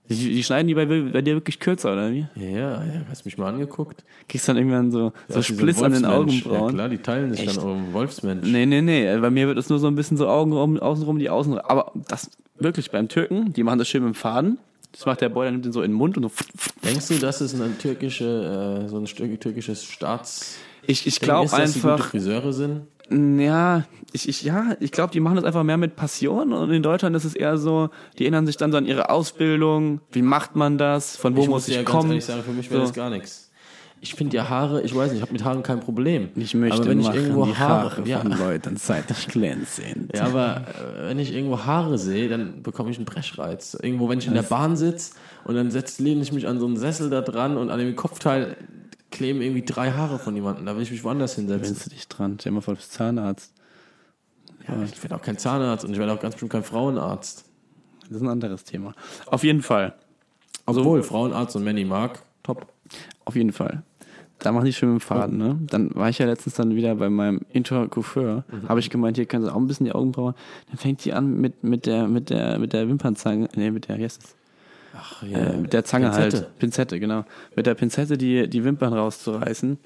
Die, 0.10 0.16
die 0.16 0.44
schneiden 0.44 0.68
die 0.68 0.74
bei, 0.74 0.88
bei 0.88 1.22
dir 1.22 1.36
wirklich 1.36 1.60
kürzer, 1.60 1.94
oder 1.94 2.12
wie? 2.12 2.28
Ja, 2.36 2.84
ja, 2.84 3.06
hast 3.10 3.26
mich 3.26 3.38
mal 3.38 3.50
angeguckt. 3.50 4.04
Kriegst 4.28 4.50
dann 4.50 4.58
irgendwann 4.58 4.90
so, 4.90 5.14
so 5.28 5.36
Das 5.36 5.38
ist 5.38 5.56
Spliss 5.56 5.84
an 5.84 5.94
den 5.94 6.02
Wolfsmensch. 6.02 6.46
Ja, 6.46 6.52
Augenbrauen. 6.52 6.74
klar, 6.74 6.90
die 6.90 6.98
teilen 6.98 7.32
sich 7.32 7.46
Echt? 7.46 7.58
dann 7.58 7.64
um 7.64 7.94
Wolfsmensch. 7.94 8.48
Nee, 8.50 8.66
nee, 8.66 8.82
nee. 8.82 9.18
Bei 9.20 9.30
mir 9.30 9.48
wird 9.48 9.60
es 9.60 9.70
nur 9.70 9.78
so 9.78 9.86
ein 9.86 9.94
bisschen 9.94 10.18
so 10.18 10.28
Augen 10.28 10.52
rum, 10.52 10.80
außenrum, 10.80 11.20
die 11.20 11.30
Außen. 11.30 11.60
Aber 11.60 11.92
das 12.08 12.32
wirklich 12.58 12.90
beim 12.90 13.08
Türken, 13.08 13.54
die 13.54 13.62
machen 13.62 13.78
das 13.78 13.88
schön 13.88 14.04
mit 14.04 14.16
dem 14.16 14.18
Faden. 14.18 14.58
Das 14.94 15.06
macht 15.06 15.22
der 15.22 15.30
Boy, 15.30 15.46
der 15.46 15.52
nimmt 15.52 15.66
den 15.66 15.74
so 15.74 15.84
in 15.84 15.92
den 15.92 15.98
Mund 15.98 16.18
und 16.18 16.24
so. 16.24 16.32
Denkst 16.84 17.08
du, 17.08 17.20
das 17.20 17.42
ist 17.42 17.54
ein 17.54 17.78
türkische, 17.78 18.86
äh, 18.86 18.90
so 18.90 18.98
ein 18.98 19.06
türkisches 19.06 19.86
Staats... 19.86 20.58
Ich, 20.88 21.06
ich 21.06 21.20
glaube 21.20 21.48
dass 21.48 21.74
die 21.74 21.80
gute 21.80 21.94
einfach, 21.94 22.10
Friseure 22.10 22.52
sind? 22.52 22.82
Ja, 23.12 23.86
ich, 24.12 24.28
ich, 24.30 24.44
ja, 24.44 24.76
ich 24.80 24.92
glaube, 24.92 25.12
die 25.14 25.20
machen 25.20 25.36
das 25.36 25.46
einfach 25.46 25.64
mehr 25.64 25.78
mit 25.78 25.96
Passion 25.96 26.54
und 26.54 26.72
in 26.72 26.84
Deutschland 26.84 27.16
ist 27.16 27.26
es 27.26 27.36
eher 27.36 27.58
so, 27.58 27.90
die 28.18 28.24
erinnern 28.24 28.46
sich 28.46 28.58
dann 28.58 28.72
so 28.72 28.78
an 28.78 28.86
ihre 28.86 29.10
Ausbildung, 29.10 30.02
wie 30.12 30.22
macht 30.22 30.56
man 30.56 30.78
das, 30.78 31.16
von 31.18 31.36
wo 31.36 31.42
ich 31.44 31.48
muss 31.50 31.66
dir 31.66 31.72
ich 31.72 31.78
ja 31.78 31.84
ganz 31.84 31.92
kommen. 31.92 32.10
ehrlich 32.12 32.26
sagen, 32.26 32.44
für 32.44 32.52
mich 32.52 32.70
wäre 32.70 32.82
So. 32.82 32.88
das 32.88 32.96
gar 32.96 33.10
nichts. 33.10 33.46
Ich 34.02 34.16
finde 34.16 34.38
ja 34.38 34.48
Haare, 34.48 34.82
ich 34.82 34.96
weiß 34.96 35.10
nicht, 35.10 35.18
ich 35.18 35.22
habe 35.22 35.34
mit 35.34 35.44
Haaren 35.44 35.62
kein 35.62 35.82
Problem. 35.82 36.30
Ich 36.38 36.54
möchte 36.54 36.78
aber 36.78 36.90
wenn 36.90 37.02
ich 37.02 37.14
irgendwo 37.14 37.46
die 37.46 37.56
Haare, 37.58 37.92
Haare 37.98 38.08
ja, 38.08 38.20
von 38.20 38.32
Leuten 38.32 38.78
seitig 38.78 39.28
glänzend. 39.28 40.16
ja, 40.16 40.24
aber 40.24 40.64
äh, 41.02 41.10
wenn 41.10 41.20
ich 41.20 41.34
irgendwo 41.34 41.66
Haare 41.66 41.98
sehe, 41.98 42.30
dann 42.30 42.64
bekomme 42.64 42.92
ich 42.92 42.96
einen 42.98 43.06
Brechreiz. 43.06 43.78
Irgendwo, 43.82 44.08
wenn 44.08 44.20
ich 44.20 44.28
in 44.28 44.36
der 44.36 44.44
Bahn 44.44 44.78
sitze 44.78 45.16
und 45.44 45.56
dann 45.56 45.70
setz, 45.70 46.00
lehne 46.00 46.22
ich 46.22 46.32
mich 46.32 46.48
an 46.48 46.60
so 46.62 46.66
einen 46.66 46.78
Sessel 46.78 47.10
da 47.10 47.20
dran 47.20 47.58
und 47.58 47.70
an 47.70 47.78
dem 47.80 47.96
Kopfteil 47.98 48.56
kleben 49.12 49.42
irgendwie 49.42 49.64
drei 49.64 49.92
Haare 49.92 50.20
von 50.20 50.36
jemandem. 50.36 50.66
Da 50.66 50.76
will 50.76 50.84
ich 50.84 50.92
mich 50.92 51.04
woanders 51.04 51.36
hinsetzen. 51.36 51.70
Wennst 51.70 51.86
du 51.86 51.90
dich 51.90 52.08
dran? 52.08 52.38
Stell 52.40 52.52
dir 52.52 52.56
mal 52.56 52.62
vor, 52.62 52.74
du 52.76 52.80
bist 52.80 52.94
Zahnarzt. 52.94 53.54
Ja, 54.68 54.84
ich 54.84 55.02
werde 55.02 55.16
auch 55.16 55.22
kein 55.22 55.38
Zahnarzt 55.38 55.86
und 55.86 55.92
ich 55.92 56.00
werde 56.00 56.14
auch 56.14 56.20
ganz 56.20 56.36
bestimmt 56.36 56.52
kein 56.52 56.64
Frauenarzt. 56.64 57.46
Das 58.02 58.18
ist 58.18 58.22
ein 58.22 58.28
anderes 58.28 58.64
Thema. 58.64 58.94
Auf 59.28 59.44
jeden 59.44 59.62
Fall. 59.62 59.94
Obwohl, 60.66 61.02
Frauenarzt 61.04 61.56
und 61.56 61.64
Manny 61.64 61.86
Mark, 61.86 62.22
top. 62.44 62.68
Auf 63.26 63.36
jeden 63.36 63.52
Fall. 63.52 63.84
Da 64.40 64.52
mach 64.52 64.64
ich 64.64 64.78
schön 64.78 64.94
mit 64.94 65.02
dem 65.02 65.06
Faden, 65.06 65.38
ne? 65.38 65.60
Dann 65.68 65.94
war 65.96 66.10
ich 66.10 66.18
ja 66.18 66.26
letztens 66.26 66.56
dann 66.56 66.74
wieder 66.74 66.96
bei 66.96 67.10
meinem 67.10 67.42
Intercoiffeur. 67.52 68.46
Mhm. 68.50 68.70
Habe 68.70 68.80
ich 68.80 68.90
gemeint, 68.90 69.18
hier 69.18 69.26
kannst 69.26 69.48
du 69.48 69.52
auch 69.52 69.58
ein 69.58 69.68
bisschen 69.68 69.86
die 69.86 69.92
Augenbrauen. 69.92 70.34
Dann 70.68 70.78
fängt 70.78 71.04
die 71.04 71.14
an 71.14 71.42
mit, 71.42 71.64
mit 71.64 71.86
der, 71.86 72.08
mit 72.08 72.30
der, 72.30 72.58
mit 72.58 72.72
der 72.72 72.88
Wimpernzange, 72.88 73.50
nee, 73.56 73.70
mit 73.70 73.90
der, 73.90 73.98
wie 73.98 74.04
heißt 74.06 74.24
das? 74.24 74.36
Ach, 74.96 75.24
Äh, 75.24 75.58
mit 75.58 75.74
der 75.74 75.84
Zange 75.86 76.08
Pinzette. 76.10 76.38
halt. 76.38 76.60
Pinzette, 76.60 77.00
genau. 77.00 77.26
Mit 77.56 77.66
der 77.68 77.76
Pinzette 77.76 78.18
die, 78.18 78.50
die 78.50 78.64
Wimpern 78.64 78.94
rauszureißen. 78.94 79.78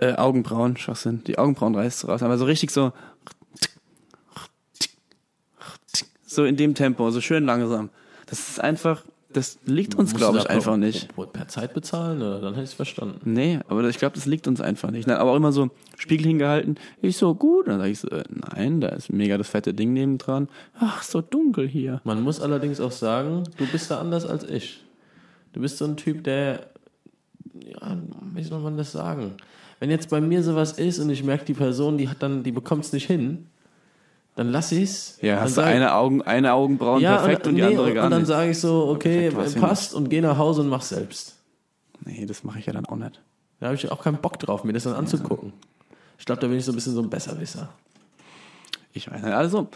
Äh, 0.00 0.12
Augenbrauen, 0.14 0.76
Schwachsinn. 0.76 1.24
Die 1.24 1.38
Augenbrauen 1.38 1.74
reißt 1.74 2.06
raus. 2.08 2.22
Aber 2.22 2.36
so 2.38 2.44
richtig 2.44 2.70
so. 2.70 2.92
So 6.26 6.44
in 6.44 6.56
dem 6.56 6.74
Tempo, 6.74 7.10
so 7.10 7.20
schön 7.20 7.44
langsam. 7.46 7.90
Das 8.26 8.48
ist 8.48 8.60
einfach, 8.60 9.04
das 9.32 9.58
liegt 9.64 9.94
uns, 9.94 10.14
glaube 10.14 10.38
ich, 10.38 10.48
einfach 10.48 10.76
nicht. 10.76 11.08
Per 11.32 11.48
Zeit 11.48 11.74
bezahlen? 11.74 12.22
Oder? 12.22 12.40
Dann 12.40 12.54
hätte 12.54 12.64
ich 12.64 12.70
es 12.70 12.74
verstanden. 12.74 13.20
Nee, 13.24 13.60
aber 13.68 13.86
ich 13.88 13.98
glaube, 13.98 14.14
das 14.14 14.26
liegt 14.26 14.46
uns 14.48 14.60
einfach 14.60 14.90
nicht. 14.90 15.06
Nein, 15.06 15.16
aber 15.16 15.32
auch 15.32 15.36
immer 15.36 15.52
so 15.52 15.70
Spiegel 15.96 16.26
hingehalten. 16.26 16.76
Ich 17.02 17.16
so, 17.16 17.34
gut. 17.34 17.68
Dann 17.68 17.78
sage 17.78 17.90
ich 17.90 17.98
so, 17.98 18.08
äh, 18.08 18.24
nein, 18.30 18.80
da 18.80 18.88
ist 18.88 19.12
mega 19.12 19.36
das 19.36 19.48
fette 19.48 19.74
Ding 19.74 19.92
neben 19.92 20.18
dran. 20.18 20.48
Ach, 20.78 21.02
so 21.02 21.20
dunkel 21.20 21.68
hier. 21.68 22.00
Man 22.04 22.22
muss 22.22 22.40
allerdings 22.40 22.80
auch 22.80 22.92
sagen, 22.92 23.44
du 23.56 23.66
bist 23.66 23.90
da 23.90 24.00
anders 24.00 24.24
als 24.26 24.44
ich. 24.44 24.84
Du 25.52 25.60
bist 25.60 25.78
so 25.78 25.84
ein 25.84 25.96
Typ, 25.96 26.22
der, 26.24 26.70
ja, 27.54 27.96
wie 28.34 28.42
soll 28.42 28.60
man 28.60 28.76
das 28.76 28.92
sagen? 28.92 29.34
Wenn 29.80 29.90
jetzt 29.90 30.08
bei 30.08 30.20
mir 30.20 30.42
sowas 30.42 30.72
ist 30.72 30.98
und 30.98 31.10
ich 31.10 31.24
merke, 31.24 31.44
die 31.44 31.54
Person, 31.54 31.98
die 31.98 32.08
hat 32.08 32.22
dann, 32.22 32.42
die 32.42 32.52
bekommt 32.52 32.84
es 32.84 32.92
nicht 32.92 33.06
hin, 33.06 33.46
dann 34.36 34.52
lass 34.52 34.70
ich's. 34.70 35.18
Ja, 35.22 35.34
dann 35.34 35.44
hast 35.44 35.50
du 35.52 35.62
sag 35.62 35.66
eine, 35.66 35.94
Augen, 35.94 36.22
eine 36.22 36.52
Augenbrauen 36.52 37.02
perfekt 37.02 37.46
und, 37.46 37.56
die 37.56 37.62
nee, 37.62 37.68
andere 37.68 37.88
und, 37.88 37.94
gar 37.94 38.04
und 38.04 38.10
dann 38.10 38.20
nicht. 38.20 38.28
sage 38.28 38.50
ich 38.50 38.60
so, 38.60 38.88
okay, 38.88 39.30
Perfekt 39.30 39.56
ja 39.56 39.60
passt 39.60 39.94
und 39.94 40.10
geh 40.10 40.20
nach 40.20 40.36
Hause 40.38 40.60
und 40.60 40.68
mach 40.68 40.82
selbst. 40.82 41.36
Nee, 42.04 42.26
das 42.26 42.44
mache 42.44 42.58
ich 42.58 42.66
ja 42.66 42.72
dann 42.74 42.86
auch 42.86 42.96
nicht. 42.96 43.20
Da 43.58 43.66
habe 43.66 43.74
ich 43.74 43.90
auch 43.90 44.02
keinen 44.02 44.18
Bock 44.18 44.38
drauf, 44.38 44.62
mir 44.62 44.74
das 44.74 44.84
dann 44.84 44.92
anzugucken. 44.92 45.54
Ich 46.18 46.26
glaube, 46.26 46.40
da 46.40 46.46
bin 46.46 46.58
ich 46.58 46.64
so 46.66 46.72
ein 46.72 46.74
bisschen 46.74 46.94
so 46.94 47.00
ein 47.00 47.08
Besserwisser. 47.08 47.70
Ich 48.92 49.10
weiß 49.10 49.22
nicht. 49.22 49.32
Also, 49.32 49.68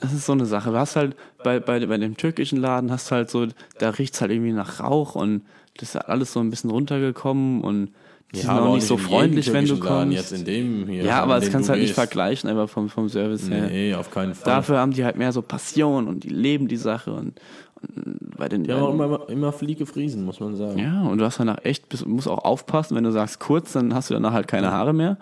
das 0.00 0.14
ist 0.14 0.24
so 0.24 0.32
eine 0.32 0.46
Sache. 0.46 0.70
Du 0.70 0.78
hast 0.78 0.96
halt 0.96 1.14
bei, 1.44 1.60
bei, 1.60 1.84
bei 1.84 1.98
dem 1.98 2.16
türkischen 2.16 2.58
Laden, 2.58 2.90
hast 2.90 3.12
halt 3.12 3.30
so, 3.30 3.46
da 3.78 3.90
riecht's 3.90 4.22
halt 4.22 4.30
irgendwie 4.30 4.52
nach 4.52 4.80
Rauch 4.80 5.14
und 5.14 5.42
das 5.76 5.94
ist 5.94 5.96
alles 5.96 6.32
so 6.32 6.40
ein 6.40 6.48
bisschen 6.48 6.70
runtergekommen 6.70 7.60
und 7.60 7.92
die 8.34 8.40
sind 8.40 8.50
auch 8.50 8.74
nicht 8.74 8.86
so 8.86 8.96
freundlich, 8.96 9.52
wenn 9.52 9.66
du 9.66 9.78
kommst. 9.78 10.12
Jetzt 10.14 10.32
in 10.32 10.44
dem 10.44 10.88
hier. 10.88 11.04
ja, 11.04 11.22
aber 11.22 11.36
das 11.40 11.50
kannst 11.50 11.68
du 11.68 11.72
halt 11.72 11.82
nicht 11.82 11.94
vergleichen, 11.94 12.50
einfach 12.50 12.68
vom, 12.68 12.88
vom 12.88 13.08
Service 13.08 13.48
her. 13.48 13.68
Nee, 13.68 13.94
auf 13.94 14.10
keinen 14.10 14.34
Fall. 14.34 14.52
Dafür 14.54 14.78
haben 14.78 14.92
die 14.92 15.04
halt 15.04 15.16
mehr 15.16 15.32
so 15.32 15.42
Passion 15.42 16.06
und 16.08 16.24
die 16.24 16.28
leben 16.28 16.68
die 16.68 16.76
Sache 16.76 17.12
und, 17.12 17.40
und 17.82 18.36
bei 18.36 18.48
den 18.48 18.68
haben 18.70 18.82
auch 18.82 18.92
immer, 18.92 19.28
immer 19.28 19.52
Fliege 19.52 19.86
Friesen, 19.86 20.24
muss 20.24 20.40
man 20.40 20.56
sagen. 20.56 20.78
ja 20.78 21.02
und 21.02 21.18
du 21.18 21.24
hast 21.24 21.38
danach 21.40 21.58
echt 21.64 21.88
bist- 21.88 22.06
musst 22.06 22.28
auch 22.28 22.44
aufpassen, 22.44 22.96
wenn 22.96 23.04
du 23.04 23.12
sagst 23.12 23.38
kurz, 23.40 23.72
dann 23.72 23.94
hast 23.94 24.10
du 24.10 24.14
danach 24.14 24.32
halt 24.32 24.48
keine 24.48 24.72
Haare 24.72 24.92
mehr. 24.92 25.16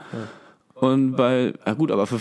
Und 0.74 1.14
bei 1.16 1.52
ja 1.66 1.74
gut, 1.74 1.90
aber 1.92 2.06
für 2.06 2.20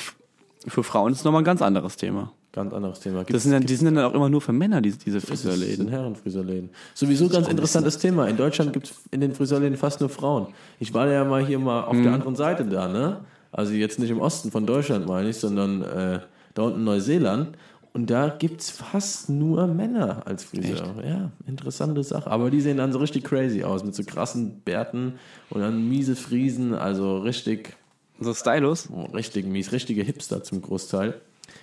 für 0.68 0.84
Frauen 0.84 1.12
ist 1.12 1.20
es 1.20 1.24
nochmal 1.26 1.42
ein 1.42 1.46
ganz 1.46 1.62
anderes 1.62 1.98
Thema. 1.98 2.32
Ganz 2.54 2.72
anderes 2.72 3.00
Thema. 3.00 3.24
Das 3.24 3.42
sind 3.44 3.52
dann, 3.52 3.66
die 3.66 3.76
sind 3.76 3.96
dann 3.96 4.06
auch 4.06 4.14
immer 4.14 4.30
nur 4.30 4.40
für 4.40 4.54
Männer, 4.54 4.80
diese, 4.80 5.00
diese 5.00 5.20
Das 5.20 5.28
sind 5.28 5.38
Friseurläden. 5.40 5.88
Herrenfriseurläden. 5.88 6.70
Sowieso 6.94 7.28
ganz 7.28 7.48
interessantes 7.48 7.98
Thema. 7.98 8.28
In 8.28 8.38
Deutschland 8.38 8.72
gibt 8.74 8.86
es 8.92 8.94
in 9.10 9.22
den 9.22 9.34
Friseurläden 9.34 9.76
fast 9.76 10.00
nur 10.02 10.10
Frauen. 10.10 10.48
Ich 10.80 10.94
war 10.94 11.08
ja 11.08 11.26
mal 11.26 11.44
hier 11.46 11.58
mal 11.58 11.82
auf 11.84 11.94
Mhm. 11.96 12.04
der 12.04 12.14
anderen 12.14 12.36
Seite 12.36 12.64
da, 12.66 12.88
ne? 12.88 13.22
Also 13.52 13.74
jetzt 13.74 13.98
nicht 14.00 14.12
im 14.12 14.20
Osten 14.22 14.52
von 14.52 14.66
Deutschland, 14.68 15.08
meine 15.08 15.30
ich, 15.30 15.38
sondern 15.38 15.82
äh, 15.82 16.20
da 16.54 16.62
unten 16.64 16.80
in 16.80 16.86
Neuseeland. 16.86 17.58
Und 17.92 18.10
da 18.10 18.30
gibt 18.30 18.62
es 18.62 18.70
fast 18.72 19.30
nur 19.30 19.68
Männer 19.68 20.22
als 20.26 20.44
Friseur. 20.44 20.96
Ja, 21.08 21.32
interessante 21.48 22.04
Sache. 22.04 22.30
Aber 22.30 22.50
die 22.52 22.62
sehen 22.62 22.78
dann 22.78 22.92
so 22.92 23.00
richtig 23.00 23.24
crazy 23.24 23.64
aus, 23.64 23.84
mit 23.84 23.94
so 23.96 24.04
krassen 24.04 24.62
Bärten 24.66 25.14
und 25.52 25.62
dann 25.62 25.88
miese 25.90 26.16
Friesen, 26.16 26.74
also 26.74 27.18
richtig, 27.20 27.76
So 28.20 28.34
Stylos. 28.34 28.90
richtig 29.14 29.46
mies, 29.48 29.72
richtige 29.72 30.02
Hipster 30.04 30.44
zum 30.44 30.62
Großteil. 30.64 31.16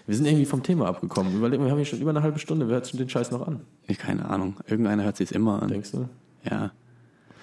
Wir 0.07 0.17
sind 0.17 0.27
irgendwie 0.27 0.47
vom 0.47 0.63
Thema 0.63 0.87
abgekommen. 0.87 1.35
Überleg 1.35 1.61
mal, 1.61 1.67
wir 1.67 1.73
haben 1.73 1.79
hier 1.79 1.87
schon 1.87 2.01
über 2.01 2.11
eine 2.11 2.23
halbe 2.23 2.39
Stunde. 2.39 2.69
Wer 2.69 2.75
hört 2.75 2.87
sich 2.87 2.97
den 2.97 3.09
Scheiß 3.09 3.31
noch 3.31 3.47
an? 3.47 3.61
Keine 3.99 4.29
Ahnung. 4.29 4.57
Irgendeiner 4.67 5.05
hört 5.05 5.17
sich's 5.17 5.33
immer 5.33 5.63
an. 5.63 5.69
Denkst 5.69 5.93
du? 5.93 6.09
Ja. 6.49 6.73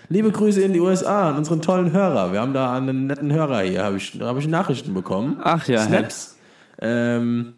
Liebe 0.09 0.31
Grüße 0.31 0.61
in 0.61 0.73
die 0.73 0.79
USA 0.79 1.29
an 1.29 1.37
unseren 1.37 1.61
tollen 1.61 1.91
Hörer. 1.91 2.31
Wir 2.31 2.41
haben 2.41 2.53
da 2.53 2.75
einen 2.75 3.07
netten 3.07 3.31
Hörer 3.31 3.61
hier. 3.61 3.83
Hab 3.83 3.95
ich, 3.95 4.17
da 4.17 4.27
habe 4.27 4.39
ich 4.39 4.47
Nachrichten 4.47 4.93
bekommen. 4.93 5.37
Ach 5.43 5.67
ja, 5.67 5.85
Snaps. 5.85 6.37
Ähm, 6.79 7.55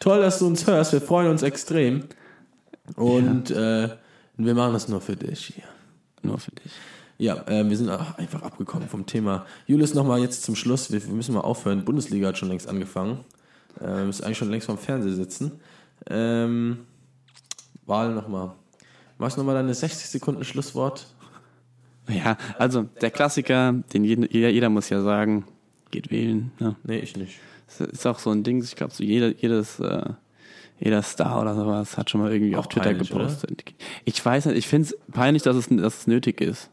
toll, 0.00 0.20
dass 0.20 0.38
du 0.40 0.46
uns 0.46 0.66
hörst. 0.66 0.92
Wir 0.92 1.00
freuen 1.00 1.28
uns 1.28 1.42
extrem. 1.42 2.04
Und 2.96 3.50
äh, 3.50 3.88
wir 4.36 4.54
machen 4.54 4.72
das 4.72 4.88
nur 4.88 5.00
für 5.00 5.16
dich 5.16 5.46
hier. 5.54 5.64
Nur 6.22 6.38
für 6.38 6.50
dich. 6.50 6.72
Ja, 7.18 7.46
äh, 7.46 7.68
wir 7.68 7.76
sind 7.76 7.88
ach, 7.88 8.18
einfach 8.18 8.42
abgekommen 8.42 8.88
vom 8.88 9.06
Thema. 9.06 9.46
Julius, 9.66 9.94
nochmal 9.94 10.20
jetzt 10.20 10.42
zum 10.42 10.56
Schluss. 10.56 10.90
Wir, 10.90 11.04
wir 11.06 11.14
müssen 11.14 11.34
mal 11.34 11.42
aufhören. 11.42 11.84
Bundesliga 11.84 12.28
hat 12.28 12.38
schon 12.38 12.48
längst 12.48 12.68
angefangen. 12.68 13.20
Äh, 13.80 14.04
müssen 14.04 14.24
eigentlich 14.24 14.38
schon 14.38 14.50
längst 14.50 14.66
vorm 14.66 14.78
Fernseher 14.78 15.12
sitzen. 15.12 15.60
Ähm, 16.08 16.86
Wahl 17.86 18.14
nochmal. 18.14 18.52
Machst 19.18 19.36
du 19.36 19.40
nochmal 19.40 19.54
deine 19.56 19.74
60 19.74 20.08
Sekunden 20.08 20.44
Schlusswort? 20.44 21.06
Ja, 22.08 22.36
also 22.58 22.82
der 23.00 23.10
Klassiker, 23.10 23.72
den 23.92 24.04
jeder, 24.04 24.48
jeder 24.48 24.68
muss 24.68 24.88
ja 24.88 25.00
sagen, 25.02 25.44
geht 25.90 26.10
wählen. 26.10 26.50
Ne? 26.58 26.76
Nee, 26.82 26.98
ich 26.98 27.16
nicht. 27.16 27.38
Das 27.66 27.80
ist 27.88 28.06
auch 28.06 28.18
so 28.18 28.30
ein 28.30 28.42
Ding, 28.42 28.62
ich 28.62 28.74
glaube, 28.76 28.92
so 28.92 29.04
jeder, 29.04 29.28
jedes, 29.36 29.78
äh, 29.78 30.10
jeder 30.80 31.02
Star 31.02 31.40
oder 31.40 31.54
sowas 31.54 31.96
hat 31.96 32.10
schon 32.10 32.20
mal 32.20 32.32
irgendwie 32.32 32.54
Auch 32.56 32.60
auf 32.60 32.68
Twitter 32.68 32.90
peinlich, 32.90 33.08
gepostet. 33.10 33.74
Ich 34.04 34.24
weiß 34.24 34.46
nicht, 34.46 34.58
ich 34.58 34.66
finde 34.66 34.88
es 34.88 34.98
peinlich, 35.12 35.42
dass 35.42 35.56
es, 35.56 35.68
dass 35.68 35.98
es 36.00 36.06
nötig 36.06 36.40
ist. 36.40 36.70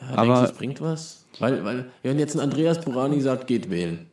Ja, 0.00 0.16
Aber- 0.16 0.34
denkst 0.34 0.40
du, 0.40 0.52
es 0.52 0.58
bringt 0.58 0.80
was? 0.80 1.26
Weil, 1.38 1.62
weil, 1.64 1.90
wenn 2.02 2.18
jetzt 2.18 2.34
ein 2.34 2.40
Andreas 2.40 2.80
Burani 2.80 3.20
sagt, 3.20 3.46
geht 3.46 3.68
wählen. 3.68 4.06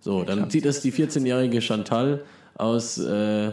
So, 0.00 0.24
dann 0.24 0.48
zieht 0.50 0.64
das 0.64 0.80
die 0.80 0.92
14-jährige 0.92 1.60
Chantal 1.60 2.22
aus, 2.54 2.98
äh, 2.98 3.52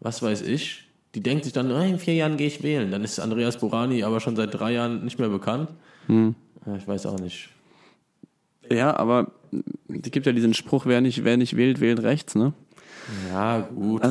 was 0.00 0.22
weiß 0.22 0.42
ich, 0.42 0.84
die 1.14 1.22
denkt 1.22 1.44
sich 1.44 1.52
dann, 1.52 1.70
"Oh, 1.70 1.80
in 1.80 1.98
vier 1.98 2.14
Jahren 2.14 2.36
gehe 2.36 2.48
ich 2.48 2.62
wählen. 2.62 2.90
Dann 2.90 3.02
ist 3.04 3.18
Andreas 3.20 3.56
Burani 3.58 4.02
aber 4.02 4.20
schon 4.20 4.36
seit 4.36 4.52
drei 4.52 4.72
Jahren 4.72 5.04
nicht 5.04 5.18
mehr 5.18 5.28
bekannt. 5.28 5.70
Hm. 6.06 6.34
Ich 6.76 6.86
weiß 6.86 7.06
auch 7.06 7.18
nicht. 7.18 7.48
Ja, 8.70 8.96
aber 8.96 9.30
es 9.88 10.10
gibt 10.10 10.26
ja 10.26 10.32
diesen 10.32 10.54
Spruch, 10.54 10.86
wer 10.86 11.00
nicht, 11.00 11.24
wer 11.24 11.36
nicht 11.36 11.56
wählt, 11.56 11.80
wählt 11.80 12.02
rechts, 12.02 12.34
ne? 12.34 12.52
Ja, 13.32 13.60
gut. 13.60 14.02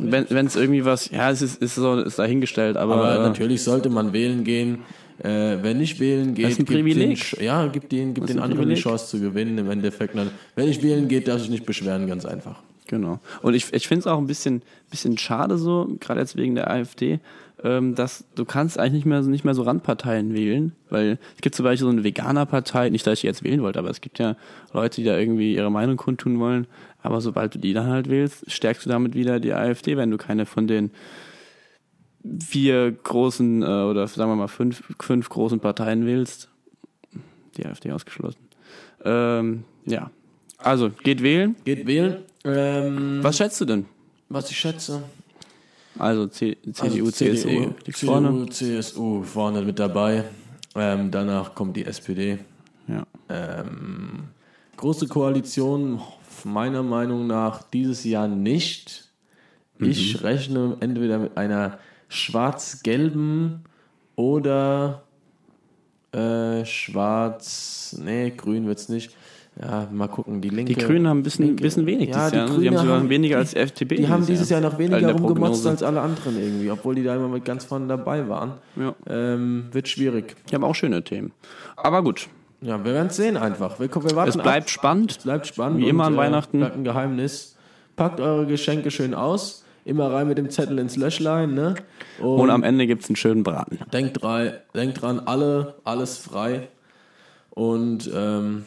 Wenn 0.00 0.26
wenn 0.30 0.46
es 0.46 0.56
irgendwie 0.56 0.84
was, 0.86 1.10
ja, 1.10 1.30
es 1.30 1.42
ist, 1.42 1.60
ist 1.62 1.74
so, 1.74 2.00
ist 2.00 2.18
dahingestellt, 2.18 2.78
aber, 2.78 2.94
aber 2.94 3.16
äh, 3.16 3.28
natürlich 3.28 3.62
sollte 3.62 3.90
man 3.90 4.14
wählen 4.14 4.42
gehen. 4.44 4.78
Äh, 5.22 5.58
wer 5.62 5.74
nicht 5.74 5.98
wählen 6.00 6.34
geht, 6.34 6.56
gibt 6.56 6.68
den, 6.70 6.76
Privileg. 6.76 7.18
Sch- 7.18 7.42
ja, 7.42 7.66
gibt 7.66 7.90
den, 7.92 8.14
gibt 8.14 8.28
den 8.28 8.38
anderen 8.38 8.60
die 8.68 8.74
Privileg. 8.74 8.82
Chance 8.82 9.06
zu 9.08 9.20
gewinnen 9.20 9.58
im 9.58 9.70
Endeffekt. 9.70 10.16
Dann, 10.16 10.30
wenn 10.54 10.66
nicht 10.68 10.82
wählen 10.82 11.08
geht, 11.08 11.26
darf 11.28 11.42
ich 11.42 11.50
nicht 11.50 11.66
beschweren, 11.66 12.06
ganz 12.06 12.24
einfach. 12.24 12.60
Genau. 12.86 13.18
Und 13.42 13.54
ich, 13.54 13.72
ich 13.74 13.86
finde 13.88 14.00
es 14.00 14.06
auch 14.06 14.18
ein 14.18 14.26
bisschen, 14.26 14.62
bisschen 14.90 15.18
schade 15.18 15.58
so, 15.58 15.88
gerade 16.00 16.20
jetzt 16.20 16.36
wegen 16.36 16.54
der 16.54 16.70
AfD, 16.70 17.20
ähm, 17.62 17.94
dass 17.94 18.24
du 18.36 18.44
kannst 18.44 18.78
eigentlich 18.78 18.92
nicht 18.92 19.06
mehr, 19.06 19.20
nicht 19.22 19.44
mehr 19.44 19.54
so 19.54 19.62
Randparteien 19.62 20.32
wählen, 20.32 20.72
weil 20.88 21.18
es 21.34 21.42
gibt 21.42 21.54
zum 21.56 21.64
Beispiel 21.64 21.84
so 21.86 21.90
eine 21.90 22.04
Veganerpartei, 22.04 22.88
nicht, 22.88 23.06
dass 23.06 23.14
ich 23.14 23.20
die 23.22 23.26
jetzt 23.26 23.42
wählen 23.44 23.60
wollte, 23.62 23.78
aber 23.80 23.90
es 23.90 24.00
gibt 24.00 24.18
ja 24.20 24.36
Leute, 24.72 25.00
die 25.00 25.04
da 25.04 25.18
irgendwie 25.18 25.54
ihre 25.54 25.70
Meinung 25.70 25.96
kundtun 25.96 26.38
wollen, 26.38 26.66
aber 27.02 27.20
sobald 27.20 27.54
du 27.56 27.58
die 27.58 27.72
dann 27.74 27.88
halt 27.88 28.08
wählst, 28.08 28.50
stärkst 28.50 28.86
du 28.86 28.90
damit 28.90 29.14
wieder 29.14 29.38
die 29.40 29.52
AfD, 29.52 29.96
wenn 29.96 30.10
du 30.10 30.16
keine 30.16 30.46
von 30.46 30.66
den 30.68 30.90
vier 32.46 32.92
großen 32.92 33.62
äh, 33.62 33.66
oder 33.66 34.06
sagen 34.06 34.30
wir 34.30 34.36
mal 34.36 34.48
fünf, 34.48 34.82
fünf 35.00 35.28
großen 35.28 35.60
Parteien 35.60 36.06
wählst. 36.06 36.48
Die 37.56 37.66
AfD 37.66 37.90
ausgeschlossen. 37.92 38.38
Ähm, 39.04 39.64
ja. 39.84 40.10
Also, 40.58 40.90
geht 40.90 41.22
wählen. 41.22 41.56
Geht 41.64 41.86
wählen. 41.86 42.18
Ähm, 42.44 43.18
Was 43.22 43.36
schätzt 43.36 43.60
du 43.60 43.64
denn? 43.64 43.86
was 44.28 44.50
ich 44.50 44.58
schätze. 44.58 45.02
Also 45.98 46.26
C 46.26 46.56
CDU, 46.72 47.06
Also 47.06 47.10
CSU, 47.10 47.34
CDU, 47.48 47.74
liegt 47.86 47.98
CDU, 47.98 48.12
vorne. 48.12 48.48
CSU 48.50 49.22
vorne 49.22 49.62
mit 49.62 49.78
dabei. 49.78 50.24
Ähm, 50.74 51.10
danach 51.10 51.54
kommt 51.54 51.76
die 51.76 51.84
SPD. 51.86 52.38
Ja. 52.86 53.04
Ähm, 53.28 54.28
große 54.76 55.08
Koalition 55.08 56.00
meiner 56.44 56.82
Meinung 56.82 57.26
nach 57.26 57.62
dieses 57.62 58.04
Jahr 58.04 58.28
nicht. 58.28 59.08
Ich 59.80 60.22
rechne 60.22 60.76
entweder 60.80 61.18
mit 61.18 61.36
einer 61.36 61.78
schwarz-gelben 62.08 63.60
oder 64.16 65.02
äh, 66.12 66.64
schwarz, 66.64 67.96
nee, 68.02 68.30
grün 68.36 68.66
wird's 68.66 68.88
nicht. 68.88 69.14
Ja, 69.60 69.88
mal 69.90 70.06
gucken, 70.06 70.40
die 70.40 70.50
Linke. 70.50 70.72
Die 70.72 70.80
Grünen 70.80 71.08
haben 71.08 71.18
ein 71.18 71.22
bisschen, 71.24 71.46
Linke- 71.46 71.62
bisschen 71.64 71.84
wenig 71.84 72.10
Ja, 72.10 72.26
dieses 72.30 72.32
Jahr. 72.32 72.46
die 72.46 72.52
ne? 72.52 72.58
Die 72.60 72.66
haben 72.68 72.74
Grüne 72.76 72.78
sogar 72.78 72.98
haben- 73.00 73.08
weniger 73.08 73.38
als 73.38 73.54
FDP. 73.54 73.96
Die 73.96 74.08
haben 74.08 74.24
dieses 74.24 74.48
Jahr 74.50 74.60
noch 74.60 74.74
in 74.74 74.90
weniger 74.90 75.12
rumgemotzt 75.12 75.66
als 75.66 75.82
alle 75.82 76.00
anderen 76.00 76.38
irgendwie, 76.40 76.70
obwohl 76.70 76.94
die 76.94 77.02
da 77.02 77.16
immer 77.16 77.26
mit 77.26 77.44
ganz 77.44 77.64
vorne 77.64 77.88
dabei 77.88 78.28
waren. 78.28 78.52
Ja. 78.76 78.94
Ähm, 79.08 79.64
wird 79.72 79.88
schwierig. 79.88 80.36
Die 80.48 80.54
haben 80.54 80.62
auch 80.62 80.76
schöne 80.76 81.02
Themen. 81.02 81.32
Aber 81.76 82.04
gut, 82.04 82.28
Ja, 82.60 82.84
wir 82.84 82.92
werden 82.94 83.08
es 83.08 83.16
sehen 83.16 83.36
einfach. 83.36 83.80
Wir, 83.80 83.92
wir 83.92 84.16
warten 84.16 84.28
es 84.30 84.36
bleibt 84.36 84.66
ab. 84.66 84.70
spannend. 84.70 85.18
bleibt 85.24 85.46
spannend. 85.48 85.80
Wie 85.80 85.88
immer 85.88 86.04
an 86.04 86.12
und, 86.12 86.18
Weihnachten. 86.18 86.58
Bleibt 86.60 86.76
ein 86.76 86.84
Geheimnis. 86.84 87.56
Packt 87.96 88.20
eure 88.20 88.46
Geschenke 88.46 88.92
schön 88.92 89.12
aus. 89.12 89.64
Immer 89.88 90.12
rein 90.12 90.28
mit 90.28 90.36
dem 90.36 90.50
Zettel 90.50 90.78
ins 90.78 90.96
Löschlein, 90.96 91.54
ne? 91.54 91.74
Und, 92.20 92.40
Und 92.40 92.50
am 92.50 92.62
Ende 92.62 92.86
gibt's 92.86 93.08
einen 93.08 93.16
schönen 93.16 93.42
Braten. 93.42 93.78
denkt, 93.92 94.22
dran, 94.22 94.52
denkt 94.74 95.00
dran, 95.00 95.18
alle, 95.20 95.76
alles 95.84 96.18
frei. 96.18 96.68
Und 97.50 98.10
ähm, 98.14 98.66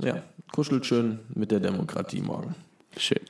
ja, 0.00 0.22
kuschelt 0.52 0.86
schön 0.86 1.18
mit 1.34 1.50
der 1.50 1.58
Demokratie 1.60 2.20
morgen. 2.20 2.54
Schön. 2.96 3.20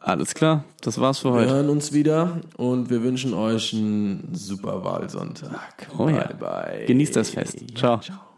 Alles 0.00 0.34
klar, 0.34 0.64
das 0.82 1.00
war's 1.00 1.18
für 1.18 1.28
Wir 1.32 1.40
heute. 1.40 1.50
hören 1.50 1.68
uns 1.70 1.92
wieder 1.92 2.40
und 2.56 2.90
wir 2.90 3.02
wünschen 3.02 3.34
euch 3.34 3.72
einen 3.74 4.30
super 4.32 4.84
Wahlsonntag. 4.84 5.88
Oh 5.98 6.08
ja. 6.08 6.26
bye, 6.26 6.34
bye. 6.38 6.84
Genießt 6.86 7.16
das 7.16 7.30
Fest. 7.30 7.58
Ciao. 7.74 8.00
ciao. 8.00 8.29